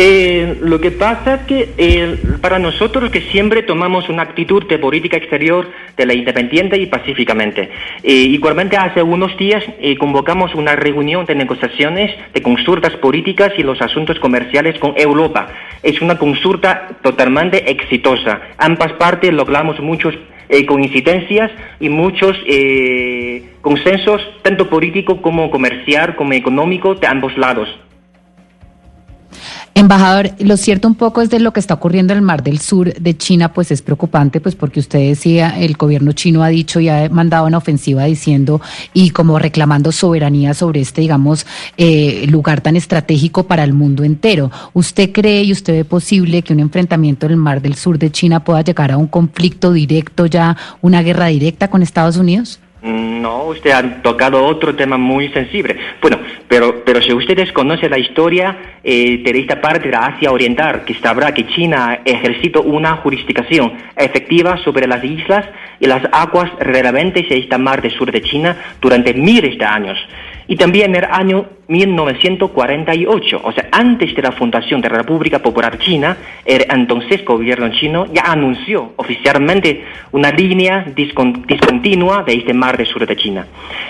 Eh, 0.00 0.58
lo 0.60 0.80
que 0.80 0.92
pasa 0.92 1.34
es 1.34 1.40
que 1.42 1.74
eh, 1.76 2.16
para 2.40 2.60
nosotros 2.60 3.10
que 3.10 3.20
siempre 3.32 3.64
tomamos 3.64 4.08
una 4.08 4.22
actitud 4.22 4.64
de 4.68 4.78
política 4.78 5.16
exterior 5.16 5.66
de 5.96 6.06
la 6.06 6.14
independiente 6.14 6.78
y 6.78 6.86
pacíficamente. 6.86 7.68
Eh, 8.04 8.12
igualmente 8.12 8.76
hace 8.76 9.02
unos 9.02 9.36
días 9.36 9.64
eh, 9.80 9.96
convocamos 9.96 10.54
una 10.54 10.76
reunión 10.76 11.26
de 11.26 11.34
negociaciones 11.34 12.14
de 12.32 12.42
consultas 12.42 12.92
políticas 12.98 13.52
y 13.58 13.64
los 13.64 13.82
asuntos 13.82 14.20
comerciales 14.20 14.78
con 14.78 14.94
Europa. 14.96 15.48
Es 15.82 16.00
una 16.00 16.16
consulta 16.16 16.90
totalmente 17.02 17.68
exitosa. 17.68 18.40
Ambas 18.56 18.92
partes 18.92 19.32
logramos 19.32 19.80
muchos 19.80 20.14
eh, 20.48 20.64
coincidencias 20.64 21.50
y 21.80 21.88
muchos 21.88 22.36
eh, 22.46 23.50
consensos, 23.62 24.22
tanto 24.42 24.70
político 24.70 25.20
como 25.20 25.50
comercial, 25.50 26.14
como 26.14 26.34
económico, 26.34 26.94
de 26.94 27.08
ambos 27.08 27.36
lados. 27.36 27.68
Embajador, 29.78 30.32
lo 30.40 30.56
cierto 30.56 30.88
un 30.88 30.96
poco 30.96 31.22
es 31.22 31.30
de 31.30 31.38
lo 31.38 31.52
que 31.52 31.60
está 31.60 31.74
ocurriendo 31.74 32.12
en 32.12 32.18
el 32.18 32.24
Mar 32.24 32.42
del 32.42 32.58
Sur 32.58 32.92
de 32.94 33.16
China, 33.16 33.52
pues 33.52 33.70
es 33.70 33.80
preocupante, 33.80 34.40
pues 34.40 34.56
porque 34.56 34.80
usted 34.80 34.98
decía, 34.98 35.50
el 35.56 35.74
gobierno 35.74 36.10
chino 36.10 36.42
ha 36.42 36.48
dicho 36.48 36.80
y 36.80 36.88
ha 36.88 37.08
mandado 37.08 37.46
una 37.46 37.58
ofensiva 37.58 38.02
diciendo 38.02 38.60
y 38.92 39.10
como 39.10 39.38
reclamando 39.38 39.92
soberanía 39.92 40.52
sobre 40.52 40.80
este, 40.80 41.02
digamos, 41.02 41.46
eh, 41.76 42.26
lugar 42.28 42.60
tan 42.60 42.74
estratégico 42.74 43.44
para 43.44 43.62
el 43.62 43.72
mundo 43.72 44.02
entero. 44.02 44.50
¿Usted 44.72 45.12
cree 45.12 45.44
y 45.44 45.52
usted 45.52 45.74
ve 45.74 45.84
posible 45.84 46.42
que 46.42 46.52
un 46.52 46.58
enfrentamiento 46.58 47.26
en 47.26 47.32
el 47.32 47.38
Mar 47.38 47.62
del 47.62 47.76
Sur 47.76 48.00
de 48.00 48.10
China 48.10 48.42
pueda 48.42 48.62
llegar 48.62 48.90
a 48.90 48.96
un 48.96 49.06
conflicto 49.06 49.72
directo 49.72 50.26
ya, 50.26 50.56
una 50.82 51.02
guerra 51.02 51.26
directa 51.26 51.70
con 51.70 51.84
Estados 51.84 52.16
Unidos? 52.16 52.58
No, 52.80 53.46
usted 53.46 53.70
ha 53.70 54.02
tocado 54.02 54.44
otro 54.44 54.76
tema 54.76 54.96
muy 54.96 55.28
sensible. 55.30 55.76
Bueno, 56.00 56.18
pero, 56.46 56.84
pero 56.84 57.02
si 57.02 57.12
ustedes 57.12 57.50
conocen 57.50 57.90
la 57.90 57.98
historia 57.98 58.56
eh, 58.84 59.20
de 59.22 59.38
esta 59.38 59.60
parte 59.60 59.86
de 59.86 59.92
la 59.92 60.06
Asia 60.06 60.30
Oriental, 60.30 60.84
que 60.84 60.94
sabrá 60.94 61.34
que 61.34 61.46
China 61.48 61.90
ha 61.90 61.94
ejercido 62.04 62.62
una 62.62 62.96
jurisdicción 62.96 63.72
efectiva 63.96 64.56
sobre 64.58 64.86
las 64.86 65.02
islas 65.02 65.44
y 65.80 65.86
las 65.86 66.02
aguas 66.12 66.52
relevantes 66.60 67.28
de 67.28 67.38
esta 67.38 67.58
mar 67.58 67.82
del 67.82 67.90
sur 67.90 68.12
de 68.12 68.22
China 68.22 68.56
durante 68.80 69.12
miles 69.12 69.58
de 69.58 69.64
años. 69.64 69.98
Y 70.50 70.56
también 70.56 70.96
en 70.96 71.04
el 71.04 71.10
año 71.10 71.44
1948, 71.68 73.40
o 73.44 73.52
sea, 73.52 73.68
antes 73.70 74.14
de 74.14 74.22
la 74.22 74.32
fundación 74.32 74.80
de 74.80 74.88
la 74.88 74.96
República 74.98 75.40
Popular 75.40 75.78
China, 75.78 76.16
el 76.44 76.64
entonces 76.70 77.22
gobierno 77.24 77.68
chino 77.70 78.06
ya 78.12 78.22
anunció 78.32 78.92
oficialmente 78.96 79.84
una 80.12 80.30
línea 80.30 80.86
discon- 80.96 81.44
discontinua 81.46 82.22
de 82.24 82.34
este 82.34 82.54
mar 82.54 82.76
del 82.78 82.86
sur 82.86 83.06
de 83.06 83.14
China. 83.16 83.46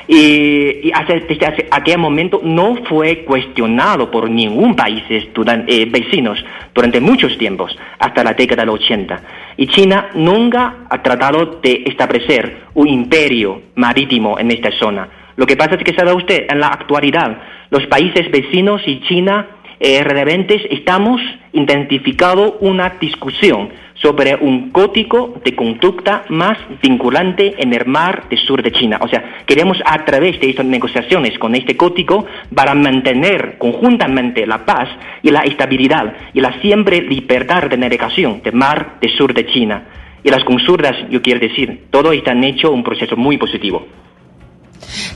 Y, 0.08 0.88
y 0.88 0.92
desde 1.28 1.46
hace- 1.46 1.68
aquel 1.70 1.98
momento 1.98 2.40
no 2.42 2.76
fue 2.88 3.18
cuestionado 3.24 4.10
por 4.10 4.28
ningún 4.28 4.74
país 4.74 5.02
durante, 5.34 5.72
eh, 5.82 5.84
vecinos 5.86 6.44
durante 6.74 7.00
muchos 7.00 7.38
tiempos, 7.38 7.76
hasta 7.98 8.24
la 8.24 8.34
década 8.34 8.62
del 8.62 8.70
80. 8.70 9.22
Y 9.56 9.66
China 9.68 10.08
nunca 10.14 10.86
ha 10.90 11.02
tratado 11.02 11.60
de 11.62 11.82
establecer 11.86 12.64
un 12.74 12.88
imperio 12.88 13.62
marítimo 13.76 14.38
en 14.38 14.50
esta 14.50 14.70
zona. 14.72 15.08
Lo 15.38 15.46
que 15.46 15.56
pasa 15.56 15.76
es 15.76 15.84
que 15.84 15.94
sabe 15.94 16.12
usted, 16.12 16.46
en 16.50 16.58
la 16.58 16.66
actualidad, 16.66 17.38
los 17.70 17.86
países 17.86 18.28
vecinos 18.28 18.82
y 18.86 18.98
China 19.02 19.46
eh, 19.78 20.02
relevantes 20.02 20.62
estamos 20.68 21.20
identificando 21.52 22.58
una 22.58 22.94
discusión 23.00 23.68
sobre 23.94 24.34
un 24.34 24.70
código 24.70 25.40
de 25.44 25.54
conducta 25.54 26.24
más 26.30 26.58
vinculante 26.82 27.54
en 27.56 27.72
el 27.72 27.86
mar 27.86 28.28
del 28.28 28.40
sur 28.40 28.64
de 28.64 28.72
China. 28.72 28.98
O 29.00 29.06
sea, 29.06 29.44
queremos 29.46 29.78
a 29.84 30.04
través 30.04 30.40
de 30.40 30.50
estas 30.50 30.66
negociaciones 30.66 31.38
con 31.38 31.54
este 31.54 31.76
código 31.76 32.26
para 32.52 32.74
mantener 32.74 33.58
conjuntamente 33.58 34.44
la 34.44 34.64
paz 34.66 34.88
y 35.22 35.30
la 35.30 35.42
estabilidad 35.42 36.14
y 36.34 36.40
la 36.40 36.60
siempre 36.60 37.00
libertad 37.00 37.70
de 37.70 37.76
navegación 37.76 38.42
del 38.42 38.54
mar 38.54 38.96
del 39.00 39.16
sur 39.16 39.32
de 39.32 39.46
China. 39.46 39.84
Y 40.24 40.30
las 40.30 40.42
consultas, 40.42 40.96
yo 41.10 41.22
quiero 41.22 41.38
decir, 41.38 41.84
todo 41.90 42.10
está 42.10 42.32
hecho 42.32 42.72
un 42.72 42.82
proceso 42.82 43.16
muy 43.16 43.38
positivo. 43.38 43.86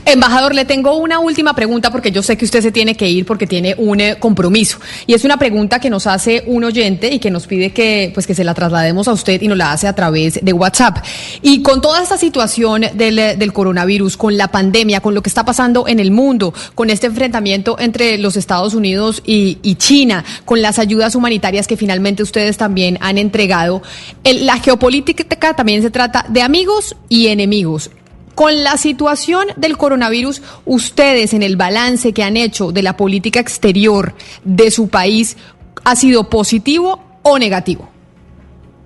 Embajador, 0.05 0.53
le 0.53 0.65
tengo 0.65 0.97
una 0.97 1.19
última 1.19 1.55
pregunta 1.55 1.89
porque 1.89 2.11
yo 2.11 2.21
sé 2.21 2.35
que 2.37 2.43
usted 2.45 2.61
se 2.61 2.71
tiene 2.71 2.95
que 2.95 3.09
ir 3.09 3.25
porque 3.25 3.47
tiene 3.47 3.73
un 3.77 4.01
eh, 4.01 4.17
compromiso. 4.19 4.77
Y 5.07 5.13
es 5.13 5.23
una 5.23 5.37
pregunta 5.37 5.79
que 5.79 5.89
nos 5.89 6.07
hace 6.07 6.43
un 6.45 6.63
oyente 6.65 7.07
y 7.13 7.19
que 7.19 7.31
nos 7.31 7.47
pide 7.47 7.71
que, 7.71 8.11
pues, 8.13 8.27
que 8.27 8.35
se 8.35 8.43
la 8.43 8.53
traslademos 8.53 9.07
a 9.07 9.13
usted 9.13 9.41
y 9.41 9.47
nos 9.47 9.57
la 9.57 9.71
hace 9.71 9.87
a 9.87 9.93
través 9.95 10.39
de 10.43 10.53
WhatsApp. 10.53 10.97
Y 11.41 11.61
con 11.61 11.79
toda 11.81 12.03
esta 12.03 12.17
situación 12.17 12.83
del, 12.93 13.17
eh, 13.17 13.35
del 13.37 13.53
coronavirus, 13.53 14.17
con 14.17 14.35
la 14.37 14.49
pandemia, 14.49 14.99
con 14.99 15.13
lo 15.13 15.21
que 15.21 15.29
está 15.29 15.45
pasando 15.45 15.87
en 15.87 15.99
el 15.99 16.11
mundo, 16.11 16.53
con 16.75 16.89
este 16.89 17.07
enfrentamiento 17.07 17.77
entre 17.79 18.17
los 18.17 18.35
Estados 18.35 18.73
Unidos 18.73 19.21
y, 19.25 19.57
y 19.63 19.75
China, 19.75 20.25
con 20.43 20.61
las 20.61 20.79
ayudas 20.79 21.15
humanitarias 21.15 21.65
que 21.65 21.77
finalmente 21.77 22.23
ustedes 22.23 22.57
también 22.57 22.97
han 22.99 23.17
entregado, 23.17 23.81
el- 24.25 24.45
la 24.45 24.59
geopolítica 24.59 25.53
también 25.55 25.81
se 25.81 25.91
trata 25.91 26.25
de 26.29 26.41
amigos 26.41 26.95
y 27.07 27.27
enemigos. 27.27 27.89
Con 28.35 28.63
la 28.63 28.77
situación 28.77 29.47
del 29.57 29.77
coronavirus, 29.77 30.41
ustedes 30.65 31.33
en 31.33 31.43
el 31.43 31.55
balance 31.55 32.13
que 32.13 32.23
han 32.23 32.35
hecho 32.35 32.71
de 32.71 32.81
la 32.81 32.97
política 32.97 33.39
exterior 33.39 34.13
de 34.43 34.71
su 34.71 34.89
país, 34.89 35.37
¿ha 35.83 35.95
sido 35.95 36.29
positivo 36.29 37.03
o 37.21 37.37
negativo? 37.37 37.89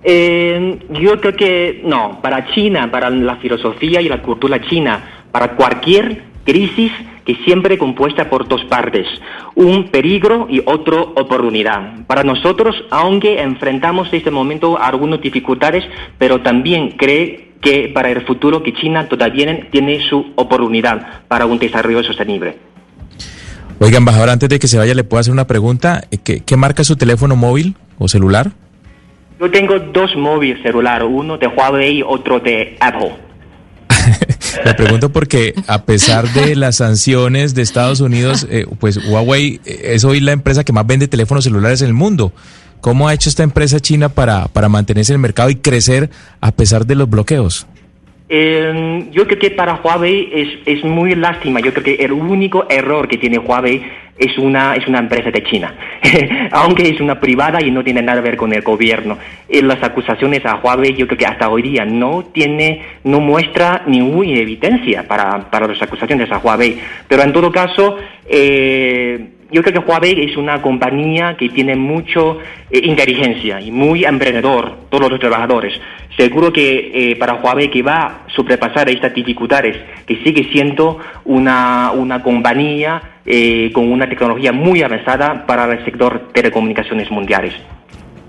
Eh, 0.04 0.78
yo 1.00 1.20
creo 1.20 1.34
que 1.34 1.80
no, 1.84 2.20
para 2.20 2.52
China, 2.52 2.90
para 2.90 3.10
la 3.10 3.36
filosofía 3.36 4.00
y 4.00 4.08
la 4.08 4.22
cultura 4.22 4.60
china, 4.68 5.24
para 5.32 5.56
cualquier 5.56 6.22
crisis 6.44 6.92
que 7.24 7.34
siempre 7.44 7.76
compuesta 7.76 8.30
por 8.30 8.48
dos 8.48 8.64
partes, 8.64 9.06
un 9.54 9.88
peligro 9.88 10.46
y 10.48 10.62
otro 10.64 11.12
oportunidad. 11.14 12.06
Para 12.06 12.22
nosotros, 12.22 12.74
aunque 12.90 13.42
enfrentamos 13.42 14.08
en 14.08 14.14
este 14.14 14.30
momento 14.30 14.78
algunas 14.78 15.20
dificultades, 15.20 15.84
pero 16.16 16.40
también 16.40 16.92
cree 16.92 17.47
que 17.60 17.90
para 17.92 18.10
el 18.10 18.24
futuro 18.24 18.62
que 18.62 18.72
China 18.72 19.08
todavía 19.08 19.68
tiene 19.70 20.00
su 20.08 20.32
oportunidad 20.36 21.24
para 21.28 21.46
un 21.46 21.58
desarrollo 21.58 22.02
sostenible. 22.02 22.56
Oiga, 23.80 23.98
embajador, 23.98 24.30
antes 24.30 24.48
de 24.48 24.58
que 24.58 24.66
se 24.66 24.78
vaya, 24.78 24.94
le 24.94 25.04
puedo 25.04 25.20
hacer 25.20 25.32
una 25.32 25.46
pregunta. 25.46 26.02
¿Qué, 26.24 26.40
qué 26.40 26.56
marca 26.56 26.82
su 26.84 26.96
teléfono 26.96 27.36
móvil 27.36 27.76
o 27.98 28.08
celular? 28.08 28.52
Yo 29.40 29.50
tengo 29.50 29.78
dos 29.78 30.16
móviles 30.16 30.60
celulares, 30.62 31.06
uno 31.08 31.38
de 31.38 31.46
Huawei 31.46 31.98
y 31.98 32.02
otro 32.02 32.40
de 32.40 32.76
Apple. 32.80 33.14
Le 34.64 34.74
pregunto 34.74 35.10
porque 35.10 35.54
a 35.66 35.84
pesar 35.84 36.28
de 36.32 36.56
las 36.56 36.76
sanciones 36.76 37.54
de 37.54 37.62
Estados 37.62 38.00
Unidos, 38.00 38.46
eh, 38.50 38.66
pues 38.80 38.96
Huawei 38.96 39.60
es 39.64 40.04
hoy 40.04 40.20
la 40.20 40.32
empresa 40.32 40.64
que 40.64 40.72
más 40.72 40.86
vende 40.86 41.06
teléfonos 41.06 41.44
celulares 41.44 41.82
en 41.82 41.88
el 41.88 41.94
mundo. 41.94 42.32
¿Cómo 42.80 43.08
ha 43.08 43.14
hecho 43.14 43.28
esta 43.28 43.42
empresa 43.42 43.80
china 43.80 44.08
para, 44.08 44.48
para 44.48 44.68
mantenerse 44.68 45.12
en 45.12 45.16
el 45.16 45.22
mercado 45.22 45.50
y 45.50 45.56
crecer 45.56 46.10
a 46.40 46.52
pesar 46.52 46.86
de 46.86 46.94
los 46.94 47.08
bloqueos? 47.08 47.66
Eh, 48.30 49.08
yo 49.10 49.26
creo 49.26 49.38
que 49.38 49.50
para 49.50 49.80
Huawei 49.82 50.30
es, 50.32 50.48
es 50.66 50.84
muy 50.84 51.14
lástima. 51.14 51.60
Yo 51.60 51.72
creo 51.72 51.84
que 51.84 52.04
el 52.04 52.12
único 52.12 52.66
error 52.68 53.08
que 53.08 53.16
tiene 53.16 53.38
Huawei 53.38 53.82
es 54.18 54.36
una, 54.36 54.74
es 54.74 54.86
una 54.86 54.98
empresa 54.98 55.30
de 55.30 55.44
China, 55.44 55.72
aunque 56.50 56.88
es 56.88 57.00
una 57.00 57.20
privada 57.20 57.62
y 57.62 57.70
no 57.70 57.84
tiene 57.84 58.02
nada 58.02 58.20
que 58.20 58.28
ver 58.28 58.36
con 58.36 58.52
el 58.52 58.62
gobierno. 58.62 59.16
Eh, 59.48 59.62
las 59.62 59.82
acusaciones 59.82 60.44
a 60.44 60.56
Huawei 60.56 60.94
yo 60.94 61.06
creo 61.06 61.18
que 61.18 61.26
hasta 61.26 61.48
hoy 61.48 61.62
día 61.62 61.84
no 61.84 62.24
tiene, 62.32 62.82
no 63.04 63.20
muestra 63.20 63.84
ninguna 63.86 64.38
evidencia 64.38 65.06
para, 65.06 65.50
para 65.50 65.68
las 65.68 65.80
acusaciones 65.80 66.30
a 66.30 66.38
Huawei. 66.38 66.78
Pero 67.06 67.22
en 67.22 67.32
todo 67.32 67.52
caso, 67.52 67.96
eh, 68.28 69.37
yo 69.50 69.62
creo 69.62 69.82
que 69.82 69.90
Huawei 69.90 70.24
es 70.24 70.36
una 70.36 70.60
compañía 70.60 71.36
que 71.36 71.48
tiene 71.48 71.74
mucho 71.74 72.38
eh, 72.70 72.80
inteligencia 72.84 73.60
y 73.60 73.70
muy 73.70 74.04
emprendedor, 74.04 74.76
todos 74.90 75.10
los 75.10 75.18
trabajadores. 75.18 75.72
Seguro 76.16 76.52
que 76.52 76.90
eh, 76.92 77.16
para 77.16 77.34
Huawei 77.34 77.70
que 77.70 77.82
va 77.82 78.02
a 78.02 78.18
sobrepasar 78.34 78.90
estas 78.90 79.14
dificultades, 79.14 79.76
que 80.06 80.16
sigue 80.22 80.48
siendo 80.52 80.98
una, 81.24 81.92
una 81.92 82.22
compañía 82.22 83.20
eh, 83.24 83.70
con 83.72 83.90
una 83.90 84.08
tecnología 84.08 84.52
muy 84.52 84.82
avanzada 84.82 85.46
para 85.46 85.72
el 85.72 85.84
sector 85.84 86.28
telecomunicaciones 86.34 87.10
mundiales. 87.10 87.54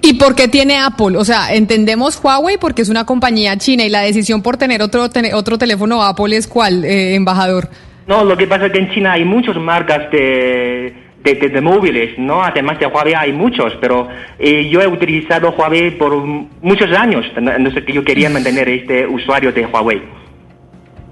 ¿Y 0.01 0.13
por 0.13 0.33
qué 0.33 0.47
tiene 0.47 0.77
Apple? 0.77 1.17
O 1.17 1.25
sea, 1.25 1.53
entendemos 1.53 2.21
Huawei 2.23 2.57
porque 2.57 2.81
es 2.81 2.89
una 2.89 3.05
compañía 3.05 3.57
china 3.57 3.83
y 3.83 3.89
la 3.89 4.01
decisión 4.01 4.41
por 4.41 4.55
tener 4.55 4.81
otro, 4.81 5.09
otro 5.33 5.57
teléfono 5.57 6.01
Apple 6.01 6.37
es 6.37 6.47
cuál, 6.47 6.85
embajador. 6.85 7.67
No, 8.07 8.23
lo 8.23 8.37
que 8.37 8.47
pasa 8.47 8.67
es 8.67 8.71
que 8.71 8.79
en 8.79 8.89
China 8.91 9.11
hay 9.11 9.25
muchas 9.25 9.57
marcas 9.57 10.09
de, 10.11 11.08
de, 11.23 11.33
de, 11.35 11.49
de 11.49 11.61
móviles, 11.61 12.17
¿no? 12.17 12.43
Además 12.43 12.79
de 12.79 12.85
Huawei 12.85 13.13
hay 13.13 13.33
muchos, 13.33 13.73
pero 13.81 14.07
eh, 14.37 14.69
yo 14.69 14.81
he 14.81 14.87
utilizado 14.87 15.51
Huawei 15.51 15.91
por 15.97 16.15
muchos 16.61 16.91
años, 16.97 17.25
entonces 17.35 17.83
yo 17.87 18.03
quería 18.03 18.29
mantener 18.29 18.69
este 18.69 19.05
usuario 19.05 19.51
de 19.51 19.65
Huawei. 19.65 20.19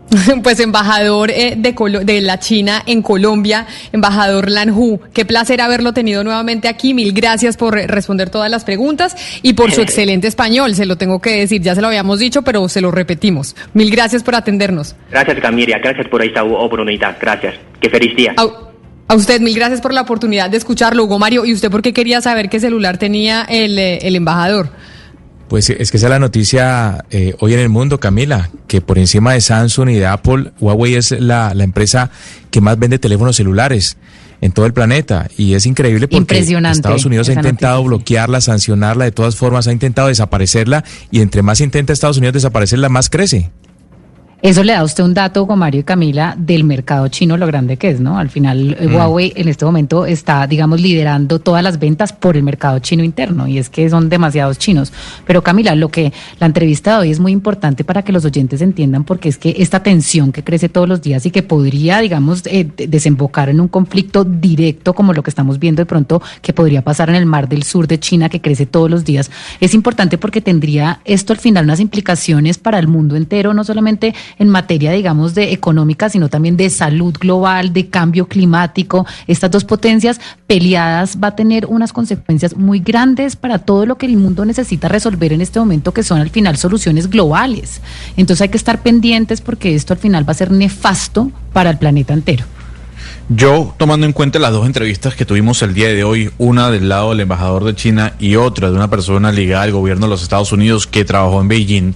Pues 0.44 0.60
embajador 0.60 1.32
eh, 1.32 1.56
de, 1.58 1.76
Colo 1.76 2.00
de 2.02 2.22
la 2.22 2.40
China 2.40 2.84
en 2.86 3.02
Colombia, 3.02 3.66
embajador 3.92 4.50
Lan 4.50 4.70
Hu, 4.72 5.00
qué 5.14 5.26
placer 5.26 5.62
haberlo 5.62 5.94
tenido 5.94 6.24
nuevamente 6.24 6.68
aquí. 6.68 6.94
Mil 6.94 7.12
gracias 7.14 7.58
por 7.58 7.76
responder 7.76 8.30
todas 8.30 8.50
las 8.50 8.64
preguntas 8.64 9.16
y 9.42 9.54
por 9.54 9.72
su 9.72 9.82
excelente 9.88 10.28
español, 10.28 10.76
se 10.76 10.86
lo 10.86 10.96
tengo 10.96 11.20
que 11.20 11.32
decir, 11.32 11.62
ya 11.62 11.76
se 11.76 11.82
lo 11.82 11.88
habíamos 11.88 12.20
dicho, 12.20 12.42
pero 12.42 12.68
se 12.70 12.82
lo 12.82 12.92
repetimos. 12.92 13.56
Mil 13.74 13.92
gracias 13.92 14.24
por 14.24 14.36
atendernos. 14.36 14.96
Gracias 15.12 15.40
Camiria, 15.40 15.80
gracias 15.80 16.08
por 16.08 16.24
esta 16.24 16.44
oportunidad, 16.44 17.18
gracias. 17.20 17.56
Qué 17.80 17.90
feliz 17.90 18.16
día. 18.16 18.34
A 19.08 19.16
usted 19.16 19.42
mil 19.42 19.56
gracias 19.56 19.82
por 19.82 19.94
la 19.94 20.02
oportunidad 20.02 20.50
de 20.50 20.58
escucharlo, 20.58 21.04
Hugo 21.04 21.20
Mario. 21.20 21.46
¿Y 21.46 21.54
usted 21.54 21.72
por 21.72 21.82
qué 21.82 21.94
quería 21.94 22.22
saber 22.22 22.50
qué 22.50 22.60
celular 22.60 22.98
tenía 22.98 23.44
el, 23.44 23.78
eh, 23.80 24.00
el 24.02 24.16
embajador? 24.16 24.70
Pues 25.48 25.70
es 25.70 25.92
que 25.92 25.98
esa 25.98 26.08
es 26.08 26.12
la 26.12 26.20
noticia 26.20 27.06
eh, 27.10 27.34
hoy 27.40 27.54
en 27.54 27.62
el 27.62 27.70
mundo, 27.70 28.00
Camila, 28.00 28.50
que 28.68 28.82
por 28.82 29.00
encima 29.00 29.32
de 29.32 29.40
Samsung 29.40 29.90
y 29.90 29.96
de 29.96 30.06
Apple, 30.06 30.52
Huawei 30.60 30.96
es 30.96 31.12
la, 31.12 31.54
la 31.54 31.64
empresa 31.64 32.12
que 32.52 32.60
más 32.60 32.78
vende 32.78 33.00
teléfonos 33.00 33.38
celulares 33.38 33.96
en 34.42 34.52
todo 34.52 34.66
el 34.66 34.74
planeta. 34.74 35.30
Y 35.38 35.54
es 35.54 35.66
increíble 35.66 36.10
porque 36.10 36.40
Estados 36.40 37.06
Unidos 37.06 37.30
ha 37.30 37.34
intentado 37.34 37.78
noticia. 37.78 37.88
bloquearla, 37.88 38.42
sancionarla, 38.42 39.06
de 39.06 39.12
todas 39.12 39.38
formas 39.38 39.68
ha 39.68 39.72
intentado 39.72 40.10
desaparecerla 40.10 40.84
y 41.12 41.22
entre 41.22 41.42
más 41.44 41.62
intenta 41.62 41.94
Estados 41.94 42.18
Unidos 42.18 42.34
desaparecerla, 42.34 42.90
más 42.90 43.10
crece. 43.10 43.50
Eso 44.40 44.64
le 44.64 44.74
da 44.74 44.80
a 44.80 44.84
usted 44.84 45.04
un 45.04 45.16
dato, 45.16 45.42
Hugo 45.42 45.56
Mario 45.56 45.82
y 45.82 45.84
Camila, 45.84 46.36
del 46.38 46.64
mercado 46.64 47.08
chino, 47.08 47.38
lo 47.38 47.48
grande 47.48 47.78
que 47.78 47.90
es, 47.90 48.00
¿no? 48.00 48.20
Al 48.20 48.30
final, 48.30 48.78
mm. 48.80 48.94
Huawei 48.94 49.34
en 49.36 49.48
este 49.48 49.66
momento 49.66 50.06
está, 50.06 50.46
digamos, 50.46 50.80
liderando 50.80 51.40
todas 51.40 51.64
las 51.64 51.80
ventas 51.80 52.14
por 52.14 52.38
el 52.38 52.44
mercado 52.44 52.78
chino 52.78 53.04
interno, 53.04 53.48
y 53.48 53.58
es 53.58 53.72
que 53.72 53.90
son 53.90 54.10
demasiados 54.10 54.60
chinos. 54.60 54.94
Pero 55.26 55.42
Camila, 55.42 55.74
lo 55.74 55.90
que 55.90 56.14
la 56.40 56.46
entrevista 56.46 56.92
de 56.94 56.98
hoy 57.00 57.12
es 57.12 57.20
muy 57.20 57.32
importante 57.32 57.84
para 57.84 58.04
que 58.04 58.12
los 58.12 58.26
oyentes 58.26 58.62
entiendan, 58.62 59.06
porque 59.06 59.28
es 59.28 59.40
que 59.40 59.56
esta 59.58 59.82
tensión 59.82 60.32
que 60.32 60.44
crece 60.44 60.70
todos 60.70 60.88
los 60.88 61.02
días 61.02 61.26
y 61.26 61.32
que 61.32 61.42
podría, 61.42 61.98
digamos, 61.98 62.44
eh, 62.46 62.70
desembocar 62.78 63.50
en 63.50 63.60
un 63.60 63.68
conflicto 63.68 64.24
directo, 64.24 64.94
como 64.94 65.14
lo 65.14 65.24
que 65.24 65.32
estamos 65.32 65.58
viendo 65.58 65.82
de 65.82 65.88
pronto, 65.88 66.22
que 66.44 66.54
podría 66.54 66.84
pasar 66.84 67.10
en 67.10 67.16
el 67.16 67.26
mar 67.26 67.50
del 67.50 67.64
sur 67.64 67.88
de 67.88 68.00
China, 68.00 68.30
que 68.30 68.40
crece 68.40 68.68
todos 68.68 68.92
los 68.92 69.04
días, 69.04 69.32
es 69.60 69.74
importante 69.74 70.20
porque 70.20 70.42
tendría 70.42 71.00
esto 71.06 71.34
al 71.34 71.40
final 71.40 71.66
unas 71.66 71.80
implicaciones 71.80 72.60
para 72.60 72.78
el 72.78 72.88
mundo 72.88 73.16
entero, 73.16 73.56
no 73.56 73.64
solamente 73.64 74.14
en 74.38 74.50
materia, 74.50 74.92
digamos, 74.92 75.36
de 75.36 75.54
económica, 75.54 76.10
sino 76.10 76.30
también 76.30 76.58
de 76.58 76.70
salud 76.70 77.16
global, 77.20 77.74
de 77.74 77.88
cambio 77.88 78.28
climático. 78.28 79.06
Estas 79.28 79.52
dos 79.52 79.64
potencias 79.64 80.20
peleadas 80.48 81.18
va 81.22 81.30
a 81.30 81.36
tener 81.36 81.66
unas 81.66 81.94
consecuencias 81.94 82.56
muy 82.56 82.80
grandes 82.80 83.36
para 83.36 83.60
todo 83.60 83.86
lo 83.86 83.98
que 83.98 84.06
el 84.06 84.18
mundo 84.18 84.46
necesita 84.46 84.88
resolver 84.88 85.34
en 85.34 85.42
este 85.42 85.60
momento, 85.60 85.94
que 85.94 86.04
son 86.04 86.20
al 86.20 86.30
final 86.30 86.58
soluciones 86.58 87.10
globales. 87.10 87.82
Entonces 88.16 88.42
hay 88.42 88.50
que 88.50 88.58
estar 88.58 88.82
pendientes 88.82 89.42
porque 89.42 89.76
esto 89.76 89.94
al 89.94 90.00
final 90.00 90.28
va 90.28 90.32
a 90.32 90.36
ser 90.36 90.52
nefasto 90.52 91.32
para 91.54 91.70
el 91.70 91.78
planeta 91.78 92.14
entero. 92.14 92.57
Yo, 93.30 93.76
tomando 93.78 94.06
en 94.06 94.14
cuenta 94.14 94.40
las 94.40 94.54
dos 94.54 94.66
entrevistas 94.66 95.14
que 95.14 95.26
tuvimos 95.26 95.62
el 95.62 95.74
día 95.74 95.90
de 95.90 96.06
hoy, 96.06 96.32
una 96.38 96.72
del 96.72 96.88
lado 96.88 97.10
del 97.10 97.20
embajador 97.20 97.66
de 97.66 97.76
China 97.76 98.14
y 98.20 98.38
otra 98.38 98.70
de 98.70 98.76
una 98.78 98.90
persona 98.90 99.34
ligada 99.34 99.64
al 99.64 99.74
gobierno 99.74 100.06
de 100.06 100.12
los 100.12 100.24
Estados 100.24 100.54
Unidos 100.54 100.88
que 100.88 101.04
trabajó 101.04 101.42
en 101.42 101.50
Beijing, 101.50 101.94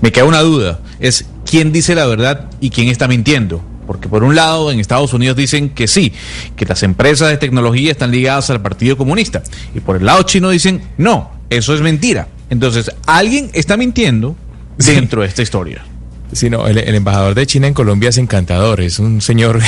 me 0.00 0.10
queda 0.10 0.24
una 0.24 0.40
duda, 0.40 0.80
es 0.98 1.26
quién 1.48 1.70
dice 1.70 1.94
la 1.94 2.06
verdad 2.06 2.50
y 2.60 2.70
quién 2.70 2.88
está 2.88 3.06
mintiendo. 3.06 3.62
Porque 3.86 4.08
por 4.08 4.24
un 4.24 4.34
lado 4.34 4.72
en 4.72 4.80
Estados 4.80 5.12
Unidos 5.12 5.36
dicen 5.36 5.70
que 5.70 5.86
sí, 5.86 6.12
que 6.56 6.66
las 6.66 6.82
empresas 6.82 7.28
de 7.28 7.36
tecnología 7.36 7.92
están 7.92 8.10
ligadas 8.10 8.50
al 8.50 8.60
Partido 8.60 8.96
Comunista. 8.96 9.44
Y 9.76 9.80
por 9.80 9.96
el 9.96 10.04
lado 10.04 10.24
chino 10.24 10.50
dicen, 10.50 10.82
no, 10.98 11.30
eso 11.48 11.74
es 11.74 11.80
mentira. 11.80 12.26
Entonces, 12.50 12.90
alguien 13.06 13.50
está 13.54 13.76
mintiendo 13.76 14.34
dentro 14.78 15.20
sí. 15.20 15.22
de 15.22 15.28
esta 15.28 15.42
historia. 15.42 15.84
Sí, 16.32 16.48
no, 16.48 16.66
el, 16.66 16.78
el, 16.78 16.94
embajador 16.94 17.34
de 17.34 17.46
China 17.46 17.66
en 17.66 17.74
Colombia 17.74 18.08
es 18.08 18.16
encantador, 18.16 18.80
es 18.80 18.98
un 18.98 19.20
señor 19.20 19.60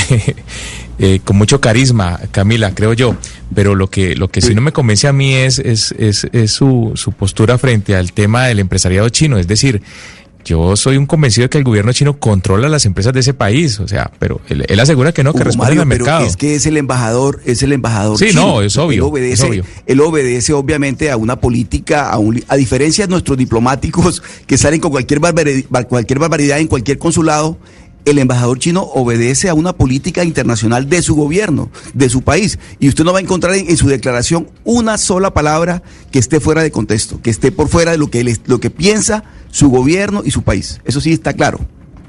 eh, 0.99 1.21
con 1.23 1.37
mucho 1.37 1.61
carisma, 1.61 2.19
Camila, 2.31 2.75
creo 2.75 2.95
yo. 2.95 3.17
Pero 3.55 3.75
lo 3.75 3.89
que, 3.89 4.17
lo 4.17 4.29
que 4.29 4.41
sí 4.41 4.55
no 4.55 4.63
me 4.63 4.73
convence 4.73 5.07
a 5.07 5.13
mí 5.13 5.35
es, 5.35 5.59
es, 5.59 5.93
es, 5.99 6.27
es 6.33 6.51
su, 6.51 6.93
su 6.95 7.13
postura 7.13 7.59
frente 7.59 7.95
al 7.95 8.13
tema 8.13 8.47
del 8.47 8.59
empresariado 8.59 9.09
chino. 9.11 9.39
Es 9.39 9.47
decir, 9.47 9.83
yo 10.45 10.77
soy 10.77 10.97
un 10.97 11.07
convencido 11.07 11.45
de 11.45 11.51
que 11.51 11.59
el 11.59 11.65
gobierno 11.65 11.93
chino 11.93 12.19
controla 12.19 12.69
las 12.69 12.85
empresas 12.87 13.13
de 13.13 13.21
ese 13.21 13.35
país, 13.35 13.81
o 13.81 13.89
sea, 13.89 14.11
pero 14.19 14.41
él, 14.49 14.65
él 14.69 14.81
asegura 14.81 15.13
que 15.13 15.25
no, 15.25 15.33
que 15.33 15.43
responden 15.43 15.79
al 15.79 15.87
mercado. 15.87 16.19
Pero 16.19 16.31
es 16.31 16.37
que 16.37 16.55
es 16.55 16.67
el 16.67 16.77
embajador, 16.77 17.41
es 17.45 17.63
el 17.63 17.73
embajador. 17.73 18.19
Sí, 18.19 18.29
chino. 18.29 18.47
no, 18.47 18.63
es 18.63 18.77
obvio, 18.77 19.05
él 19.05 19.11
obedece, 19.11 19.33
es 19.33 19.51
obvio. 19.51 19.65
Él 19.87 20.01
obedece 20.01 20.53
obviamente 20.53 21.11
a 21.11 21.17
una 21.17 21.41
política, 21.41 22.11
a, 22.11 22.19
un, 22.19 22.43
a 22.49 22.57
diferencia 22.57 23.07
de 23.07 23.11
nuestros 23.11 23.39
diplomáticos 23.39 24.23
que 24.47 24.59
salen 24.59 24.81
con 24.81 24.91
cualquier 24.91 25.21
barbaridad, 25.21 25.65
cualquier 25.89 26.19
barbaridad 26.19 26.59
en 26.59 26.69
cualquier 26.69 26.99
consulado, 26.99 27.57
el 28.05 28.19
embajador 28.19 28.59
chino 28.59 28.83
obedece 28.83 29.49
a 29.49 29.55
una 29.55 29.73
política 29.73 30.25
internacional 30.25 30.89
de 30.89 31.03
su 31.03 31.15
gobierno, 31.15 31.71
de 31.95 32.09
su 32.09 32.23
país. 32.23 32.59
Y 32.79 32.89
usted 32.89 33.05
no 33.05 33.13
va 33.13 33.19
a 33.19 33.23
encontrar 33.23 33.55
en, 33.55 33.77
su 33.77 33.89
declaración 33.89 34.49
una 34.65 34.99
sola 34.99 35.33
palabra 35.33 35.83
que 36.11 36.19
esté 36.19 36.41
fuera 36.41 36.63
de 36.63 36.71
contexto, 36.71 37.21
que 37.23 37.31
esté 37.31 37.53
por 37.53 37.69
fuera 37.69 37.93
de 37.93 37.99
lo 37.99 38.09
que, 38.09 38.21
él, 38.21 38.39
lo 38.47 38.61
que 38.61 38.71
piensa 38.71 39.25
su 39.51 39.71
gobierno 39.71 40.23
y 40.25 40.31
su 40.31 40.43
país. 40.43 40.81
Eso 40.85 41.01
sí 41.01 41.13
está 41.13 41.33
claro. 41.33 41.61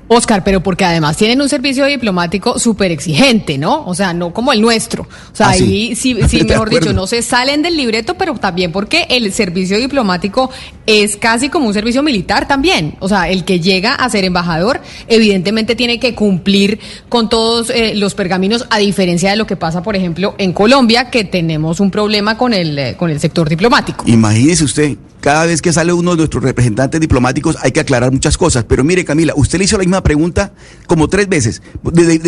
Oscar, 0.07 0.43
pero 0.43 0.61
porque 0.61 0.85
además 0.85 1.17
tienen 1.17 1.41
un 1.41 1.49
servicio 1.49 1.85
diplomático 1.85 2.59
súper 2.59 2.91
exigente, 2.91 3.57
¿no? 3.57 3.85
O 3.85 3.95
sea, 3.95 4.13
no 4.13 4.33
como 4.33 4.53
el 4.53 4.61
nuestro. 4.61 5.03
O 5.03 5.35
sea, 5.35 5.47
ah, 5.47 5.51
ahí 5.51 5.95
sí, 5.95 6.15
sí, 6.15 6.19
sí 6.27 6.43
mejor 6.43 6.69
dicho, 6.69 6.93
no 6.93 7.07
se 7.07 7.21
salen 7.21 7.61
del 7.61 7.75
libreto, 7.75 8.15
pero 8.15 8.35
también 8.35 8.71
porque 8.71 9.07
el 9.09 9.31
servicio 9.33 9.77
diplomático 9.77 10.49
es 10.85 11.15
casi 11.15 11.49
como 11.49 11.67
un 11.67 11.73
servicio 11.73 12.03
militar 12.03 12.47
también. 12.47 12.95
O 12.99 13.09
sea, 13.09 13.29
el 13.29 13.43
que 13.43 13.59
llega 13.59 13.95
a 13.95 14.09
ser 14.09 14.23
embajador, 14.25 14.81
evidentemente 15.07 15.75
tiene 15.75 15.99
que 15.99 16.13
cumplir 16.13 16.79
con 17.09 17.29
todos 17.29 17.69
eh, 17.69 17.93
los 17.95 18.13
pergaminos, 18.13 18.67
a 18.69 18.77
diferencia 18.77 19.31
de 19.31 19.35
lo 19.35 19.47
que 19.47 19.55
pasa, 19.55 19.81
por 19.81 19.95
ejemplo, 19.95 20.35
en 20.37 20.53
Colombia, 20.53 21.09
que 21.09 21.23
tenemos 21.23 21.79
un 21.79 21.89
problema 21.91 22.37
con 22.37 22.53
el, 22.53 22.77
eh, 22.77 22.95
con 22.97 23.09
el 23.09 23.19
sector 23.19 23.49
diplomático. 23.49 24.03
Imagínese 24.07 24.63
usted, 24.63 24.97
cada 25.25 25.47
vez 25.47 25.59
que 25.59 25.73
sale 25.73 25.91
uno 25.91 26.11
de 26.11 26.17
nuestros 26.17 26.43
representantes 26.43 27.01
diplomáticos 27.01 27.57
hay 27.63 27.71
que 27.71 27.79
aclarar 27.79 28.11
muchas 28.11 28.37
cosas. 28.37 28.63
Pero 28.65 28.83
mire, 28.83 29.03
Camila, 29.03 29.33
usted 29.35 29.57
le 29.57 29.65
hizo 29.65 29.75
la 29.75 29.81
misma 29.81 30.03
pregunta 30.03 30.53
como 30.85 31.07
tres 31.07 31.27
veces, 31.27 31.63
de, 31.81 32.19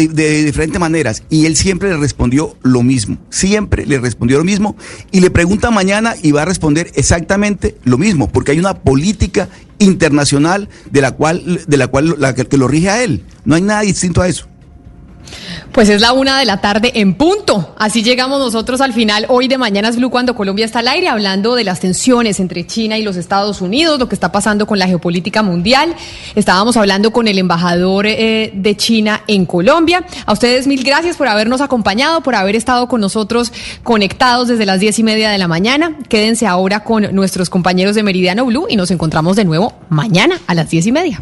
diferentes 0.44 0.80
maneras, 0.80 1.22
y 1.30 1.46
él 1.46 1.56
siempre 1.56 1.90
le 1.90 1.98
respondió 1.98 2.58
lo 2.64 2.82
mismo. 2.82 3.20
Siempre 3.30 3.86
le 3.86 4.00
respondió 4.00 4.40
lo 4.40 4.44
mismo. 4.44 4.76
Y 5.12 5.20
le 5.20 5.30
pregunta 5.30 5.70
mañana 5.70 6.16
y 6.24 6.32
va 6.32 6.42
a 6.42 6.46
responder 6.46 6.92
exactamente 6.96 7.78
lo 7.84 8.00
mismo, 8.00 8.30
porque 8.30 8.54
hay 8.54 8.58
una 8.58 8.80
política 8.80 9.48
internacional 9.78 10.68
de 10.90 11.02
la 11.02 11.12
cual, 11.12 11.66
de 11.68 11.78
la 11.78 11.90
cual 11.90 12.16
la 12.18 12.34
que, 12.34 12.46
que 12.48 12.58
lo 12.58 12.68
rige 12.68 12.90
a 12.90 13.04
él. 13.04 13.24
No 13.46 13.54
hay 13.54 13.62
nada 13.62 13.82
distinto 13.82 14.24
a 14.24 14.28
eso. 14.28 14.48
Pues 15.72 15.90
es 15.90 16.02
la 16.02 16.14
una 16.14 16.40
de 16.40 16.46
la 16.46 16.60
tarde 16.60 16.92
en 16.96 17.14
punto. 17.14 17.76
Así 17.78 18.02
llegamos 18.02 18.40
nosotros 18.40 18.82
al 18.82 18.94
final 18.94 19.26
hoy 19.30 19.48
de 19.48 19.58
Mañanas 19.58 19.96
Blue 19.96 20.10
cuando 20.10 20.36
Colombia 20.36 20.66
está 20.66 20.80
al 20.80 20.88
aire 20.88 21.08
hablando 21.08 21.56
de 21.56 21.64
las 21.64 21.80
tensiones 21.80 22.40
entre 22.40 22.66
China 22.66 22.98
y 22.98 23.04
los 23.04 23.16
Estados 23.16 23.62
Unidos, 23.62 24.00
lo 24.00 24.10
que 24.10 24.16
está 24.16 24.32
pasando 24.32 24.66
con 24.66 24.80
la 24.80 24.88
geopolítica 24.88 25.44
mundial. 25.44 25.96
Estábamos 26.36 26.78
hablando 26.78 27.12
con 27.12 27.28
el 27.28 27.38
embajador 27.38 28.08
eh, 28.08 28.52
de 28.54 28.78
China 28.78 29.22
en 29.28 29.46
Colombia. 29.46 30.04
A 30.26 30.34
ustedes 30.34 30.68
mil 30.68 30.84
gracias 30.84 31.18
por 31.18 31.28
habernos 31.28 31.62
acompañado, 31.62 32.22
por 32.22 32.36
haber 32.36 32.56
estado 32.56 32.88
con 32.88 33.02
nosotros 33.02 33.52
conectados 33.84 34.48
desde 34.48 34.66
las 34.66 34.80
diez 34.80 34.98
y 35.00 35.04
media 35.04 35.30
de 35.30 35.38
la 35.38 35.48
mañana. 35.48 35.98
Quédense 36.10 36.48
ahora 36.48 36.84
con 36.84 37.14
nuestros 37.14 37.50
compañeros 37.50 37.96
de 37.96 38.04
Meridiano 38.04 38.46
Blue 38.46 38.68
y 38.70 38.76
nos 38.76 38.92
encontramos 38.92 39.36
de 39.36 39.46
nuevo 39.46 39.74
mañana 39.90 40.40
a 40.48 40.54
las 40.54 40.70
diez 40.70 40.88
y 40.88 40.92
media. 40.92 41.22